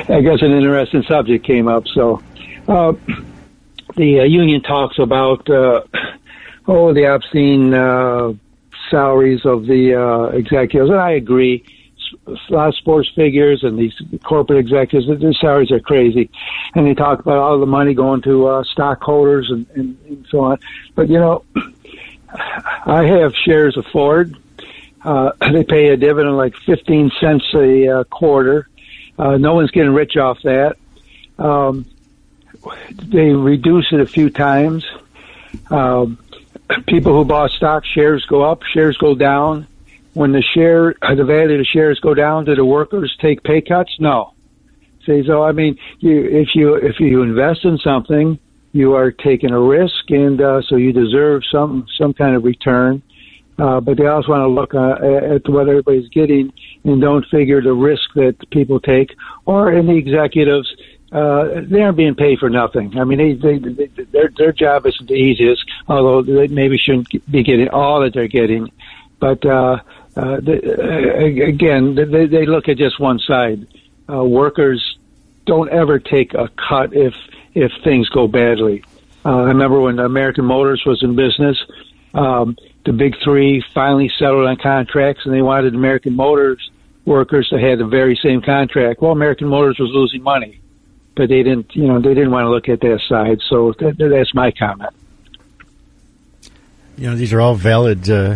I 0.09 0.21
guess 0.21 0.41
an 0.41 0.51
interesting 0.51 1.03
subject 1.03 1.45
came 1.45 1.67
up. 1.67 1.85
So 1.93 2.23
uh, 2.65 2.93
the 3.97 4.21
uh, 4.21 4.23
union 4.23 4.61
talks 4.61 4.99
about 4.99 5.49
uh, 5.49 5.81
oh 6.65 6.93
the 6.93 7.13
obscene 7.13 7.73
uh, 7.73 8.31
salaries 8.89 9.41
of 9.45 9.65
the 9.65 9.95
uh, 9.95 10.37
executives, 10.37 10.89
and 10.89 10.99
I 10.99 11.11
agree. 11.11 11.65
A 12.27 12.53
lot 12.53 12.69
of 12.69 12.75
sports 12.75 13.09
figures 13.15 13.63
and 13.63 13.79
these 13.79 13.93
corporate 14.23 14.59
executives, 14.59 15.07
their 15.21 15.33
salaries 15.33 15.71
are 15.71 15.79
crazy, 15.79 16.29
and 16.75 16.85
they 16.85 16.93
talk 16.93 17.19
about 17.19 17.37
all 17.37 17.59
the 17.59 17.65
money 17.65 17.93
going 17.93 18.21
to 18.23 18.47
uh, 18.47 18.63
stockholders 18.63 19.49
and, 19.49 19.65
and, 19.75 19.97
and 20.07 20.25
so 20.29 20.39
on. 20.41 20.59
But 20.95 21.09
you 21.09 21.19
know, 21.19 21.43
I 22.33 23.03
have 23.05 23.33
shares 23.35 23.77
of 23.77 23.85
Ford. 23.87 24.35
Uh, 25.03 25.31
they 25.51 25.63
pay 25.63 25.89
a 25.89 25.97
dividend 25.97 26.37
like 26.37 26.55
15 26.65 27.11
cents 27.19 27.45
a 27.53 27.87
uh, 27.87 28.03
quarter. 28.05 28.67
Uh, 29.17 29.37
no 29.37 29.55
one's 29.55 29.71
getting 29.71 29.93
rich 29.93 30.17
off 30.17 30.39
that. 30.43 30.77
Um, 31.37 31.85
they 33.03 33.31
reduce 33.31 33.91
it 33.91 33.99
a 33.99 34.05
few 34.05 34.29
times. 34.29 34.85
Um, 35.69 36.17
people 36.87 37.13
who 37.13 37.25
bought 37.25 37.51
stock 37.51 37.85
shares 37.85 38.25
go 38.25 38.43
up, 38.43 38.63
shares 38.63 38.97
go 38.97 39.15
down. 39.15 39.67
When 40.13 40.33
the 40.33 40.41
share, 40.41 40.93
the 41.01 41.23
value 41.23 41.53
of 41.53 41.59
the 41.59 41.65
shares 41.65 41.99
go 42.01 42.13
down, 42.13 42.43
do 42.43 42.53
the 42.53 42.65
workers 42.65 43.15
take 43.21 43.43
pay 43.43 43.61
cuts? 43.61 43.97
No. 43.97 44.33
See, 45.05 45.23
so 45.25 45.41
I 45.41 45.53
mean, 45.53 45.79
you, 45.99 46.25
if 46.25 46.53
you 46.53 46.75
if 46.75 46.99
you 46.99 47.21
invest 47.21 47.63
in 47.63 47.77
something, 47.77 48.37
you 48.73 48.95
are 48.95 49.11
taking 49.11 49.51
a 49.51 49.59
risk, 49.59 50.09
and 50.09 50.41
uh, 50.41 50.61
so 50.61 50.75
you 50.75 50.93
deserve 50.93 51.43
some 51.51 51.85
some 51.97 52.13
kind 52.13 52.35
of 52.35 52.43
return. 52.43 53.01
Uh, 53.59 53.79
but 53.79 53.97
they 53.97 54.07
also 54.07 54.31
want 54.31 54.41
to 54.41 54.47
look 54.47 54.73
uh, 54.73 55.35
at 55.35 55.47
what 55.47 55.69
everybody's 55.69 56.09
getting 56.09 56.51
and 56.83 56.99
don't 56.99 57.25
figure 57.27 57.61
the 57.61 57.73
risk 57.73 58.11
that 58.15 58.35
people 58.49 58.79
take, 58.79 59.15
or 59.45 59.71
in 59.71 59.85
the 59.85 59.95
executives, 59.95 60.73
uh, 61.11 61.61
they 61.69 61.81
aren't 61.81 61.97
being 61.97 62.15
paid 62.15 62.39
for 62.39 62.49
nothing. 62.49 62.97
I 62.97 63.03
mean, 63.03 63.17
they, 63.19 63.33
they, 63.33 63.57
they, 63.59 64.03
their 64.05 64.29
their 64.35 64.51
job 64.51 64.85
isn't 64.87 65.07
the 65.07 65.15
easiest, 65.15 65.63
although 65.87 66.23
they 66.23 66.47
maybe 66.47 66.77
shouldn't 66.77 67.09
be 67.29 67.43
getting 67.43 67.67
all 67.69 68.01
that 68.01 68.13
they're 68.13 68.27
getting. 68.27 68.71
But 69.19 69.45
uh, 69.45 69.81
uh, 70.15 70.39
the, 70.39 70.55
uh, 70.79 71.45
again, 71.45 71.95
they, 71.95 72.25
they 72.25 72.45
look 72.45 72.67
at 72.67 72.77
just 72.77 72.99
one 72.99 73.19
side. 73.19 73.67
Uh, 74.09 74.23
workers 74.23 74.97
don't 75.45 75.69
ever 75.69 75.99
take 75.99 76.33
a 76.33 76.49
cut 76.49 76.93
if 76.93 77.13
if 77.53 77.71
things 77.83 78.09
go 78.09 78.27
badly. 78.27 78.83
Uh, 79.23 79.37
I 79.37 79.43
remember 79.43 79.79
when 79.79 79.99
American 79.99 80.45
Motors 80.45 80.83
was 80.85 81.03
in 81.03 81.15
business, 81.15 81.57
um, 82.13 82.57
the 82.85 82.93
big 82.93 83.15
three 83.23 83.63
finally 83.73 84.11
settled 84.17 84.47
on 84.47 84.57
contracts, 84.57 85.25
and 85.25 85.33
they 85.33 85.41
wanted 85.41 85.75
American 85.75 86.15
Motors 86.15 86.71
workers 87.05 87.47
to 87.49 87.59
have 87.59 87.79
the 87.79 87.85
very 87.85 88.19
same 88.21 88.41
contract. 88.41 89.01
Well, 89.01 89.11
American 89.11 89.47
Motors 89.47 89.77
was 89.79 89.89
losing 89.91 90.23
money, 90.23 90.59
but 91.15 91.29
they 91.29 91.43
didn't, 91.43 91.75
you 91.75 91.87
know, 91.87 91.99
they 91.99 92.13
didn't 92.13 92.31
want 92.31 92.45
to 92.45 92.49
look 92.49 92.69
at 92.69 92.81
that 92.81 93.01
side. 93.07 93.39
So 93.47 93.73
that, 93.79 93.97
that's 93.97 94.33
my 94.33 94.51
comment. 94.51 94.93
You 96.97 97.09
know, 97.09 97.15
these 97.15 97.33
are 97.33 97.41
all 97.41 97.55
valid, 97.55 98.09
uh, 98.09 98.35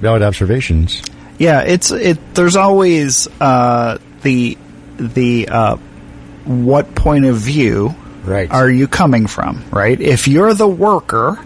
valid 0.00 0.22
observations. 0.22 1.02
Yeah, 1.38 1.62
it's 1.62 1.90
it. 1.90 2.34
There's 2.34 2.56
always 2.56 3.28
uh, 3.40 3.98
the 4.22 4.56
the 4.96 5.48
uh, 5.48 5.76
what 6.44 6.94
point 6.94 7.26
of 7.26 7.36
view 7.36 7.94
right. 8.26 8.50
are 8.50 8.68
you 8.68 8.88
coming 8.88 9.26
from? 9.26 9.64
Right. 9.70 10.00
If 10.00 10.28
you're 10.28 10.54
the 10.54 10.68
worker, 10.68 11.38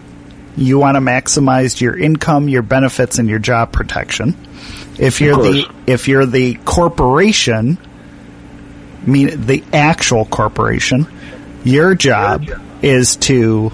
you 0.57 0.79
want 0.79 0.95
to 0.95 1.01
maximize 1.01 1.79
your 1.79 1.97
income, 1.97 2.49
your 2.49 2.61
benefits, 2.61 3.19
and 3.19 3.29
your 3.29 3.39
job 3.39 3.71
protection. 3.71 4.35
If 4.99 5.21
you're 5.21 5.37
the 5.37 5.71
if 5.87 6.07
you're 6.07 6.25
the 6.25 6.55
corporation, 6.55 7.77
mean 9.05 9.45
the 9.45 9.63
actual 9.73 10.25
corporation, 10.25 11.07
your 11.63 11.95
job 11.95 12.45
is 12.81 13.15
to 13.17 13.71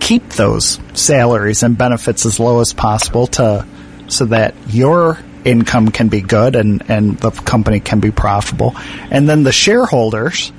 keep 0.00 0.28
those 0.30 0.78
salaries 0.92 1.62
and 1.62 1.78
benefits 1.78 2.26
as 2.26 2.38
low 2.38 2.60
as 2.60 2.72
possible 2.72 3.26
to 3.26 3.66
so 4.08 4.26
that 4.26 4.54
your 4.68 5.18
income 5.44 5.90
can 5.90 6.08
be 6.08 6.20
good 6.20 6.56
and, 6.56 6.90
and 6.90 7.18
the 7.18 7.30
company 7.30 7.80
can 7.80 8.00
be 8.00 8.10
profitable. 8.10 8.74
And 9.10 9.28
then 9.28 9.42
the 9.42 9.52
shareholders, 9.52 10.52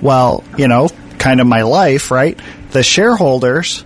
well, 0.00 0.44
you 0.56 0.68
know, 0.68 0.88
kind 1.18 1.40
of 1.40 1.46
my 1.46 1.62
life, 1.62 2.10
right? 2.10 2.38
The 2.70 2.82
shareholders 2.82 3.84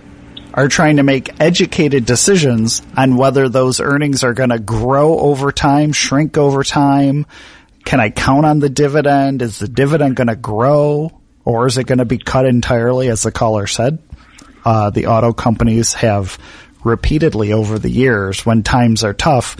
are 0.53 0.69
trying 0.69 0.97
to 0.97 1.03
make 1.03 1.41
educated 1.41 2.05
decisions 2.05 2.81
on 2.95 3.17
whether 3.17 3.49
those 3.49 3.81
earnings 3.81 4.23
are 4.23 4.33
going 4.33 4.51
to 4.51 4.59
grow 4.59 5.19
over 5.19 5.51
time, 5.51 5.91
shrink 5.91 6.37
over 6.37 6.63
time. 6.63 7.25
Can 7.83 7.99
I 7.99 8.09
count 8.09 8.45
on 8.45 8.59
the 8.59 8.69
dividend? 8.69 9.41
Is 9.41 9.59
the 9.59 9.67
dividend 9.67 10.15
going 10.15 10.27
to 10.27 10.35
grow 10.35 11.19
or 11.43 11.67
is 11.67 11.77
it 11.77 11.85
going 11.85 11.99
to 11.99 12.05
be 12.05 12.17
cut 12.17 12.45
entirely, 12.45 13.09
as 13.09 13.21
the 13.21 13.31
caller 13.31 13.67
said? 13.67 13.99
Uh, 14.63 14.89
the 14.89 15.07
auto 15.07 15.33
companies 15.33 15.93
have 15.93 16.39
repeatedly 16.83 17.51
over 17.51 17.77
the 17.77 17.89
years, 17.89 18.45
when 18.45 18.63
times 18.63 19.03
are 19.03 19.13
tough, 19.13 19.57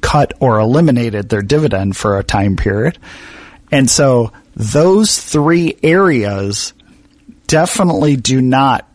cut 0.00 0.34
or 0.40 0.60
eliminated 0.60 1.28
their 1.28 1.42
dividend 1.42 1.96
for 1.96 2.18
a 2.18 2.24
time 2.24 2.56
period. 2.56 2.98
And 3.72 3.90
so 3.90 4.32
those 4.56 5.18
three 5.18 5.76
areas 5.82 6.72
definitely 7.46 8.16
do 8.16 8.40
not 8.40 8.88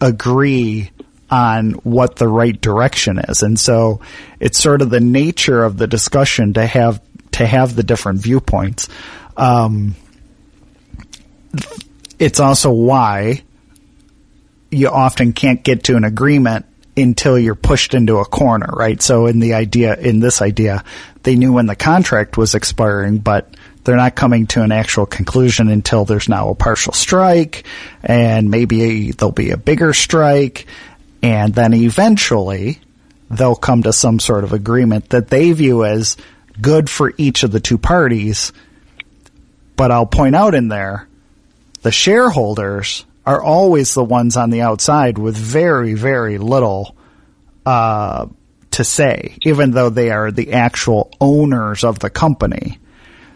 agree 0.00 0.90
on 1.30 1.72
what 1.82 2.16
the 2.16 2.28
right 2.28 2.58
direction 2.60 3.18
is. 3.18 3.42
And 3.42 3.58
so 3.58 4.00
it's 4.38 4.58
sort 4.58 4.82
of 4.82 4.90
the 4.90 5.00
nature 5.00 5.64
of 5.64 5.78
the 5.78 5.86
discussion 5.86 6.52
to 6.54 6.66
have 6.66 7.02
to 7.32 7.46
have 7.46 7.74
the 7.74 7.82
different 7.82 8.20
viewpoints. 8.20 8.88
Um, 9.36 9.96
it's 12.18 12.38
also 12.38 12.70
why 12.70 13.42
you 14.70 14.88
often 14.88 15.32
can't 15.32 15.62
get 15.62 15.84
to 15.84 15.96
an 15.96 16.04
agreement 16.04 16.66
until 16.96 17.38
you're 17.38 17.54
pushed 17.54 17.94
into 17.94 18.18
a 18.18 18.24
corner, 18.24 18.68
right? 18.70 19.00
So 19.00 19.26
in 19.26 19.40
the 19.40 19.54
idea, 19.54 19.96
in 19.96 20.20
this 20.20 20.42
idea, 20.42 20.84
they 21.22 21.36
knew 21.36 21.52
when 21.54 21.66
the 21.66 21.76
contract 21.76 22.36
was 22.36 22.54
expiring, 22.54 23.18
but 23.18 23.54
they're 23.84 23.96
not 23.96 24.14
coming 24.14 24.46
to 24.48 24.62
an 24.62 24.72
actual 24.72 25.06
conclusion 25.06 25.68
until 25.68 26.04
there's 26.04 26.28
now 26.28 26.50
a 26.50 26.54
partial 26.54 26.92
strike 26.92 27.64
and 28.02 28.50
maybe 28.50 29.10
there'll 29.10 29.32
be 29.32 29.50
a 29.50 29.56
bigger 29.56 29.92
strike 29.92 30.66
and 31.22 31.54
then 31.54 31.74
eventually 31.74 32.80
they'll 33.30 33.54
come 33.54 33.82
to 33.84 33.92
some 33.92 34.20
sort 34.20 34.44
of 34.44 34.52
agreement 34.52 35.08
that 35.10 35.28
they 35.28 35.52
view 35.52 35.84
as 35.84 36.16
good 36.60 36.90
for 36.90 37.12
each 37.16 37.42
of 37.42 37.50
the 37.50 37.60
two 37.60 37.78
parties. 37.78 38.52
But 39.76 39.90
I'll 39.90 40.06
point 40.06 40.36
out 40.36 40.54
in 40.54 40.68
there, 40.68 41.08
the 41.80 41.90
shareholders 41.90 43.04
are 43.24 43.42
always 43.42 43.94
the 43.94 44.04
ones 44.04 44.36
on 44.36 44.50
the 44.50 44.60
outside 44.60 45.16
with 45.16 45.36
very, 45.36 45.94
very 45.94 46.38
little 46.38 46.94
uh, 47.64 48.26
to 48.72 48.84
say, 48.84 49.36
even 49.42 49.70
though 49.70 49.90
they 49.90 50.10
are 50.10 50.30
the 50.30 50.52
actual 50.52 51.10
owners 51.20 51.84
of 51.84 51.98
the 52.00 52.10
company. 52.10 52.78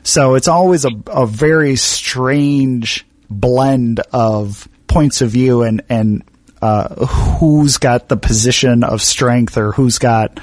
So 0.07 0.37
it's 0.37 0.47
always 0.47 0.85
a, 0.85 0.91
a 1.09 1.27
very 1.27 1.75
strange 1.75 3.05
blend 3.29 4.01
of 4.13 4.69
points 4.87 5.21
of 5.21 5.31
view 5.31 5.63
and, 5.63 5.83
and 5.89 6.23
uh, 6.63 7.07
who's 7.07 7.79
got 7.79 8.09
the 8.09 8.17
position 8.17 8.85
of 8.85 9.03
strength 9.03 9.59
or 9.59 9.73
who's 9.73 9.99
got 9.99 10.39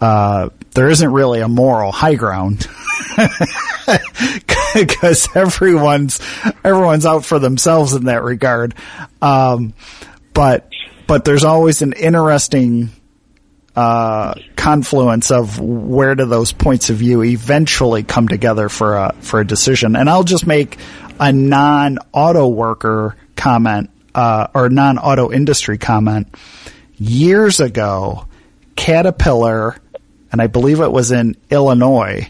uh, 0.00 0.50
there 0.74 0.88
isn't 0.88 1.12
really 1.12 1.40
a 1.40 1.48
moral 1.48 1.90
high 1.90 2.14
ground 2.14 2.68
because 4.74 5.28
everyone's 5.34 6.20
everyone's 6.62 7.04
out 7.04 7.24
for 7.24 7.40
themselves 7.40 7.94
in 7.94 8.04
that 8.04 8.22
regard. 8.22 8.76
Um, 9.20 9.74
but 10.32 10.70
but 11.08 11.24
there's 11.24 11.42
always 11.42 11.82
an 11.82 11.92
interesting 11.94 12.90
uh, 13.78 14.34
confluence 14.56 15.30
of 15.30 15.60
where 15.60 16.16
do 16.16 16.24
those 16.24 16.50
points 16.50 16.90
of 16.90 16.96
view 16.96 17.22
eventually 17.22 18.02
come 18.02 18.26
together 18.26 18.68
for 18.68 18.96
a 18.96 19.14
for 19.20 19.38
a 19.38 19.46
decision. 19.46 19.94
And 19.94 20.10
I'll 20.10 20.24
just 20.24 20.48
make 20.48 20.78
a 21.20 21.32
non 21.32 21.98
auto 22.12 22.48
worker 22.48 23.14
comment 23.36 23.90
uh, 24.16 24.48
or 24.52 24.68
non 24.68 24.98
auto 24.98 25.30
industry 25.30 25.78
comment. 25.78 26.26
Years 26.96 27.60
ago, 27.60 28.26
Caterpillar, 28.74 29.76
and 30.32 30.42
I 30.42 30.48
believe 30.48 30.80
it 30.80 30.90
was 30.90 31.12
in 31.12 31.36
Illinois, 31.48 32.28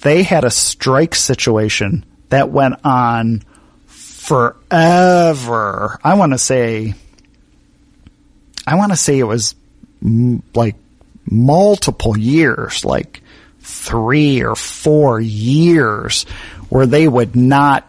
they 0.00 0.24
had 0.24 0.42
a 0.42 0.50
strike 0.50 1.14
situation 1.14 2.04
that 2.30 2.50
went 2.50 2.84
on 2.84 3.44
forever. 3.86 4.70
I 6.02 6.14
want 6.14 6.32
to 6.32 6.38
say, 6.38 6.94
I 8.66 8.74
want 8.74 8.90
to 8.90 8.96
say 8.96 9.20
it 9.20 9.22
was 9.22 9.54
m- 10.02 10.42
like 10.54 10.76
multiple 11.24 12.16
years, 12.18 12.84
like 12.84 13.22
three 13.60 14.42
or 14.42 14.56
four 14.56 15.20
years, 15.20 16.24
where 16.68 16.86
they 16.86 17.06
would 17.06 17.36
not 17.36 17.86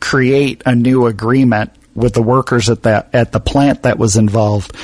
create 0.00 0.62
a 0.66 0.74
new 0.74 1.06
agreement 1.06 1.72
with 1.94 2.12
the 2.12 2.22
workers 2.22 2.68
at 2.68 2.82
that 2.82 3.08
at 3.14 3.32
the 3.32 3.40
plant 3.40 3.84
that 3.84 3.98
was 3.98 4.16
involved. 4.16 4.76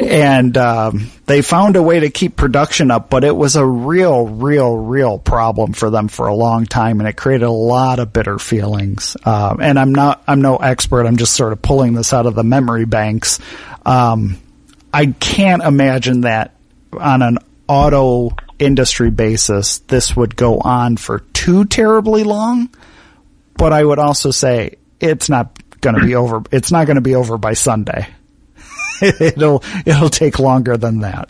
and 0.00 0.56
um, 0.56 1.10
they 1.26 1.42
found 1.42 1.74
a 1.74 1.82
way 1.82 1.98
to 2.00 2.10
keep 2.10 2.36
production 2.36 2.92
up, 2.92 3.10
but 3.10 3.24
it 3.24 3.34
was 3.34 3.56
a 3.56 3.66
real, 3.66 4.24
real, 4.24 4.76
real 4.76 5.18
problem 5.18 5.72
for 5.72 5.90
them 5.90 6.06
for 6.06 6.28
a 6.28 6.34
long 6.34 6.64
time, 6.64 7.00
and 7.00 7.08
it 7.08 7.16
created 7.16 7.44
a 7.44 7.50
lot 7.50 7.98
of 7.98 8.12
bitter 8.12 8.38
feelings. 8.38 9.16
Um, 9.24 9.60
and 9.60 9.76
I'm 9.76 9.92
not, 9.92 10.22
I'm 10.28 10.42
no 10.42 10.58
expert. 10.58 11.06
I'm 11.06 11.16
just 11.16 11.34
sort 11.34 11.52
of 11.52 11.60
pulling 11.60 11.94
this 11.94 12.12
out 12.12 12.26
of 12.26 12.36
the 12.36 12.44
memory 12.44 12.84
banks. 12.84 13.40
Um, 13.84 14.38
I 14.94 15.06
can't 15.06 15.62
imagine 15.62 16.22
that 16.22 16.54
on 16.92 17.22
an 17.22 17.38
auto 17.68 18.36
industry 18.58 19.10
basis, 19.10 19.78
this 19.78 20.14
would 20.16 20.36
go 20.36 20.58
on 20.58 20.96
for 20.96 21.18
too 21.32 21.64
terribly 21.64 22.22
long. 22.24 22.68
But 23.56 23.72
I 23.72 23.84
would 23.84 23.98
also 23.98 24.30
say 24.30 24.76
it's 25.00 25.28
not 25.28 25.58
going 25.80 25.96
to 25.96 26.04
be 26.06 26.14
over. 26.14 26.42
It's 26.52 26.70
not 26.72 26.86
going 26.86 26.96
to 26.96 27.00
be 27.02 27.14
over 27.14 27.36
by 27.38 27.54
Sunday. 27.54 28.06
it'll 29.02 29.62
it'll 29.84 30.08
take 30.10 30.38
longer 30.38 30.76
than 30.76 31.00
that. 31.00 31.28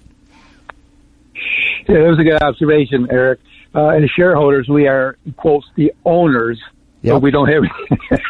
Yeah, 1.88 1.98
that 2.02 2.08
was 2.10 2.18
a 2.18 2.24
good 2.24 2.42
observation, 2.42 3.08
Eric. 3.10 3.40
Uh, 3.74 3.88
as 3.88 4.08
shareholders, 4.10 4.68
we 4.68 4.86
are 4.86 5.16
quotes 5.36 5.66
the 5.74 5.92
owners, 6.04 6.60
Yep. 7.02 7.14
but 7.16 7.22
we 7.22 7.30
don't 7.30 7.48
have 7.48 7.62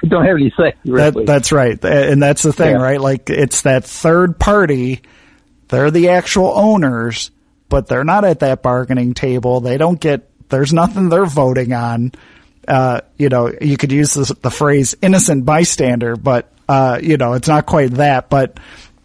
don't 0.08 0.24
have 0.24 0.36
any 0.36 0.52
say. 0.58 0.72
That, 0.86 1.14
that's 1.26 1.52
right, 1.52 1.82
and 1.84 2.22
that's 2.22 2.42
the 2.42 2.52
thing, 2.52 2.74
Yeah. 2.76 2.82
right? 2.82 3.00
Like 3.00 3.30
it's 3.30 3.62
that 3.62 3.84
third 3.84 4.38
party. 4.38 5.02
They're 5.74 5.90
the 5.90 6.10
actual 6.10 6.52
owners, 6.54 7.32
but 7.68 7.88
they're 7.88 8.04
not 8.04 8.24
at 8.24 8.38
that 8.40 8.62
bargaining 8.62 9.12
table. 9.12 9.60
They 9.60 9.76
don't 9.76 9.98
get. 9.98 10.30
There's 10.48 10.72
nothing 10.72 11.08
they're 11.08 11.26
voting 11.26 11.72
on. 11.72 12.12
Uh, 12.68 13.00
you 13.18 13.28
know, 13.28 13.52
you 13.60 13.76
could 13.76 13.90
use 13.90 14.14
this, 14.14 14.28
the 14.28 14.52
phrase 14.52 14.94
"innocent 15.02 15.44
bystander," 15.44 16.14
but 16.14 16.52
uh, 16.68 17.00
you 17.02 17.16
know, 17.16 17.32
it's 17.32 17.48
not 17.48 17.66
quite 17.66 17.90
that. 17.94 18.30
But 18.30 18.60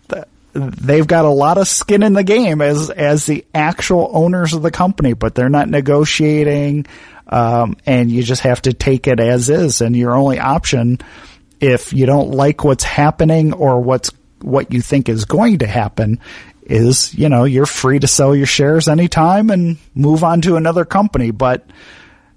th- 0.10 0.26
they've 0.54 1.08
got 1.08 1.26
a 1.26 1.30
lot 1.30 1.58
of 1.58 1.68
skin 1.68 2.04
in 2.04 2.14
the 2.14 2.24
game 2.24 2.62
as 2.62 2.92
as 2.92 3.26
the 3.26 3.46
actual 3.52 4.12
owners 4.14 4.54
of 4.54 4.62
the 4.62 4.70
company, 4.70 5.14
but 5.14 5.34
they're 5.34 5.50
not 5.50 5.70
negotiating. 5.70 6.86
Um, 7.30 7.78
and 7.88 8.12
you 8.12 8.22
just 8.22 8.44
have 8.44 8.62
to 8.62 8.74
take 8.74 9.08
it 9.08 9.20
as 9.20 9.50
is. 9.50 9.82
And 9.82 9.98
your 9.98 10.16
only 10.16 10.38
option, 10.38 11.00
if 11.60 11.94
you 11.94 12.06
don't 12.06 12.30
like 12.30 12.64
what's 12.64 12.84
happening 12.84 13.54
or 13.54 13.80
what's 13.80 14.12
what 14.42 14.72
you 14.72 14.82
think 14.82 15.10
is 15.10 15.26
going 15.26 15.60
to 15.60 15.68
happen, 15.68 16.20
is 16.70 17.14
you 17.14 17.28
know 17.28 17.44
you're 17.44 17.66
free 17.66 18.00
to 18.00 18.08
sell 18.08 18.36
your 18.36 18.46
shares 18.46 18.88
anytime 18.88 19.50
and 19.50 19.78
move 19.96 20.24
on 20.24 20.42
to 20.42 20.56
another 20.56 20.86
company. 20.86 21.32
But 21.32 21.66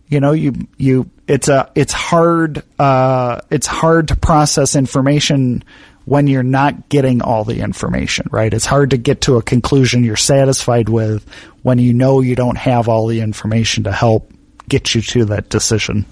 you 0.09 0.21
know 0.21 0.33
you 0.33 0.55
you 0.77 1.11
it's 1.29 1.49
a 1.49 1.71
it's 1.75 1.93
hard 1.93 2.63
uh 2.79 3.41
it's 3.51 3.67
hard 3.67 4.09
to 4.09 4.17
process 4.17 4.75
information 4.75 5.63
when 6.05 6.27
you're 6.27 6.43
not 6.43 6.89
getting 6.89 7.23
all 7.23 7.45
the 7.45 7.61
information 7.61 8.27
right 8.31 8.53
it's 8.53 8.67
hard 8.67 8.91
to 8.91 8.97
get 8.97 9.21
to 9.23 9.37
a 9.37 9.43
conclusion 9.43 10.03
you're 10.03 10.17
satisfied 10.17 10.89
with 10.89 11.25
when 11.63 11.79
you 11.79 11.95
know 11.95 12.21
you 12.21 12.35
don't 12.35 12.59
have 12.59 12.89
all 12.89 13.07
the 13.07 13.21
information 13.21 13.85
to 13.85 13.93
help 13.93 14.31
get 14.69 14.95
you 14.97 15.01
to 15.01 15.25
that 15.25 15.49
decision 15.49 16.05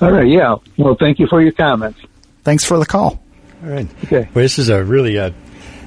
All 0.00 0.12
right. 0.12 0.26
Yeah. 0.26 0.56
Well, 0.76 0.96
thank 0.98 1.18
you 1.18 1.26
for 1.26 1.40
your 1.40 1.52
comments. 1.52 2.00
thanks 2.42 2.64
for 2.64 2.78
the 2.78 2.86
call 2.86 3.22
All 3.62 3.70
right. 3.70 3.88
Okay. 4.04 4.28
Well, 4.34 4.42
this 4.42 4.58
is 4.58 4.68
a 4.68 4.84
really, 4.84 5.18
uh, 5.18 5.30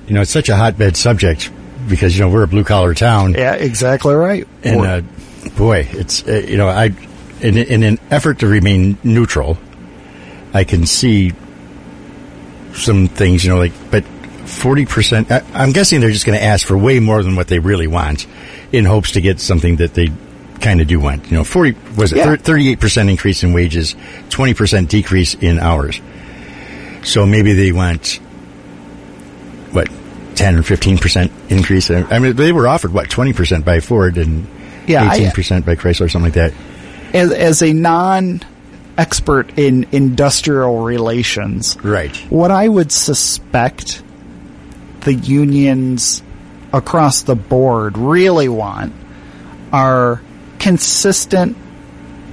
you 0.07 0.13
know, 0.13 0.21
it's 0.21 0.31
such 0.31 0.49
a 0.49 0.55
hotbed 0.55 0.97
subject 0.97 1.51
because 1.87 2.17
you 2.17 2.23
know 2.23 2.29
we're 2.29 2.43
a 2.43 2.47
blue 2.47 2.63
collar 2.63 2.93
town, 2.93 3.33
yeah 3.33 3.53
exactly 3.53 4.13
right 4.13 4.47
and 4.63 4.81
uh, 4.81 5.01
boy, 5.57 5.87
it's 5.91 6.27
uh, 6.27 6.43
you 6.47 6.57
know 6.57 6.67
I, 6.67 6.91
in, 7.41 7.57
in 7.57 7.83
an 7.83 7.99
effort 8.09 8.39
to 8.39 8.47
remain 8.47 8.97
neutral, 9.03 9.57
I 10.53 10.63
can 10.63 10.85
see 10.85 11.33
some 12.73 13.07
things, 13.07 13.43
you 13.43 13.51
know, 13.51 13.57
like 13.57 13.73
but 13.91 14.03
forty 14.03 14.85
percent. 14.85 15.31
I'm 15.31 15.71
guessing 15.71 15.99
they're 15.99 16.11
just 16.11 16.25
going 16.25 16.37
to 16.37 16.43
ask 16.43 16.65
for 16.65 16.77
way 16.77 16.99
more 16.99 17.23
than 17.23 17.35
what 17.35 17.47
they 17.47 17.59
really 17.59 17.87
want, 17.87 18.27
in 18.71 18.85
hopes 18.85 19.11
to 19.11 19.21
get 19.21 19.39
something 19.39 19.77
that 19.77 19.93
they 19.93 20.09
kind 20.61 20.81
of 20.81 20.87
do 20.87 20.99
want. 20.99 21.29
You 21.29 21.37
know, 21.37 21.43
forty 21.43 21.75
was 21.95 22.13
it 22.13 22.41
thirty-eight 22.41 22.79
percent 22.79 23.09
increase 23.09 23.43
in 23.43 23.53
wages, 23.53 23.95
twenty 24.29 24.53
percent 24.53 24.89
decrease 24.89 25.35
in 25.35 25.59
hours. 25.59 25.99
So 27.03 27.25
maybe 27.25 27.53
they 27.53 27.71
want 27.71 28.19
what 30.39 30.45
ten 30.45 30.55
or 30.57 30.63
fifteen 30.63 30.97
percent 30.97 31.31
increase. 31.49 31.89
I 31.91 32.19
mean, 32.19 32.35
they 32.35 32.51
were 32.51 32.67
offered 32.67 32.93
what 32.93 33.09
twenty 33.09 33.33
percent 33.33 33.65
by 33.65 33.79
Ford 33.79 34.17
and 34.17 34.47
Yeah, 34.87 35.11
eighteen 35.13 35.31
percent 35.31 35.65
by 35.65 35.75
Chrysler, 35.75 36.05
or 36.05 36.09
something 36.09 36.31
like 36.31 36.33
that. 36.33 36.53
as, 37.13 37.31
as 37.31 37.61
a 37.61 37.73
non 37.73 38.41
expert 38.97 39.57
in 39.59 39.85
industrial 39.91 40.79
relations 40.79 41.77
Right. 41.83 42.15
what 42.31 42.49
I 42.49 42.67
would 42.67 42.91
suspect 42.91 44.01
the 45.01 45.13
unions 45.13 46.23
across 46.73 47.21
the 47.21 47.35
board 47.35 47.95
really 47.97 48.49
want 48.49 48.93
are 49.71 50.19
consistent 50.57 51.55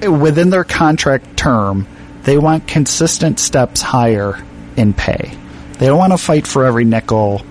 within 0.01 0.49
their 0.49 0.63
contract 0.63 1.37
term. 1.37 1.85
They 2.23 2.37
want 2.39 2.67
consistent 2.67 3.39
steps 3.39 3.81
higher 3.81 4.43
in 4.75 4.93
pay. 4.93 5.37
They 5.73 5.85
don't 5.85 5.99
want 5.99 6.13
to 6.13 6.17
fight 6.17 6.47
for 6.47 6.65
every 6.65 6.83
nickel 6.85 7.45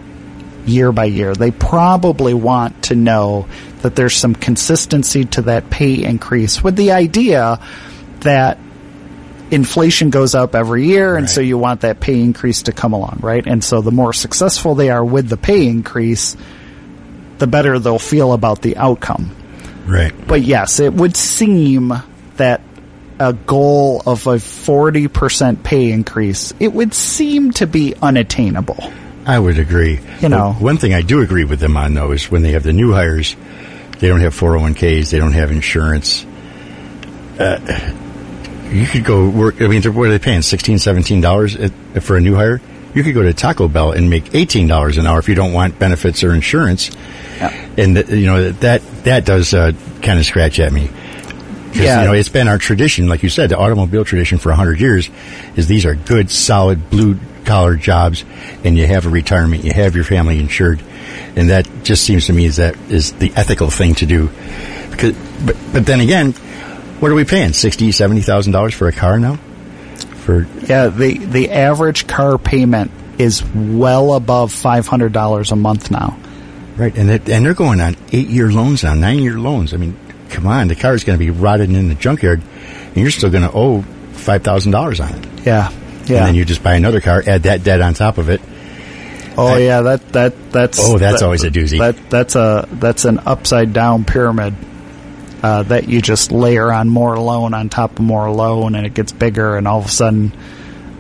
year 0.67 0.93
by 0.93 1.05
year. 1.05 1.35
They 1.35 1.51
probably 1.51 2.35
want 2.35 2.85
to 2.85 2.95
know 2.95 3.47
that 3.83 3.97
there's 3.97 4.15
some 4.15 4.35
consistency 4.35 5.25
to 5.27 5.43
that 5.43 5.71
pay 5.71 6.05
increase 6.05 6.63
with 6.63 6.77
the 6.77 6.93
idea 6.93 7.61
that 8.21 8.59
inflation 9.51 10.11
goes 10.11 10.35
up 10.35 10.55
every 10.55 10.87
year 10.87 11.17
and 11.17 11.29
so 11.29 11.41
you 11.41 11.59
want 11.59 11.83
that 11.83 12.01
pay 12.01 12.19
increase 12.21 12.63
to 12.63 12.73
come 12.73 12.93
along, 12.93 13.19
right? 13.23 13.47
And 13.47 13.63
so 13.63 13.83
the 13.83 13.93
more 13.93 14.13
successful 14.13 14.75
they 14.75 14.91
are 14.91 15.05
with 15.05 15.29
the 15.29 15.37
pay 15.37 15.67
increase, 15.67 16.37
the 17.39 17.47
better 17.47 17.79
they'll 17.79 17.99
feel 17.99 18.33
about 18.33 18.63
the 18.63 18.77
outcome. 18.79 19.37
Right. 19.87 20.13
But 20.27 20.43
yes, 20.43 20.81
it 20.81 20.95
would 20.95 21.15
seem 21.17 21.93
that 22.37 22.63
a 23.21 23.33
goal 23.33 24.03
of 24.07 24.27
a 24.27 24.37
40% 24.37 25.63
pay 25.63 25.93
increase, 25.93 26.53
it 26.59 26.73
would 26.73 26.95
seem 26.95 27.53
to 27.53 27.67
be 27.67 27.95
unattainable. 28.01 28.93
I 29.27 29.39
would 29.39 29.59
agree. 29.59 30.01
You 30.21 30.29
know. 30.29 30.53
One 30.53 30.77
thing 30.77 30.93
I 30.95 31.03
do 31.03 31.21
agree 31.21 31.45
with 31.45 31.61
them 31.61 31.77
on 31.77 31.95
though 31.95 32.13
is 32.13 32.31
when 32.31 32.43
they 32.43 32.53
have 32.53 32.63
the 32.63 32.73
new 32.73 32.93
hires, 32.93 33.37
they 33.99 34.09
don't 34.09 34.21
have 34.21 34.35
401ks, 34.35 35.11
they 35.11 35.19
don't 35.19 35.33
have 35.33 35.51
insurance. 35.51 36.27
Uh, 37.39 37.59
you 38.71 38.87
could 38.87 39.05
go 39.05 39.29
work. 39.29 39.61
I 39.61 39.69
mean, 39.69 39.83
what 39.83 40.09
are 40.09 40.11
they 40.11 40.19
paying? 40.19 40.43
16 40.43 41.21
dollars 41.21 41.57
for 42.01 42.17
a 42.17 42.21
new 42.21 42.35
hire. 42.35 42.61
You 42.95 43.03
could 43.03 43.15
go 43.15 43.23
to 43.23 43.35
Taco 43.35 43.67
Bell 43.67 43.91
and 43.91 44.09
make 44.09 44.35
eighteen 44.35 44.69
dollars 44.69 44.99
an 44.99 45.07
hour 45.07 45.19
if 45.19 45.29
you 45.29 45.35
don't 45.35 45.53
want 45.53 45.79
benefits 45.79 46.23
or 46.23 46.33
insurance. 46.33 46.91
Yeah. 47.39 47.51
And 47.77 47.97
th- 47.97 48.09
you 48.09 48.27
know 48.27 48.53
that 48.53 48.83
that 49.03 49.25
does 49.25 49.53
uh, 49.53 49.73
kind 50.01 50.19
of 50.21 50.25
scratch 50.25 50.61
at 50.61 50.73
me. 50.73 50.91
Yeah. 51.73 52.03
you 52.03 52.07
know, 52.07 52.13
it's 52.15 52.29
been 52.29 52.47
our 52.47 52.59
tradition, 52.59 53.09
like 53.09 53.25
you 53.25 53.29
said, 53.29 53.51
the 53.51 53.59
automobile 53.59 54.05
tradition 54.05 54.39
for 54.39 54.53
hundred 54.53 54.79
years, 54.81 55.11
is 55.57 55.67
these 55.67 55.85
are 55.87 55.97
good, 55.97 56.31
solid, 56.31 56.89
blue 56.89 57.19
collar 57.45 57.77
jobs, 57.77 58.25
and 58.65 58.77
you 58.77 58.87
have 58.87 59.07
a 59.07 59.09
retirement, 59.11 59.65
you 59.65 59.73
have 59.73 59.95
your 59.95 60.05
family 60.05 60.39
insured, 60.41 60.83
and 61.37 61.51
that 61.51 61.69
just 61.85 62.05
seems 62.05 62.27
to 62.27 62.33
me 62.33 62.45
is 62.47 62.57
that 62.57 62.77
is 62.91 63.13
the 63.13 63.33
ethical 63.37 63.71
thing 63.71 63.95
to 63.97 64.07
do. 64.07 64.31
Because, 64.91 65.17
but, 65.45 65.57
but 65.73 65.87
then 65.87 66.01
again, 66.01 66.33
what 67.01 67.11
are 67.11 67.15
we 67.15 67.25
paying? 67.25 67.53
Sixty, 67.53 67.91
seventy 67.93 68.21
thousand 68.23 68.53
dollars 68.53 68.75
for 68.75 68.89
a 68.89 68.93
car 68.93 69.19
now? 69.19 69.37
For 70.25 70.47
Yeah, 70.67 70.89
the 70.89 71.19
the 71.19 71.51
average 71.51 72.07
car 72.07 72.39
payment 72.39 72.91
is 73.19 73.45
well 73.55 74.15
above 74.15 74.53
five 74.53 74.87
hundred 74.87 75.13
dollars 75.13 75.53
a 75.53 75.57
month 75.57 75.91
now. 75.91 76.19
right, 76.77 76.97
and 76.97 77.11
it, 77.11 77.29
and 77.29 77.45
they're 77.45 77.55
going 77.55 77.81
on 77.81 77.97
eight 78.13 78.29
year 78.29 78.51
loans 78.51 78.83
now, 78.85 78.95
nine 78.95 79.19
year 79.19 79.39
loans. 79.39 79.75
I 79.75 79.77
mean, 79.77 79.97
come 80.31 80.47
on, 80.47 80.69
the 80.69 80.75
car 80.77 80.95
is 80.95 81.05
going 81.05 81.19
to 81.19 81.25
be 81.25 81.31
rotted 81.31 81.71
in 81.71 81.89
the 81.89 81.95
junkyard, 81.95 82.41
and 82.41 82.97
you're 82.97 83.11
still 83.11 83.31
going 83.31 83.45
to 83.45 83.53
owe 83.55 83.83
five 84.13 84.43
thousand 84.43 84.73
dollars 84.73 85.01
on 85.01 85.13
it. 85.15 85.27
Yeah, 85.47 85.69
yeah. 86.07 86.19
And 86.19 86.27
then 86.29 86.35
you 86.35 86.45
just 86.45 86.63
buy 86.63 86.75
another 86.75 87.01
car, 87.01 87.23
add 87.27 87.45
that 87.45 87.63
debt 87.65 87.81
on 87.81 87.95
top 87.95 88.19
of 88.19 88.29
it. 88.31 88.41
oh 89.37 89.55
I- 89.55 89.59
yeah, 89.59 89.81
that 89.83 90.13
that 90.13 90.53
that's 90.53 90.79
Oh, 90.81 90.99
that's 90.99 91.21
that- 91.21 91.25
always 91.25 91.45
a 91.45 91.51
doozy. 91.51 91.79
That 91.79 92.11
that's 92.11 92.37
a 92.37 92.69
that's 92.73 93.05
an 93.05 93.21
upside 93.27 93.73
down 93.73 94.05
pyramid 94.05 94.55
uh, 95.43 95.63
that 95.65 95.89
you 95.89 96.01
just 96.01 96.33
layer 96.33 96.73
on 96.73 96.89
more 96.89 97.19
loan 97.19 97.53
on 97.55 97.69
top 97.69 97.93
of 97.93 98.01
more 98.01 98.31
loan, 98.31 98.75
and 98.75 98.87
it 98.87 98.95
gets 98.95 99.13
bigger, 99.13 99.57
and 99.57 99.67
all 99.69 99.79
of 99.81 99.87
a 99.87 99.89
sudden. 99.91 100.33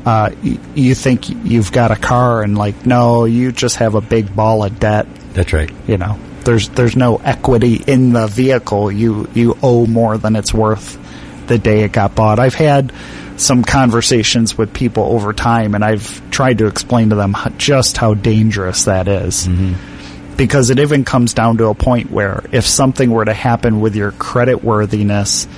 Uh, 0.06 0.28
y- 0.44 0.58
you 0.74 0.94
think 0.94 1.30
you've 1.46 1.72
got 1.72 1.90
a 1.90 1.96
car, 1.96 2.42
and 2.42 2.58
like, 2.58 2.84
no, 2.84 3.24
you 3.24 3.50
just 3.52 3.76
have 3.76 3.94
a 3.94 4.02
big 4.02 4.36
ball 4.36 4.62
of 4.62 4.78
debt. 4.78 5.06
That's 5.32 5.54
right. 5.54 5.70
you 5.86 5.96
know 5.96 6.18
there's 6.44 6.68
there's 6.68 6.94
no 6.94 7.16
equity 7.16 7.76
in 7.86 8.12
the 8.12 8.26
vehicle 8.26 8.92
you 8.92 9.26
you 9.32 9.56
owe 9.62 9.86
more 9.86 10.18
than 10.18 10.36
it's 10.36 10.52
worth 10.52 10.98
the 11.46 11.56
day 11.56 11.84
it 11.84 11.92
got 11.92 12.14
bought 12.14 12.38
i've 12.38 12.54
had 12.54 12.92
some 13.36 13.64
conversations 13.64 14.56
with 14.56 14.72
people 14.72 15.04
over 15.04 15.32
time 15.32 15.74
and 15.74 15.84
i've 15.84 16.22
tried 16.30 16.58
to 16.58 16.66
explain 16.66 17.10
to 17.10 17.16
them 17.16 17.34
just 17.58 17.96
how 17.96 18.14
dangerous 18.14 18.84
that 18.84 19.08
is. 19.08 19.48
Mm-hmm. 19.48 20.36
because 20.36 20.70
it 20.70 20.78
even 20.78 21.04
comes 21.04 21.34
down 21.34 21.56
to 21.58 21.66
a 21.66 21.74
point 21.74 22.10
where 22.10 22.44
if 22.52 22.64
something 22.66 23.10
were 23.10 23.24
to 23.24 23.34
happen 23.34 23.80
with 23.80 23.96
your 23.96 24.12
credit 24.12 24.62
worthiness 24.62 25.48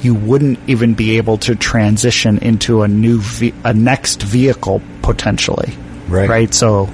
you 0.00 0.14
wouldn't 0.14 0.58
even 0.68 0.94
be 0.94 1.16
able 1.16 1.38
to 1.38 1.54
transition 1.56 2.38
into 2.38 2.82
a 2.82 2.88
new 2.88 3.18
ve- 3.20 3.54
a 3.64 3.72
next 3.74 4.22
vehicle 4.22 4.80
potentially 5.02 5.74
Right. 6.08 6.28
right 6.28 6.54
so 6.54 6.88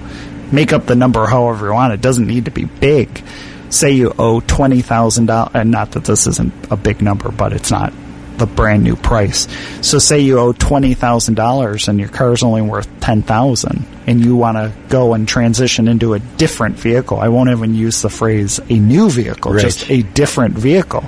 make 0.53 0.73
up 0.73 0.87
the 0.87 0.95
number 0.97 1.27
however 1.27 1.67
you 1.67 1.73
want. 1.73 1.93
It 1.93 2.01
doesn't 2.01 2.27
need 2.27 2.47
to 2.47 2.51
be 2.51 2.65
big. 2.65 3.23
Say 3.69 3.93
you 3.93 4.13
owe 4.19 4.41
twenty 4.41 4.81
thousand 4.83 5.27
dollars, 5.27 5.51
and 5.55 5.71
not 5.71 5.93
that 5.93 6.05
this 6.05 6.27
isn't 6.27 6.53
a 6.73 6.77
big 6.77 7.03
number, 7.03 7.31
but 7.31 7.53
it's 7.53 7.71
not 7.71 7.93
the 8.41 8.47
brand 8.47 8.83
new 8.83 8.97
price. 8.97 9.47
So 9.81 9.99
say 10.01 10.19
you 10.21 10.41
owe 10.41 10.53
twenty 10.53 10.95
thousand 10.95 11.35
dollars 11.35 11.87
and 11.87 12.01
your 12.01 12.09
car's 12.09 12.43
only 12.43 12.63
worth 12.63 12.89
ten 13.01 13.23
thousand, 13.23 13.87
and 14.09 14.25
you 14.25 14.35
want 14.35 14.57
to 14.57 14.73
go 14.89 15.15
and 15.15 15.29
transition 15.29 15.87
into 15.87 16.15
a 16.15 16.19
different 16.19 16.77
vehicle. 16.77 17.19
I 17.21 17.29
won't 17.29 17.51
even 17.51 17.75
use 17.75 18.03
the 18.03 18.11
phrase 18.11 18.59
a 18.69 18.75
new 18.79 19.09
vehicle, 19.09 19.53
Right. 19.53 19.63
just 19.63 19.89
a 19.89 20.03
different 20.03 20.59
vehicle. 20.59 21.05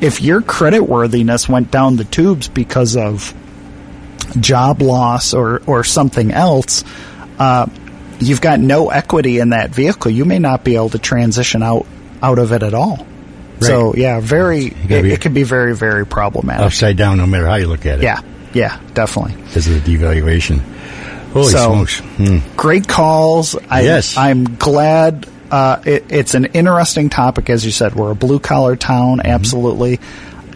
If 0.00 0.22
your 0.22 0.40
credit 0.40 0.82
worthiness 0.82 1.48
went 1.48 1.70
down 1.70 1.96
the 1.96 2.04
tubes 2.04 2.48
because 2.48 2.96
of 2.96 3.34
job 4.40 4.80
loss 4.82 5.34
or 5.34 5.60
or 5.66 5.84
something 5.84 6.32
else, 6.32 6.84
uh, 7.38 7.66
you've 8.18 8.40
got 8.40 8.58
no 8.60 8.88
equity 8.90 9.38
in 9.38 9.50
that 9.50 9.70
vehicle. 9.70 10.10
You 10.10 10.24
may 10.24 10.38
not 10.38 10.64
be 10.64 10.74
able 10.76 10.90
to 10.90 10.98
transition 10.98 11.62
out 11.62 11.86
out 12.22 12.38
of 12.38 12.52
it 12.52 12.62
at 12.62 12.72
all. 12.74 13.06
So 13.66 13.94
yeah, 13.94 14.20
very 14.20 14.66
it, 14.66 14.90
it 15.06 15.20
can 15.20 15.34
be 15.34 15.42
very 15.42 15.74
very 15.74 16.06
problematic. 16.06 16.66
Upside 16.66 16.96
down, 16.96 17.18
no 17.18 17.26
matter 17.26 17.46
how 17.46 17.56
you 17.56 17.66
look 17.66 17.86
at 17.86 17.98
it. 17.98 18.04
Yeah, 18.04 18.20
yeah, 18.52 18.80
definitely. 18.94 19.34
Because 19.42 19.66
of 19.68 19.84
the 19.84 19.96
devaluation. 19.96 20.60
Holy 21.32 21.52
So- 21.52 21.72
smokes. 21.72 21.98
Hmm. 22.00 22.38
Great 22.56 22.86
calls. 22.88 23.56
I, 23.70 23.82
Yes. 23.82 24.16
I'm 24.16 24.44
glad. 24.56 25.26
Uh, 25.50 25.80
it, 25.84 26.04
it's 26.10 26.34
an 26.34 26.46
interesting 26.46 27.10
topic, 27.10 27.50
as 27.50 27.64
you 27.64 27.70
said. 27.70 27.94
We're 27.94 28.10
a 28.10 28.14
blue 28.14 28.38
collar 28.38 28.74
town, 28.76 29.18
Mm-hmm. 29.18 29.26
absolutely, 29.30 30.00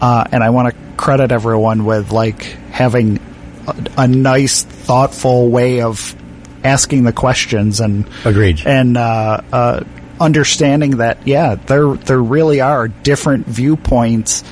uh, 0.01 0.25
and 0.31 0.43
I 0.43 0.49
want 0.51 0.73
to 0.73 0.81
credit 0.97 1.31
everyone 1.31 1.85
with 1.85 2.11
like 2.11 2.41
having 2.71 3.19
a, 3.67 3.75
a 4.03 4.07
nice, 4.07 4.63
thoughtful 4.63 5.49
way 5.49 5.81
of 5.81 6.15
asking 6.63 7.03
the 7.03 7.13
questions 7.13 7.79
and 7.79 8.07
Agreed. 8.25 8.61
and 8.65 8.97
uh, 8.97 9.41
uh, 9.53 9.83
understanding 10.19 10.97
that 10.97 11.27
yeah, 11.27 11.55
there 11.55 11.93
there 11.93 12.21
really 12.21 12.61
are 12.61 12.87
different 12.87 13.47
viewpoints 13.47 14.43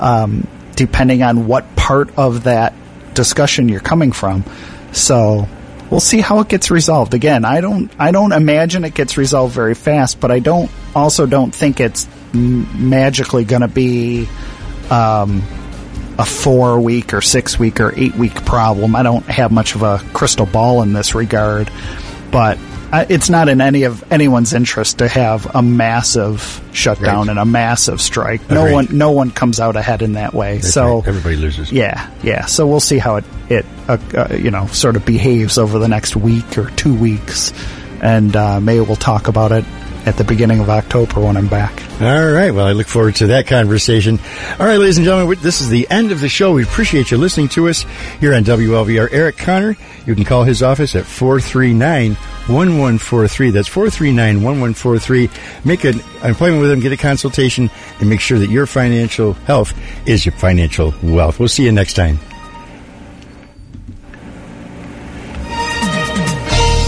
um, 0.00 0.46
depending 0.74 1.22
on 1.22 1.46
what 1.46 1.76
part 1.76 2.16
of 2.18 2.44
that 2.44 2.74
discussion 3.14 3.68
you're 3.68 3.80
coming 3.80 4.12
from. 4.12 4.44
So 4.92 5.48
we'll 5.90 6.00
see 6.00 6.20
how 6.20 6.40
it 6.40 6.48
gets 6.48 6.70
resolved. 6.70 7.14
Again, 7.14 7.44
I 7.44 7.60
don't 7.60 7.90
I 7.98 8.10
don't 8.10 8.32
imagine 8.32 8.84
it 8.84 8.94
gets 8.94 9.16
resolved 9.16 9.54
very 9.54 9.74
fast, 9.74 10.20
but 10.20 10.30
I 10.30 10.38
don't 10.38 10.70
also 10.94 11.26
don't 11.26 11.54
think 11.54 11.80
it's 11.80 12.08
m- 12.34 12.90
magically 12.90 13.44
going 13.44 13.62
to 13.62 13.68
be. 13.68 14.28
Um, 14.90 15.42
a 16.18 16.26
four 16.26 16.78
week 16.78 17.14
or 17.14 17.22
six 17.22 17.58
week 17.58 17.80
or 17.80 17.92
eight 17.96 18.14
week 18.14 18.44
problem. 18.44 18.94
I 18.94 19.02
don't 19.02 19.24
have 19.24 19.50
much 19.50 19.74
of 19.74 19.82
a 19.82 19.98
crystal 20.12 20.46
ball 20.46 20.82
in 20.82 20.92
this 20.92 21.14
regard, 21.14 21.70
but 22.30 22.58
it's 22.92 23.30
not 23.30 23.48
in 23.48 23.60
any 23.60 23.84
of 23.84 24.04
anyone's 24.12 24.52
interest 24.52 24.98
to 24.98 25.08
have 25.08 25.46
a 25.54 25.62
massive 25.62 26.60
shutdown 26.72 27.20
Right. 27.20 27.28
and 27.30 27.38
a 27.38 27.44
massive 27.44 28.00
strike. 28.00 28.48
No 28.50 28.70
one, 28.72 28.88
no 28.90 29.12
one 29.12 29.30
comes 29.30 29.60
out 29.60 29.76
ahead 29.76 30.02
in 30.02 30.12
that 30.14 30.34
way. 30.34 30.56
That's 30.58 30.74
so 30.74 30.96
right. 30.98 31.08
everybody 31.08 31.36
loses. 31.36 31.72
yeah, 31.72 32.10
yeah. 32.22 32.44
So 32.46 32.66
we'll 32.66 32.80
see 32.80 32.98
how 32.98 33.16
it 33.16 33.24
it 33.48 33.66
uh, 33.88 33.96
uh, 34.14 34.34
you 34.36 34.50
know 34.50 34.66
sort 34.68 34.96
of 34.96 35.04
behaves 35.06 35.58
over 35.58 35.78
the 35.78 35.88
next 35.88 36.16
week 36.16 36.58
or 36.58 36.70
two 36.70 36.94
weeks, 36.94 37.52
and 38.02 38.34
uh, 38.36 38.60
maybe 38.60 38.80
we'll 38.80 38.96
talk 38.96 39.28
about 39.28 39.52
it 39.52 39.64
at 40.04 40.16
the 40.16 40.24
beginning 40.24 40.58
of 40.58 40.68
October 40.68 41.20
when 41.20 41.36
I'm 41.36 41.46
back. 41.46 41.80
All 42.00 42.32
right. 42.32 42.50
Well, 42.50 42.66
I 42.66 42.72
look 42.72 42.88
forward 42.88 43.14
to 43.16 43.28
that 43.28 43.46
conversation. 43.46 44.18
All 44.58 44.66
right, 44.66 44.76
ladies 44.76 44.98
and 44.98 45.04
gentlemen, 45.04 45.38
this 45.40 45.60
is 45.60 45.68
the 45.68 45.86
end 45.88 46.10
of 46.10 46.20
the 46.20 46.28
show. 46.28 46.52
We 46.54 46.64
appreciate 46.64 47.12
you 47.12 47.18
listening 47.18 47.48
to 47.50 47.68
us 47.68 47.86
here 48.18 48.34
on 48.34 48.42
WLVR. 48.42 49.08
Eric 49.12 49.36
Connor, 49.36 49.76
you 50.04 50.14
can 50.16 50.24
call 50.24 50.42
his 50.42 50.60
office 50.60 50.96
at 50.96 51.06
439 51.06 52.16
1143. 52.48 53.50
That's 53.50 53.68
439 53.68 54.42
1143. 54.42 55.30
Make 55.64 55.84
an 55.84 56.00
appointment 56.22 56.60
with 56.60 56.70
them, 56.70 56.80
get 56.80 56.92
a 56.92 56.96
consultation, 56.96 57.70
and 58.00 58.08
make 58.08 58.20
sure 58.20 58.38
that 58.38 58.50
your 58.50 58.66
financial 58.66 59.34
health 59.34 59.72
is 60.06 60.26
your 60.26 60.34
financial 60.34 60.94
wealth. 61.02 61.38
We'll 61.38 61.48
see 61.48 61.64
you 61.64 61.72
next 61.72 61.94
time. 61.94 62.18